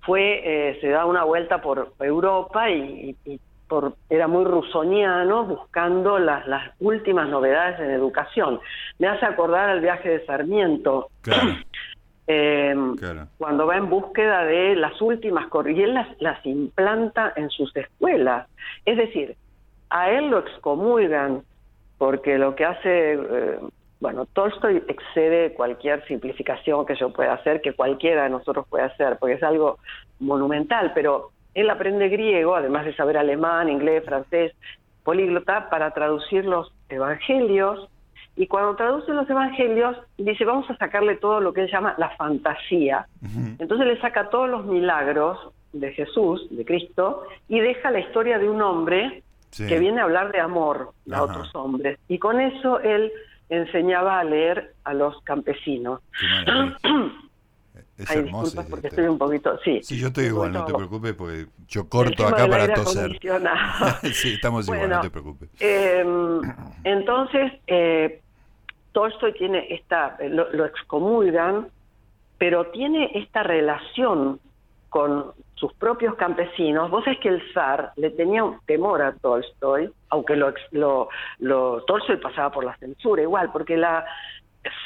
fue, 0.00 0.40
eh, 0.44 0.78
se 0.80 0.88
da 0.88 1.06
una 1.06 1.22
vuelta 1.22 1.60
por 1.60 1.92
Europa 2.00 2.68
y, 2.68 3.16
por, 3.68 3.94
era 4.10 4.26
muy 4.26 4.44
rusoniano 4.44 5.44
buscando 5.44 6.18
las, 6.18 6.48
las 6.48 6.72
últimas 6.80 7.28
novedades 7.28 7.78
en 7.78 7.92
educación. 7.92 8.58
Me 8.98 9.06
hace 9.06 9.24
acordar 9.24 9.68
al 9.68 9.80
viaje 9.80 10.08
de 10.08 10.26
Sarmiento. 10.26 11.10
Eh, 12.30 12.74
cuando 13.38 13.66
va 13.66 13.78
en 13.78 13.88
búsqueda 13.88 14.44
de 14.44 14.76
las 14.76 15.00
últimas 15.00 15.46
y 15.66 15.82
él 15.82 15.98
las, 16.20 16.44
implanta 16.44 17.32
en 17.36 17.48
sus 17.48 17.74
escuelas. 17.74 18.46
Es 18.84 18.98
decir, 18.98 19.34
a 19.88 20.10
él 20.10 20.28
lo 20.28 20.40
excomulgan 20.40 21.42
porque 21.96 22.36
lo 22.36 22.54
que 22.54 22.66
hace, 22.66 23.14
eh, 23.14 23.58
bueno, 24.00 24.26
Tolstoy 24.26 24.84
excede 24.88 25.54
cualquier 25.54 26.06
simplificación 26.06 26.84
que 26.84 26.96
yo 26.96 27.10
pueda 27.14 27.32
hacer, 27.32 27.62
que 27.62 27.72
cualquiera 27.72 28.24
de 28.24 28.30
nosotros 28.30 28.66
puede 28.68 28.84
hacer, 28.84 29.16
porque 29.18 29.36
es 29.36 29.42
algo 29.42 29.78
monumental, 30.20 30.92
pero 30.94 31.30
él 31.54 31.70
aprende 31.70 32.10
griego, 32.10 32.54
además 32.54 32.84
de 32.84 32.94
saber 32.94 33.16
alemán, 33.16 33.70
inglés, 33.70 34.04
francés, 34.04 34.52
políglota, 35.02 35.70
para 35.70 35.92
traducir 35.92 36.44
los 36.44 36.70
evangelios 36.90 37.88
y 38.38 38.46
cuando 38.46 38.76
traduce 38.76 39.12
los 39.12 39.28
evangelios, 39.28 39.96
dice, 40.16 40.44
vamos 40.44 40.70
a 40.70 40.76
sacarle 40.76 41.16
todo 41.16 41.40
lo 41.40 41.52
que 41.52 41.62
él 41.62 41.70
llama 41.70 41.96
la 41.98 42.10
fantasía. 42.10 43.08
Entonces 43.58 43.86
le 43.86 44.00
saca 44.00 44.30
todos 44.30 44.48
los 44.48 44.64
milagros 44.64 45.38
de 45.72 45.92
Jesús, 45.92 46.46
de 46.50 46.64
Cristo, 46.64 47.24
y 47.48 47.58
deja 47.58 47.90
la 47.90 47.98
historia 47.98 48.38
de 48.38 48.48
un 48.48 48.62
hombre 48.62 49.24
que 49.56 49.78
viene 49.80 50.00
a 50.00 50.04
hablar 50.04 50.30
de 50.30 50.38
amor 50.38 50.92
a 51.10 51.22
otros 51.24 51.52
hombres. 51.56 51.98
Y 52.06 52.20
con 52.20 52.40
eso 52.40 52.78
él 52.78 53.10
enseñaba 53.48 54.20
a 54.20 54.24
leer 54.24 54.74
a 54.84 54.94
los 54.94 55.20
campesinos. 55.22 56.00
Es 57.98 58.08
hermoso. 58.12 58.64
porque 58.70 58.86
estoy 58.86 59.06
un 59.06 59.18
poquito, 59.18 59.58
sí. 59.64 59.80
Sí, 59.82 59.98
yo 59.98 60.06
estoy 60.06 60.26
igual, 60.26 60.52
no 60.52 60.64
te 60.64 60.72
preocupes, 60.72 61.14
porque 61.14 61.46
yo 61.66 61.88
corto 61.88 62.28
acá 62.28 62.46
para 62.48 62.72
toser. 62.72 63.18
sí, 64.12 64.34
estamos 64.34 64.68
igual, 64.68 64.88
no 64.88 65.00
te 65.00 65.10
preocupes. 65.10 65.48
Em, 65.58 66.40
entonces, 66.84 67.54
eh, 67.66 68.22
Tolstoy 68.98 69.32
tiene 69.34 69.64
esta, 69.70 70.16
lo, 70.28 70.52
lo, 70.52 70.64
excomulgan, 70.64 71.68
pero 72.36 72.66
tiene 72.72 73.12
esta 73.14 73.44
relación 73.44 74.40
con 74.88 75.26
sus 75.54 75.72
propios 75.74 76.16
campesinos. 76.16 76.90
Vos 76.90 77.06
es 77.06 77.16
que 77.20 77.28
el 77.28 77.40
zar 77.54 77.92
le 77.94 78.10
tenía 78.10 78.42
un 78.42 78.58
temor 78.66 79.00
a 79.02 79.12
Tolstoy, 79.12 79.88
aunque 80.08 80.34
lo, 80.34 80.52
lo, 80.72 81.08
lo 81.38 81.84
Tolstoy 81.84 82.16
pasaba 82.16 82.50
por 82.50 82.64
la 82.64 82.76
censura 82.78 83.22
igual, 83.22 83.52
porque 83.52 83.76
la 83.76 84.04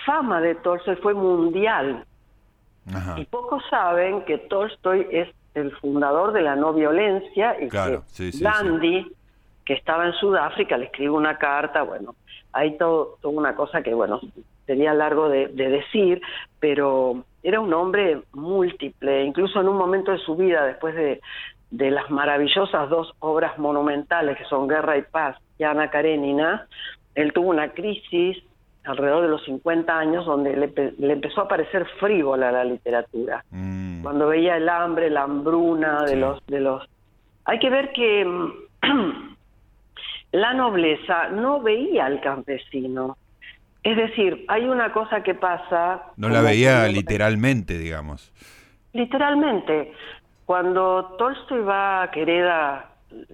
fama 0.04 0.42
de 0.42 0.56
Tolstoy 0.56 0.96
fue 0.96 1.14
mundial. 1.14 2.04
Y 3.16 3.24
pocos 3.24 3.62
saben 3.70 4.26
que 4.26 4.36
Tolstoy 4.36 5.06
es 5.10 5.30
el 5.54 5.74
fundador 5.76 6.34
de 6.34 6.42
la 6.42 6.54
no 6.54 6.74
violencia 6.74 7.56
y 7.58 7.70
que 7.70 8.02
Gandhi, 8.42 9.10
que 9.64 9.72
estaba 9.72 10.04
en 10.04 10.12
Sudáfrica, 10.12 10.76
le 10.76 10.84
escribe 10.84 11.12
una 11.12 11.38
carta, 11.38 11.80
bueno, 11.80 12.14
hay 12.52 12.76
toda 12.76 13.16
una 13.22 13.54
cosa 13.54 13.82
que, 13.82 13.94
bueno, 13.94 14.20
sería 14.66 14.94
largo 14.94 15.28
de, 15.28 15.48
decir, 15.48 16.20
pero 16.60 17.24
era 17.42 17.60
un 17.60 17.72
hombre 17.74 18.22
múltiple, 18.32 19.24
incluso 19.24 19.60
en 19.60 19.68
un 19.68 19.76
momento 19.76 20.12
de 20.12 20.18
su 20.18 20.36
vida, 20.36 20.64
después 20.64 20.94
de, 20.94 21.20
de 21.70 21.90
las 21.90 22.10
maravillosas 22.10 22.88
dos 22.88 23.14
obras 23.18 23.58
monumentales 23.58 24.36
que 24.36 24.44
son 24.44 24.68
Guerra 24.68 24.96
y 24.96 25.02
Paz 25.02 25.36
y 25.58 25.64
Ana 25.64 25.90
Karenina, 25.90 26.66
él 27.14 27.32
tuvo 27.32 27.50
una 27.50 27.70
crisis 27.70 28.38
alrededor 28.84 29.22
de 29.22 29.28
los 29.28 29.44
50 29.44 29.96
años 29.96 30.26
donde 30.26 30.56
le, 30.56 31.12
empezó 31.12 31.42
a 31.42 31.48
parecer 31.48 31.86
frívola 32.00 32.50
la 32.50 32.64
literatura. 32.64 33.44
Mm. 33.50 34.02
Cuando 34.02 34.28
veía 34.28 34.56
el 34.56 34.68
hambre, 34.68 35.08
la 35.10 35.22
hambruna 35.22 36.04
de 36.04 36.16
los 36.16 36.44
de 36.46 36.60
los 36.60 36.88
Hay 37.44 37.58
que 37.58 37.70
ver 37.70 37.92
que 37.92 38.26
la 40.32 40.54
nobleza 40.54 41.28
no 41.28 41.60
veía 41.60 42.06
al 42.06 42.20
campesino. 42.20 43.16
Es 43.82 43.96
decir, 43.96 44.44
hay 44.48 44.64
una 44.64 44.92
cosa 44.92 45.22
que 45.22 45.34
pasa... 45.34 46.04
No 46.16 46.28
la 46.28 46.40
veía 46.40 46.86
literalmente, 46.88 47.78
digamos. 47.78 48.32
Literalmente. 48.92 49.92
Cuando 50.46 51.16
Tolstoy 51.18 51.60
va 51.60 52.02
a 52.02 52.10
Quereda, 52.10 52.90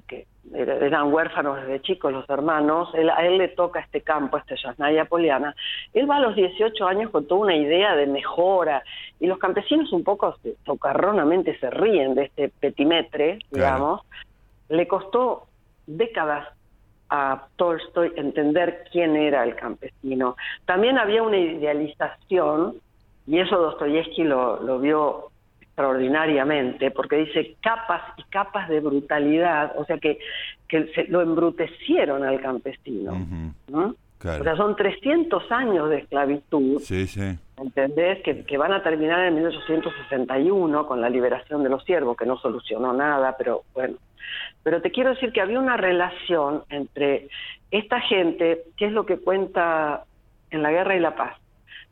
que 0.06 0.26
eran 0.54 1.12
huérfanos 1.12 1.60
desde 1.60 1.82
chicos 1.82 2.12
los 2.12 2.28
hermanos, 2.30 2.88
a 2.94 3.24
él 3.24 3.38
le 3.38 3.48
toca 3.48 3.80
este 3.80 4.00
campo, 4.00 4.38
este 4.38 4.56
Yasnaya 4.56 5.04
Poliana, 5.04 5.54
él 5.92 6.10
va 6.10 6.16
a 6.16 6.20
los 6.20 6.34
18 6.34 6.86
años 6.86 7.10
con 7.10 7.26
toda 7.26 7.42
una 7.42 7.56
idea 7.56 7.94
de 7.94 8.06
mejora, 8.06 8.82
y 9.20 9.26
los 9.26 9.38
campesinos 9.38 9.92
un 9.92 10.04
poco 10.04 10.36
socarronamente 10.64 11.58
se 11.58 11.70
ríen 11.70 12.14
de 12.14 12.24
este 12.24 12.48
petimetre, 12.48 13.38
digamos, 13.50 14.02
le 14.68 14.88
costó 14.88 15.46
décadas 15.86 16.48
a 17.10 17.46
Tolstoy 17.56 18.12
entender 18.16 18.84
quién 18.92 19.16
era 19.16 19.44
el 19.44 19.54
campesino. 19.56 20.36
También 20.66 20.98
había 20.98 21.22
una 21.22 21.38
idealización, 21.38 22.76
y 23.26 23.38
eso 23.38 23.58
Dostoyevsky 23.58 24.24
lo, 24.24 24.62
lo 24.62 24.78
vio 24.78 25.30
extraordinariamente, 25.60 26.90
porque 26.90 27.16
dice 27.16 27.56
capas 27.62 28.02
y 28.16 28.24
capas 28.24 28.68
de 28.68 28.80
brutalidad, 28.80 29.78
o 29.78 29.84
sea 29.84 29.98
que, 29.98 30.18
que 30.68 30.88
se, 30.88 31.04
lo 31.04 31.22
embrutecieron 31.22 32.24
al 32.24 32.40
campesino. 32.40 33.12
O 33.72 34.42
sea, 34.42 34.56
son 34.56 34.74
300 34.74 35.52
años 35.52 35.88
de 35.88 35.98
esclavitud, 35.98 36.80
sí, 36.80 37.06
sí. 37.06 37.38
¿entendés? 37.56 38.20
Que, 38.24 38.42
que, 38.44 38.58
van 38.58 38.72
a 38.72 38.82
terminar 38.82 39.24
en 39.26 39.36
1861 39.36 40.86
con 40.88 41.00
la 41.00 41.08
liberación 41.08 41.62
de 41.62 41.68
los 41.68 41.84
siervos, 41.84 42.16
que 42.16 42.26
no 42.26 42.36
solucionó 42.38 42.92
nada, 42.92 43.36
pero 43.38 43.62
bueno, 43.72 43.94
pero 44.62 44.82
te 44.82 44.90
quiero 44.90 45.10
decir 45.10 45.32
que 45.32 45.40
había 45.40 45.58
una 45.58 45.76
relación 45.76 46.64
entre 46.70 47.28
esta 47.70 48.00
gente, 48.00 48.64
que 48.76 48.86
es 48.86 48.92
lo 48.92 49.06
que 49.06 49.18
cuenta 49.18 50.04
en 50.50 50.62
la 50.62 50.70
Guerra 50.70 50.96
y 50.96 51.00
la 51.00 51.14
Paz, 51.16 51.36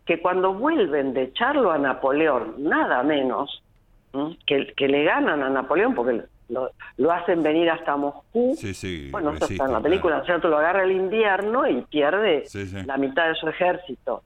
que 0.05 0.21
cuando 0.21 0.55
vuelven 0.55 1.15
de 1.15 1.25
echarlo 1.25 1.71
a 1.71 1.79
Napoleón, 1.79 2.55
nada 2.59 3.03
menos, 3.03 3.63
que, 4.47 4.73
que, 4.75 4.89
le 4.89 5.05
ganan 5.05 5.43
a 5.43 5.51
Napoleón 5.51 5.95
porque 5.95 6.23
lo, 6.49 6.71
lo 6.97 7.13
hacen 7.13 7.43
venir 7.43 7.69
hasta 7.71 7.97
Moscú. 7.97 8.55
Sí, 8.57 8.73
sí, 8.73 9.09
bueno, 9.11 9.33
esto 9.33 9.47
está 9.47 9.67
en 9.67 9.73
la 9.73 9.81
película, 9.81 10.25
¿cierto? 10.25 10.49
Lo 10.49 10.59
agarra 10.59 10.85
el 10.85 10.93
invierno 10.93 11.69
y 11.69 11.83
pierde 11.83 12.45
la 12.87 12.97
mitad 12.97 13.29
de 13.29 13.35
su 13.35 13.49
ejército. 13.49 14.23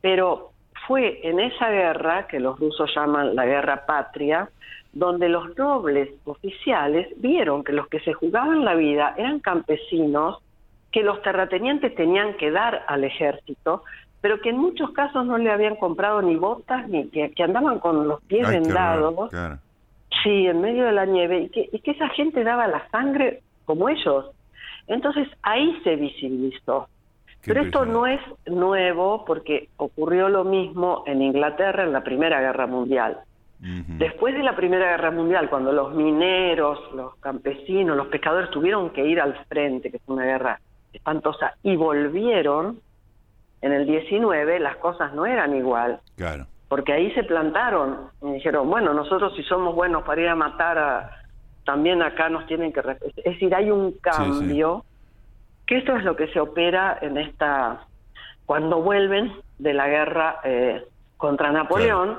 Pero 0.00 0.52
fue 0.86 1.20
en 1.22 1.40
esa 1.40 1.70
guerra, 1.70 2.26
que 2.26 2.40
los 2.40 2.58
rusos 2.58 2.90
llaman 2.94 3.34
la 3.34 3.46
guerra 3.46 3.86
patria, 3.86 4.50
donde 4.92 5.28
los 5.28 5.56
nobles 5.56 6.10
oficiales 6.24 7.08
vieron 7.16 7.62
que 7.64 7.72
los 7.72 7.88
que 7.88 8.00
se 8.00 8.12
jugaban 8.12 8.64
la 8.64 8.74
vida 8.74 9.14
eran 9.16 9.38
campesinos 9.38 10.42
que 10.90 11.02
los 11.02 11.22
terratenientes 11.22 11.94
tenían 11.94 12.34
que 12.34 12.50
dar 12.50 12.84
al 12.88 13.04
ejército, 13.04 13.84
pero 14.20 14.40
que 14.40 14.50
en 14.50 14.58
muchos 14.58 14.90
casos 14.90 15.24
no 15.24 15.38
le 15.38 15.50
habían 15.50 15.76
comprado 15.76 16.20
ni 16.20 16.34
botas, 16.36 16.88
ni 16.88 17.08
que, 17.08 17.32
andaban 17.42 17.78
con 17.78 18.08
los 18.08 18.20
pies 18.22 18.48
vendados, 18.48 19.30
sí, 20.22 20.46
en 20.46 20.60
medio 20.60 20.84
de 20.84 20.92
la 20.92 21.06
nieve, 21.06 21.42
y 21.42 21.48
que, 21.48 21.68
y 21.72 21.78
que 21.78 21.92
esa 21.92 22.08
gente 22.10 22.42
daba 22.42 22.66
la 22.66 22.88
sangre 22.90 23.42
como 23.64 23.88
ellos. 23.88 24.26
Entonces 24.88 25.28
ahí 25.42 25.80
se 25.84 25.94
visibilizó. 25.94 26.88
pero 27.44 27.62
esto 27.62 27.86
no 27.86 28.06
es 28.06 28.20
nuevo 28.46 29.24
porque 29.24 29.68
ocurrió 29.76 30.28
lo 30.28 30.44
mismo 30.44 31.04
en 31.06 31.22
Inglaterra 31.22 31.84
en 31.84 31.92
la 31.92 32.02
Primera 32.02 32.40
Guerra 32.40 32.66
Mundial. 32.66 33.20
Después 33.62 34.34
de 34.34 34.42
la 34.42 34.56
Primera 34.56 34.92
Guerra 34.92 35.10
Mundial, 35.10 35.50
cuando 35.50 35.70
los 35.70 35.94
mineros, 35.94 36.78
los 36.94 37.16
campesinos, 37.16 37.94
los 37.94 38.06
pescadores 38.06 38.48
tuvieron 38.50 38.88
que 38.90 39.06
ir 39.06 39.20
al 39.20 39.34
frente, 39.46 39.90
que 39.90 39.98
fue 39.98 40.14
una 40.14 40.24
guerra 40.24 40.60
espantosa, 40.94 41.54
y 41.62 41.76
volvieron, 41.76 42.80
en 43.60 43.72
el 43.72 43.86
19 43.86 44.60
las 44.60 44.76
cosas 44.76 45.12
no 45.12 45.26
eran 45.26 45.54
igual. 45.54 46.00
Claro. 46.16 46.46
Porque 46.68 46.94
ahí 46.94 47.12
se 47.12 47.22
plantaron 47.24 48.08
y 48.22 48.32
dijeron, 48.32 48.70
bueno, 48.70 48.94
nosotros 48.94 49.34
si 49.36 49.42
somos 49.42 49.74
buenos 49.74 50.04
para 50.04 50.22
ir 50.22 50.28
a 50.28 50.36
matar 50.36 50.78
a... 50.78 51.16
También 51.66 52.02
acá 52.02 52.30
nos 52.30 52.46
tienen 52.46 52.72
que... 52.72 52.80
Es 53.16 53.24
decir, 53.24 53.54
hay 53.54 53.70
un 53.70 53.92
cambio, 54.00 54.84
que 55.66 55.76
esto 55.78 55.94
es 55.96 56.04
lo 56.04 56.16
que 56.16 56.28
se 56.28 56.40
opera 56.40 56.98
en 57.02 57.18
esta... 57.18 57.86
Cuando 58.46 58.80
vuelven 58.82 59.32
de 59.58 59.74
la 59.74 59.86
guerra 59.88 60.40
eh, 60.44 60.82
contra 61.20 61.52
Napoleón, 61.52 62.18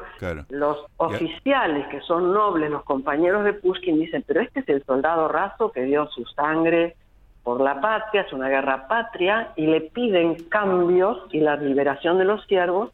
los 0.49 0.77
oficiales 0.97 1.87
que 1.87 1.99
son 2.01 2.31
nobles, 2.31 2.69
los 2.69 2.83
compañeros 2.83 3.43
de 3.43 3.53
Pushkin, 3.53 3.99
dicen, 3.99 4.23
pero 4.25 4.41
este 4.41 4.61
es 4.61 4.69
el 4.69 4.85
soldado 4.85 5.27
raso 5.27 5.71
que 5.71 5.81
dio 5.81 6.07
su 6.11 6.23
sangre 6.27 6.95
por 7.43 7.59
la 7.59 7.81
patria, 7.81 8.21
es 8.21 8.31
una 8.31 8.47
guerra 8.47 8.87
patria, 8.87 9.51
y 9.55 9.65
le 9.65 9.81
piden 9.81 10.35
cambios 10.45 11.17
y 11.31 11.39
la 11.39 11.55
liberación 11.57 12.19
de 12.19 12.25
los 12.25 12.45
siervos 12.45 12.91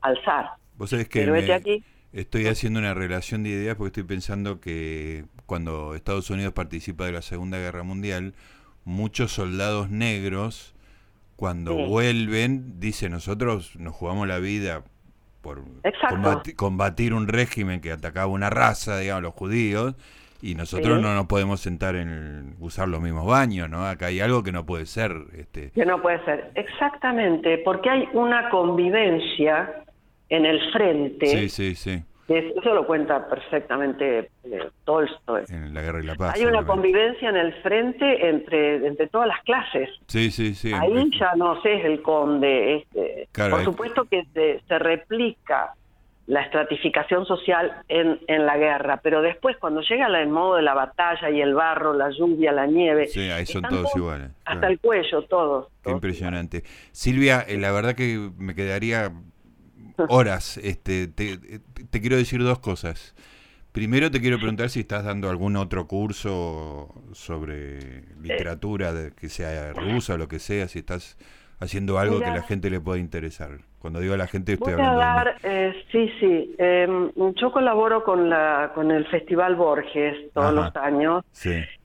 al 0.00 0.22
zar. 0.24 0.50
Vos 0.76 0.90
sabés 0.90 1.08
que 1.08 1.82
estoy 2.12 2.48
haciendo 2.48 2.80
una 2.80 2.92
relación 2.92 3.44
de 3.44 3.50
ideas 3.50 3.76
porque 3.76 4.00
estoy 4.00 4.02
pensando 4.02 4.60
que 4.60 5.24
cuando 5.46 5.94
Estados 5.94 6.28
Unidos 6.30 6.52
participa 6.52 7.06
de 7.06 7.12
la 7.12 7.22
Segunda 7.22 7.58
Guerra 7.58 7.84
Mundial, 7.84 8.34
muchos 8.84 9.30
soldados 9.30 9.88
negros, 9.88 10.74
cuando 11.36 11.74
vuelven, 11.74 12.80
dicen, 12.80 13.12
nosotros 13.12 13.76
nos 13.76 13.94
jugamos 13.94 14.26
la 14.26 14.40
vida 14.40 14.82
por 15.44 15.62
combatir, 16.56 17.14
un 17.14 17.28
régimen 17.28 17.80
que 17.80 17.92
atacaba 17.92 18.26
una 18.26 18.50
raza, 18.50 18.98
digamos, 18.98 19.22
los 19.22 19.34
judíos, 19.34 19.94
y 20.42 20.54
nosotros 20.54 21.00
no 21.00 21.14
nos 21.14 21.26
podemos 21.26 21.60
sentar 21.60 21.94
en 21.96 22.56
usar 22.58 22.88
los 22.88 23.00
mismos 23.00 23.26
baños, 23.26 23.70
¿no? 23.70 23.86
Acá 23.86 24.06
hay 24.06 24.20
algo 24.20 24.42
que 24.42 24.52
no 24.52 24.66
puede 24.66 24.86
ser. 24.86 25.12
Este... 25.36 25.70
Que 25.70 25.86
no 25.86 26.02
puede 26.02 26.24
ser, 26.24 26.50
exactamente, 26.54 27.58
porque 27.58 27.90
hay 27.90 28.08
una 28.12 28.48
convivencia 28.48 29.84
en 30.28 30.46
el 30.46 30.72
frente. 30.72 31.26
Sí, 31.26 31.48
sí, 31.48 31.74
sí. 31.74 32.02
Eso 32.26 32.74
lo 32.74 32.86
cuenta 32.86 33.28
perfectamente 33.28 34.30
eh, 34.44 34.68
Tolstoy. 34.84 35.42
En 35.48 35.74
la 35.74 35.82
Guerra 35.82 36.00
y 36.00 36.06
la 36.06 36.14
Paz. 36.14 36.34
Hay 36.36 36.46
una 36.46 36.64
convivencia 36.64 37.28
en 37.28 37.36
el 37.36 37.52
frente 37.62 38.28
entre, 38.28 38.86
entre 38.86 39.08
todas 39.08 39.28
las 39.28 39.42
clases. 39.42 39.90
Sí, 40.06 40.30
sí, 40.30 40.54
sí. 40.54 40.72
Ahí 40.72 41.10
ya 41.18 41.34
no 41.36 41.60
sé, 41.60 41.74
es 41.74 41.84
el 41.84 42.02
conde. 42.02 42.76
Este. 42.76 43.28
Por 43.50 43.64
supuesto 43.64 44.04
que 44.04 44.26
se 44.66 44.78
replica 44.78 45.74
la 46.26 46.40
estratificación 46.40 47.26
social 47.26 47.82
en, 47.88 48.18
en 48.26 48.46
la 48.46 48.56
guerra, 48.56 49.00
pero 49.02 49.20
después 49.20 49.56
cuando 49.58 49.82
llega 49.82 50.06
el 50.06 50.28
modo 50.28 50.56
de 50.56 50.62
la 50.62 50.72
batalla 50.72 51.28
y 51.30 51.40
el 51.42 51.54
barro, 51.54 51.92
la 51.92 52.10
lluvia, 52.10 52.50
la 52.50 52.66
nieve, 52.66 53.08
sí, 53.08 53.28
ahí 53.30 53.44
son 53.44 53.62
todos, 53.62 53.94
iguales. 53.94 54.30
Hasta 54.46 54.68
el 54.68 54.78
cuello, 54.78 55.22
todos. 55.22 55.68
Qué 55.82 55.90
impresionante. 55.90 56.62
Silvia, 56.92 57.44
eh, 57.46 57.58
la 57.58 57.72
verdad 57.72 57.94
que 57.94 58.30
me 58.38 58.54
quedaría 58.54 59.12
horas. 60.08 60.58
este 60.58 61.08
te, 61.08 61.38
te, 61.38 62.00
quiero 62.00 62.16
decir 62.16 62.42
dos 62.42 62.58
cosas. 62.58 63.14
Primero 63.72 64.10
te 64.10 64.20
quiero 64.20 64.38
preguntar 64.38 64.70
si 64.70 64.80
estás 64.80 65.04
dando 65.04 65.28
algún 65.28 65.56
otro 65.56 65.88
curso 65.88 66.94
sobre 67.12 68.02
literatura, 68.20 68.92
que 69.16 69.28
sea 69.28 69.72
rusa 69.72 70.14
o 70.14 70.16
lo 70.16 70.28
que 70.28 70.38
sea, 70.38 70.68
si 70.68 70.78
estás 70.78 71.18
haciendo 71.58 71.98
algo 71.98 72.20
que 72.20 72.26
a 72.26 72.34
la 72.34 72.42
gente 72.42 72.70
le 72.70 72.80
pueda 72.80 72.98
interesar. 72.98 73.58
Cuando 73.80 74.00
digo 74.00 74.14
a 74.14 74.16
la 74.16 74.26
gente 74.26 74.54
estoy 74.54 74.74
hablando 74.74 74.96
dar, 74.96 75.36
eh, 75.42 75.74
sí, 75.90 76.10
sí. 76.20 76.54
Em, 76.56 77.10
yo 77.34 77.52
colaboro 77.52 78.02
con 78.04 78.30
la 78.30 78.72
con 78.74 78.90
el 78.90 79.06
Festival 79.08 79.56
Borges 79.56 80.32
todos 80.32 80.54
los 80.54 80.74
años. 80.76 81.24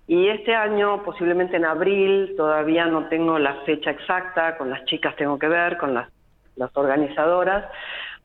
Y 0.07 0.27
este 0.27 0.55
año, 0.55 1.03
posiblemente 1.03 1.57
en 1.57 1.65
abril, 1.65 2.33
todavía 2.35 2.85
no 2.85 3.07
tengo 3.09 3.37
la 3.37 3.61
fecha 3.65 3.91
exacta, 3.91 4.57
con 4.57 4.69
las 4.71 4.83
chicas 4.85 5.15
tengo 5.17 5.37
que 5.37 5.47
ver, 5.47 5.77
con 5.77 5.93
las, 5.93 6.09
las 6.59 6.75
organizadoras. 6.77 7.65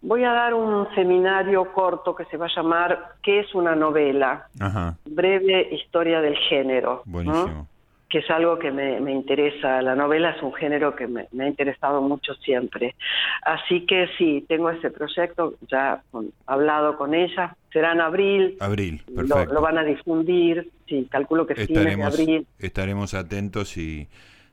Voy 0.03 0.25
a 0.25 0.33
dar 0.33 0.53
un 0.53 0.87
seminario 0.95 1.73
corto 1.73 2.15
que 2.15 2.27
se 2.27 2.37
va 2.37 2.47
a 2.47 2.55
llamar 2.55 3.15
¿Qué 3.23 3.41
es 3.41 3.55
una 3.55 3.75
novela? 3.75 4.49
Breve 5.07 5.69
historia 5.73 6.21
del 6.21 6.37
género. 6.37 7.03
Buenísimo 7.07 7.69
que 8.15 8.21
es 8.21 8.31
algo 8.31 8.61
que 8.61 8.71
me, 8.71 9.13
interesa. 9.13 9.83
La 9.83 9.97
novela 9.97 10.31
es 10.31 10.41
un 10.41 10.55
género 10.55 10.95
que 10.95 11.09
me, 11.09 11.23
ha 11.23 11.49
interesado 11.49 12.01
mucho 12.01 12.33
siempre. 12.35 12.95
Así 13.43 13.87
que 13.87 14.07
sí, 14.17 14.45
tengo 14.47 14.71
ese 14.71 14.93
proyecto, 14.93 15.55
ya 15.69 16.01
hablado 16.47 16.97
con 16.97 17.13
ella, 17.13 17.57
será 17.73 17.91
en 17.91 18.01
abril. 18.01 18.57
Abril, 18.61 19.03
perfecto. 19.13 19.53
Lo, 19.53 19.61
van 19.61 19.79
a 19.79 19.83
difundir, 19.83 20.71
sí, 20.87 21.09
calculo 21.11 21.45
que 21.45 21.61
estaremos, 21.61 22.07
abril. 22.07 22.47
Estaremos 22.61 23.15
atentos 23.15 23.77
y 23.77 24.07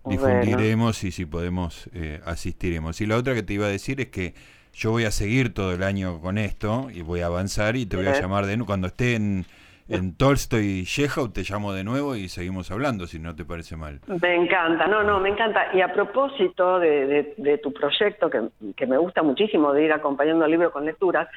difundiremos 0.06 1.04
y 1.04 1.12
si 1.12 1.26
podemos 1.26 1.90
eh, 1.94 2.20
asistiremos. 2.26 3.02
Y 3.02 3.06
la 3.06 3.18
otra 3.18 3.34
que 3.34 3.44
te 3.44 3.54
iba 3.54 3.66
a 3.66 3.70
decir 3.70 4.02
es 4.02 4.08
que 4.08 4.34
yo 4.74 4.92
voy 4.92 5.06
a 5.06 5.12
seguir 5.12 5.54
todo 5.54 5.74
el 5.74 5.84
año 5.84 6.22
con 6.22 6.38
esto 6.38 6.90
y 6.94 7.02
voy 7.02 7.22
a 7.22 7.28
avanzar 7.28 7.76
y 7.76 7.86
te 7.86 7.98
voy 7.98 8.08
a 8.08 8.20
llamar 8.20 8.46
de 8.46 8.58
nuevo 8.58 8.68
cuando 8.68 8.88
esté 8.88 9.16
en 9.16 9.46
en 9.92 10.16
Tolstoy 10.16 10.82
y 10.82 10.84
Chekhov 10.86 11.34
te 11.34 11.44
llamo 11.44 11.74
de 11.74 11.84
nuevo 11.84 12.16
y 12.16 12.30
seguimos 12.30 12.72
hablando, 12.72 13.08
si 13.08 13.20
no 13.20 13.36
te 13.36 13.44
parece 13.44 13.76
mal. 13.76 14.00
Me 14.22 14.36
encanta, 14.36 14.88
no, 14.88 15.04
no, 15.04 15.20
me 15.20 15.30
encanta. 15.30 15.68
Y 15.74 15.82
a 15.82 15.92
propósito 15.92 16.80
de, 16.80 17.60
tu 17.62 17.74
proyecto, 17.74 18.30
que, 18.30 18.88
me 18.88 18.98
gusta 18.98 19.22
muchísimo 19.22 19.74
de 19.74 19.84
ir 19.84 19.92
acompañando 19.92 20.46
el 20.46 20.52
libro 20.52 20.72
con 20.72 20.86
lecturas, 20.86 21.28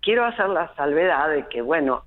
quiero 0.00 0.24
hacer 0.24 0.48
la 0.48 0.74
salvedad 0.74 1.30
de 1.30 1.46
que, 1.46 1.62
bueno, 1.62 2.02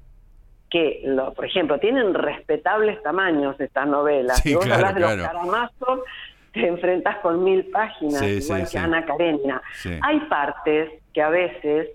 que, 0.73 1.01
lo, 1.05 1.31
por 1.35 1.45
ejemplo, 1.45 1.79
tienen 1.79 2.15
respetables 2.15 2.99
tamaños 3.03 3.59
estas 3.59 3.87
novelas. 3.87 4.39
si 4.39 4.55
vos 4.55 4.67
hablas 4.67 4.95
de 4.95 5.01
los 5.01 5.15
Karamazov, 5.17 6.03
te 6.51 6.67
enfrentas 6.67 7.17
con 7.17 7.43
mil 7.43 7.65
páginas, 7.65 8.23
igual 8.23 8.67
que 8.67 8.79
Ana 8.79 9.05
Karenina. 9.05 9.61
Hay 10.01 10.19
partes 10.21 10.89
que 11.13 11.21
a 11.21 11.29
veces 11.29 11.89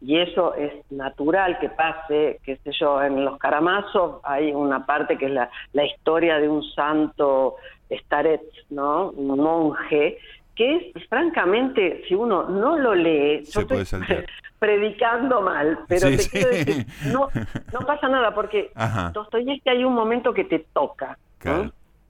y 0.00 0.18
eso 0.18 0.54
es 0.54 0.72
natural 0.90 1.58
que 1.60 1.68
pase, 1.68 2.40
qué 2.44 2.56
sé 2.58 2.72
yo, 2.78 3.02
en 3.02 3.24
los 3.24 3.38
Caramazos 3.38 4.20
hay 4.24 4.52
una 4.52 4.84
parte 4.84 5.16
que 5.16 5.26
es 5.26 5.30
la, 5.30 5.48
la 5.72 5.84
historia 5.84 6.38
de 6.38 6.48
un 6.48 6.62
santo 6.74 7.56
Staret, 7.88 8.42
¿no? 8.70 9.10
Un 9.10 9.38
monje, 9.38 10.18
que 10.56 10.92
es, 10.94 11.08
francamente, 11.08 12.02
si 12.08 12.14
uno 12.14 12.48
no 12.48 12.76
lo 12.76 12.94
lee, 12.94 13.44
yo 13.44 13.60
estoy 13.60 13.84
predicando 14.62 15.40
mal, 15.40 15.76
pero 15.88 16.08
te 16.08 16.28
quiero 16.30 16.50
decir, 16.50 16.86
no, 17.12 17.28
no 17.72 17.80
pasa 17.86 18.08
nada, 18.08 18.32
porque 18.32 18.70
que 19.64 19.70
hay 19.70 19.82
un 19.82 19.92
momento 19.92 20.32
que 20.32 20.44
te 20.44 20.60
toca, 20.72 21.18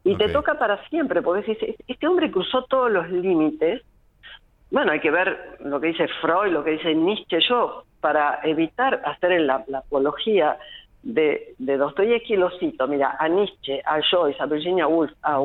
y 0.05 0.15
te 0.17 0.29
toca 0.29 0.59
para 0.59 0.87
siempre, 0.91 1.23
porque 1.23 1.57
este 1.89 2.07
hombre 2.07 2.31
cruzó 2.31 2.65
todos 2.65 2.91
los 2.91 3.09
límites, 3.09 3.81
bueno, 4.71 4.93
hay 4.93 5.01
que 5.01 5.11
ver 5.11 5.57
lo 5.61 5.81
que 5.81 5.89
dice 5.89 6.07
Freud, 6.21 6.53
lo 6.53 6.63
que 6.63 6.73
dice 6.73 6.95
Nietzsche. 6.95 7.39
Yo, 7.49 7.85
para 8.01 8.41
evitar 8.43 9.01
hacer 9.07 9.41
la, 9.41 9.65
apología 9.75 10.59
de, 11.03 11.55
de 11.57 11.77
Dostoyevsky, 11.79 12.37
lo 12.37 12.51
cito, 12.59 12.87
mira, 12.87 13.17
a 13.19 13.29
Nietzsche, 13.29 13.81
a 13.87 13.99
Joyce, 14.11 14.43
a 14.43 14.47
Virginia 14.47 14.87
Woolf, 14.87 15.13
a... 15.23 15.43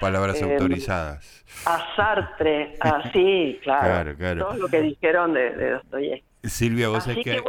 Palabras 0.00 0.40
em, 0.40 0.52
autorizadas. 0.52 1.44
A 1.64 1.94
Sartre, 1.94 2.76
sí, 3.12 3.58
claro, 3.62 4.16
Todo 4.38 4.56
lo 4.56 4.68
que 4.68 4.82
dijeron 4.82 5.34
de, 5.34 5.50
de 5.50 5.70
Dostoyevsky. 5.72 6.26
Silvia, 6.44 6.88
vos 6.88 7.04
sabés 7.04 7.24
que, 7.24 7.42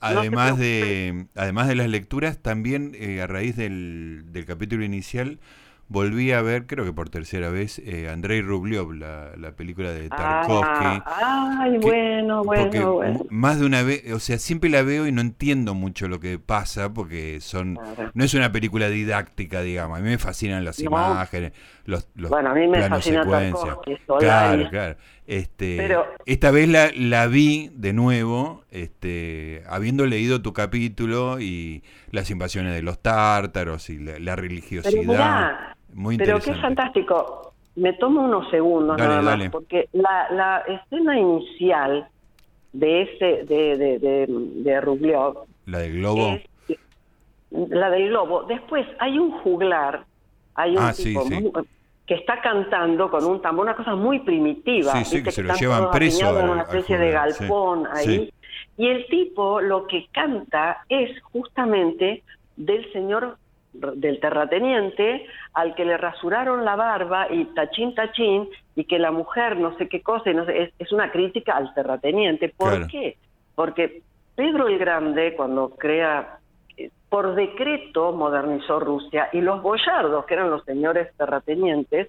además 0.00 0.58
de 0.58 1.26
además 1.36 1.68
de 1.68 1.76
las 1.76 1.88
lecturas, 1.88 2.42
también 2.42 2.92
eh, 2.96 3.22
a 3.22 3.26
raíz 3.26 3.56
del, 3.56 4.24
del 4.32 4.44
capítulo 4.46 4.84
inicial, 4.84 5.38
volví 5.88 6.32
a 6.32 6.42
ver, 6.42 6.66
creo 6.66 6.84
que 6.84 6.92
por 6.92 7.08
tercera 7.08 7.48
vez, 7.50 7.78
eh, 7.78 8.08
Andrei 8.10 8.42
Rublev, 8.42 8.92
la, 8.92 9.30
la 9.36 9.52
película 9.52 9.90
de 9.92 10.08
Tarkovsky. 10.08 11.02
Ah, 11.06 11.58
ay, 11.62 11.78
bueno, 11.78 12.42
bueno, 12.44 12.92
bueno. 12.94 13.20
Más 13.30 13.60
de 13.60 13.66
una 13.66 13.82
vez, 13.82 14.10
o 14.12 14.18
sea, 14.18 14.38
siempre 14.38 14.68
la 14.70 14.82
veo 14.82 15.06
y 15.06 15.12
no 15.12 15.20
entiendo 15.20 15.74
mucho 15.74 16.08
lo 16.08 16.18
que 16.20 16.38
pasa 16.38 16.92
porque 16.92 17.40
son 17.40 17.78
no 18.14 18.24
es 18.24 18.34
una 18.34 18.50
película 18.52 18.88
didáctica, 18.88 19.62
digamos. 19.62 19.98
A 19.98 20.02
mí 20.02 20.08
me 20.08 20.18
fascinan 20.18 20.64
las 20.64 20.80
imágenes, 20.80 21.52
los, 21.84 22.08
los 22.14 22.30
bueno, 22.30 22.50
a 22.50 22.54
mí 22.54 22.66
me 22.66 22.78
planos 22.78 23.04
secuencia. 23.04 23.76
Claro, 23.84 23.96
Solari. 24.06 24.68
claro. 24.68 24.96
Este, 25.28 25.76
Pero- 25.76 26.06
esta 26.24 26.52
vez 26.52 26.68
la, 26.68 26.90
la 26.94 27.26
vi 27.26 27.70
de 27.74 27.92
nuevo, 27.92 28.64
este, 28.70 29.64
habiendo 29.68 30.06
leído 30.06 30.40
tu 30.40 30.52
capítulo 30.52 31.40
y 31.40 31.82
las 32.12 32.30
invasiones 32.30 32.72
de 32.74 32.82
los 32.82 33.02
tártaros 33.02 33.90
y 33.90 33.98
la, 33.98 34.12
la 34.20 34.36
Pero 34.36 34.42
religiosidad. 34.42 35.02
mirá, 35.02 35.75
Muy 35.94 36.16
pero 36.18 36.38
qué 36.40 36.54
fantástico. 36.54 37.52
Me 37.76 37.92
tomo 37.94 38.22
unos 38.24 38.48
segundos 38.50 38.96
Dale, 38.96 39.08
nada 39.10 39.22
más, 39.22 39.30
dale. 39.38 39.50
porque 39.50 39.88
la, 39.92 40.28
la 40.30 40.58
escena 40.66 41.18
inicial 41.18 42.08
de 42.72 43.02
ese 43.02 43.44
de 43.44 43.76
de, 43.76 43.98
de, 43.98 44.26
de 44.28 44.80
Rublev 44.80 45.34
La 45.66 45.78
del 45.80 45.94
globo. 45.98 46.26
es 46.68 46.78
la 47.50 47.90
del 47.90 48.08
globo. 48.08 48.44
Después 48.44 48.86
hay 48.98 49.18
un 49.18 49.30
juglar, 49.40 50.04
hay 50.54 50.72
un 50.76 50.82
Ah, 50.82 50.92
sí, 50.92 51.04
tipo 51.04 51.22
sí. 51.22 51.34
muy- 51.34 51.52
que 52.06 52.14
está 52.14 52.40
cantando 52.40 53.10
con 53.10 53.24
un 53.24 53.42
tambor, 53.42 53.64
una 53.66 53.74
cosa 53.74 53.94
muy 53.96 54.20
primitiva. 54.20 54.92
Sí, 54.92 55.04
sí, 55.04 55.22
que 55.24 55.32
se 55.32 55.42
lo 55.42 55.54
llevan 55.54 55.90
preso 55.90 56.38
en 56.38 56.48
una 56.50 56.62
especie 56.62 56.98
de 56.98 57.08
sí. 57.08 57.12
galpón 57.12 57.86
ahí. 57.92 58.04
Sí. 58.04 58.32
Y 58.78 58.88
el 58.88 59.06
tipo 59.06 59.60
lo 59.60 59.86
que 59.86 60.06
canta 60.12 60.84
es 60.88 61.20
justamente 61.22 62.22
del 62.56 62.90
señor 62.92 63.36
del 63.96 64.20
terrateniente 64.20 65.26
al 65.54 65.74
que 65.74 65.84
le 65.84 65.96
rasuraron 65.96 66.64
la 66.64 66.76
barba 66.76 67.26
y 67.30 67.44
tachín 67.46 67.94
tachín 67.94 68.48
y 68.74 68.84
que 68.84 68.98
la 68.98 69.10
mujer 69.10 69.56
no 69.56 69.76
sé 69.78 69.88
qué 69.88 70.02
cosa 70.02 70.30
y 70.30 70.34
no 70.34 70.44
sé, 70.44 70.62
es, 70.64 70.72
es 70.78 70.92
una 70.92 71.10
crítica 71.10 71.56
al 71.56 71.72
terrateniente. 71.74 72.48
¿Por 72.56 72.70
Claro. 72.70 72.86
qué? 72.90 73.16
Porque 73.54 74.02
Pedro 74.34 74.68
el 74.68 74.78
Grande 74.78 75.34
cuando 75.34 75.70
crea 75.70 76.38
eh, 76.76 76.90
por 77.08 77.34
decreto 77.34 78.12
modernizó 78.12 78.80
Rusia 78.80 79.28
y 79.32 79.40
los 79.40 79.62
boyardos 79.62 80.26
que 80.26 80.34
eran 80.34 80.50
los 80.50 80.64
señores 80.64 81.08
terratenientes 81.16 82.08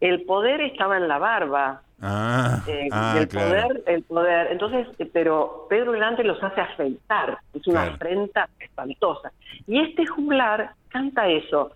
el 0.00 0.22
poder 0.24 0.62
estaba 0.62 0.96
en 0.96 1.06
la 1.08 1.18
barba 1.18 1.82
Ah, 2.02 2.62
eh, 2.66 2.88
ah, 2.92 3.14
el 3.18 3.28
claro. 3.28 3.48
poder, 3.68 3.82
el 3.86 4.02
poder. 4.04 4.48
Entonces, 4.52 4.86
eh, 4.98 5.10
pero 5.12 5.66
Pedro 5.68 5.92
Grande 5.92 6.24
los 6.24 6.42
hace 6.42 6.62
afeitar, 6.62 7.36
es 7.52 7.66
una 7.66 7.80
Claro. 7.82 7.94
afrenta 7.96 8.48
espantosa. 8.58 9.30
Y 9.66 9.78
este 9.80 10.06
juglar 10.06 10.70
canta 10.90 11.28
eso. 11.28 11.72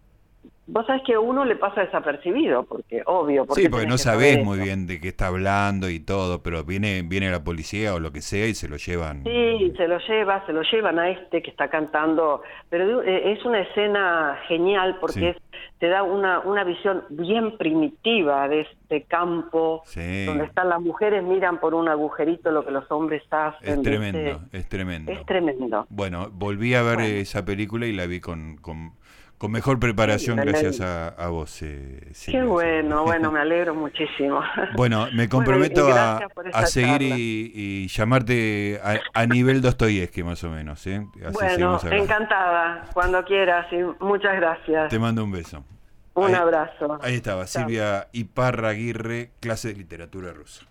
Vos 0.66 0.86
sabés 0.86 1.02
que 1.04 1.12
a 1.12 1.20
uno 1.20 1.44
le 1.44 1.56
pasa 1.56 1.82
desapercibido, 1.82 2.64
porque 2.64 3.02
obvio. 3.04 3.44
Sí, 3.54 3.68
porque 3.68 3.86
no 3.86 3.98
sabés 3.98 4.42
muy 4.42 4.58
bien 4.58 4.86
de 4.86 4.98
qué 4.98 5.08
está 5.08 5.26
hablando 5.26 5.90
y 5.90 6.00
todo, 6.00 6.42
pero 6.42 6.64
viene, 6.64 7.02
viene 7.02 7.30
la 7.30 7.44
policía 7.44 7.92
o 7.94 8.00
lo 8.00 8.12
que 8.12 8.22
sea 8.22 8.46
y 8.46 8.54
se 8.54 8.66
lo 8.66 8.76
llevan. 8.78 9.24
Sí, 9.24 9.74
se 9.76 9.86
lo 9.86 9.98
lleva, 9.98 10.44
se 10.46 10.54
lo 10.54 10.62
llevan 10.62 10.98
a 10.98 11.10
este 11.10 11.42
que 11.42 11.50
está 11.50 11.68
cantando, 11.68 12.40
pero 12.70 13.02
eh, 13.02 13.32
es 13.32 13.44
una 13.44 13.60
escena 13.60 14.38
genial 14.48 14.96
porque 15.02 15.20
Sí. 15.20 15.26
es- 15.26 15.36
te 15.80 15.88
da 15.88 16.02
una, 16.02 16.40
una 16.40 16.64
visión 16.64 17.04
bien 17.10 17.58
primitiva 17.58 18.48
de 18.48 18.62
este 18.62 19.02
campo, 19.02 19.82
Sí. 19.84 20.24
donde 20.24 20.44
están 20.44 20.70
las 20.70 20.80
mujeres, 20.80 21.22
miran 21.22 21.60
por 21.60 21.74
un 21.74 21.88
agujerito 21.90 22.50
lo 22.50 22.64
que 22.64 22.70
los 22.70 22.90
hombres 22.90 23.22
hacen. 23.30 23.68
Es 23.68 23.82
tremendo, 23.82 24.40
es 24.50 24.66
tremendo. 24.70 25.12
Es 25.12 25.26
tremendo. 25.26 25.86
Bueno, 25.90 26.30
volví 26.32 26.72
a 26.74 26.82
ver 26.82 26.94
Bueno. 26.96 27.08
esa 27.18 27.44
película 27.44 27.84
y 27.86 27.92
la 27.92 28.06
vi 28.06 28.20
con, 28.20 28.56
con, 28.56 28.92
con 29.38 29.50
mejor 29.52 29.78
preparación 29.78 30.38
Sí, 30.38 30.44
gracias 30.46 30.80
a, 30.80 31.08
a 31.08 31.28
vos. 31.28 31.60
eh, 31.62 32.00
Qué 32.08 32.14
Silvia. 32.14 32.44
bueno, 32.44 33.02
bueno, 33.04 33.30
me 33.32 33.40
alegro 33.40 33.74
muchísimo. 33.74 34.40
Bueno, 34.76 35.08
me 35.12 35.28
comprometo 35.28 35.88
a, 35.92 36.20
seguir 36.66 37.02
y, 37.02 37.52
y 37.54 37.88
llamarte 37.88 38.80
a, 38.82 39.00
a 39.12 39.26
nivel 39.26 39.60
Dostoyevsky 39.60 40.22
más 40.22 40.42
o 40.44 40.50
menos. 40.50 40.86
¿eh? 40.86 41.06
Así 41.26 41.32
bueno, 41.34 41.80
encantada, 41.90 42.84
cuando 42.94 43.22
quieras 43.24 43.66
y 43.72 43.76
muchas 44.02 44.36
gracias. 44.36 44.88
Te 44.88 44.98
mando 44.98 45.24
un 45.24 45.32
beso. 45.32 45.64
Un 46.14 46.28
Ahí- 46.28 46.34
abrazo. 46.34 46.98
Ahí 47.02 47.14
estaba, 47.16 47.44
Chao. 47.44 47.62
Silvia 47.64 48.06
Iparra 48.12 48.68
Aguirre, 48.68 49.32
clase 49.40 49.68
de 49.68 49.74
literatura 49.74 50.32
rusa. 50.32 50.64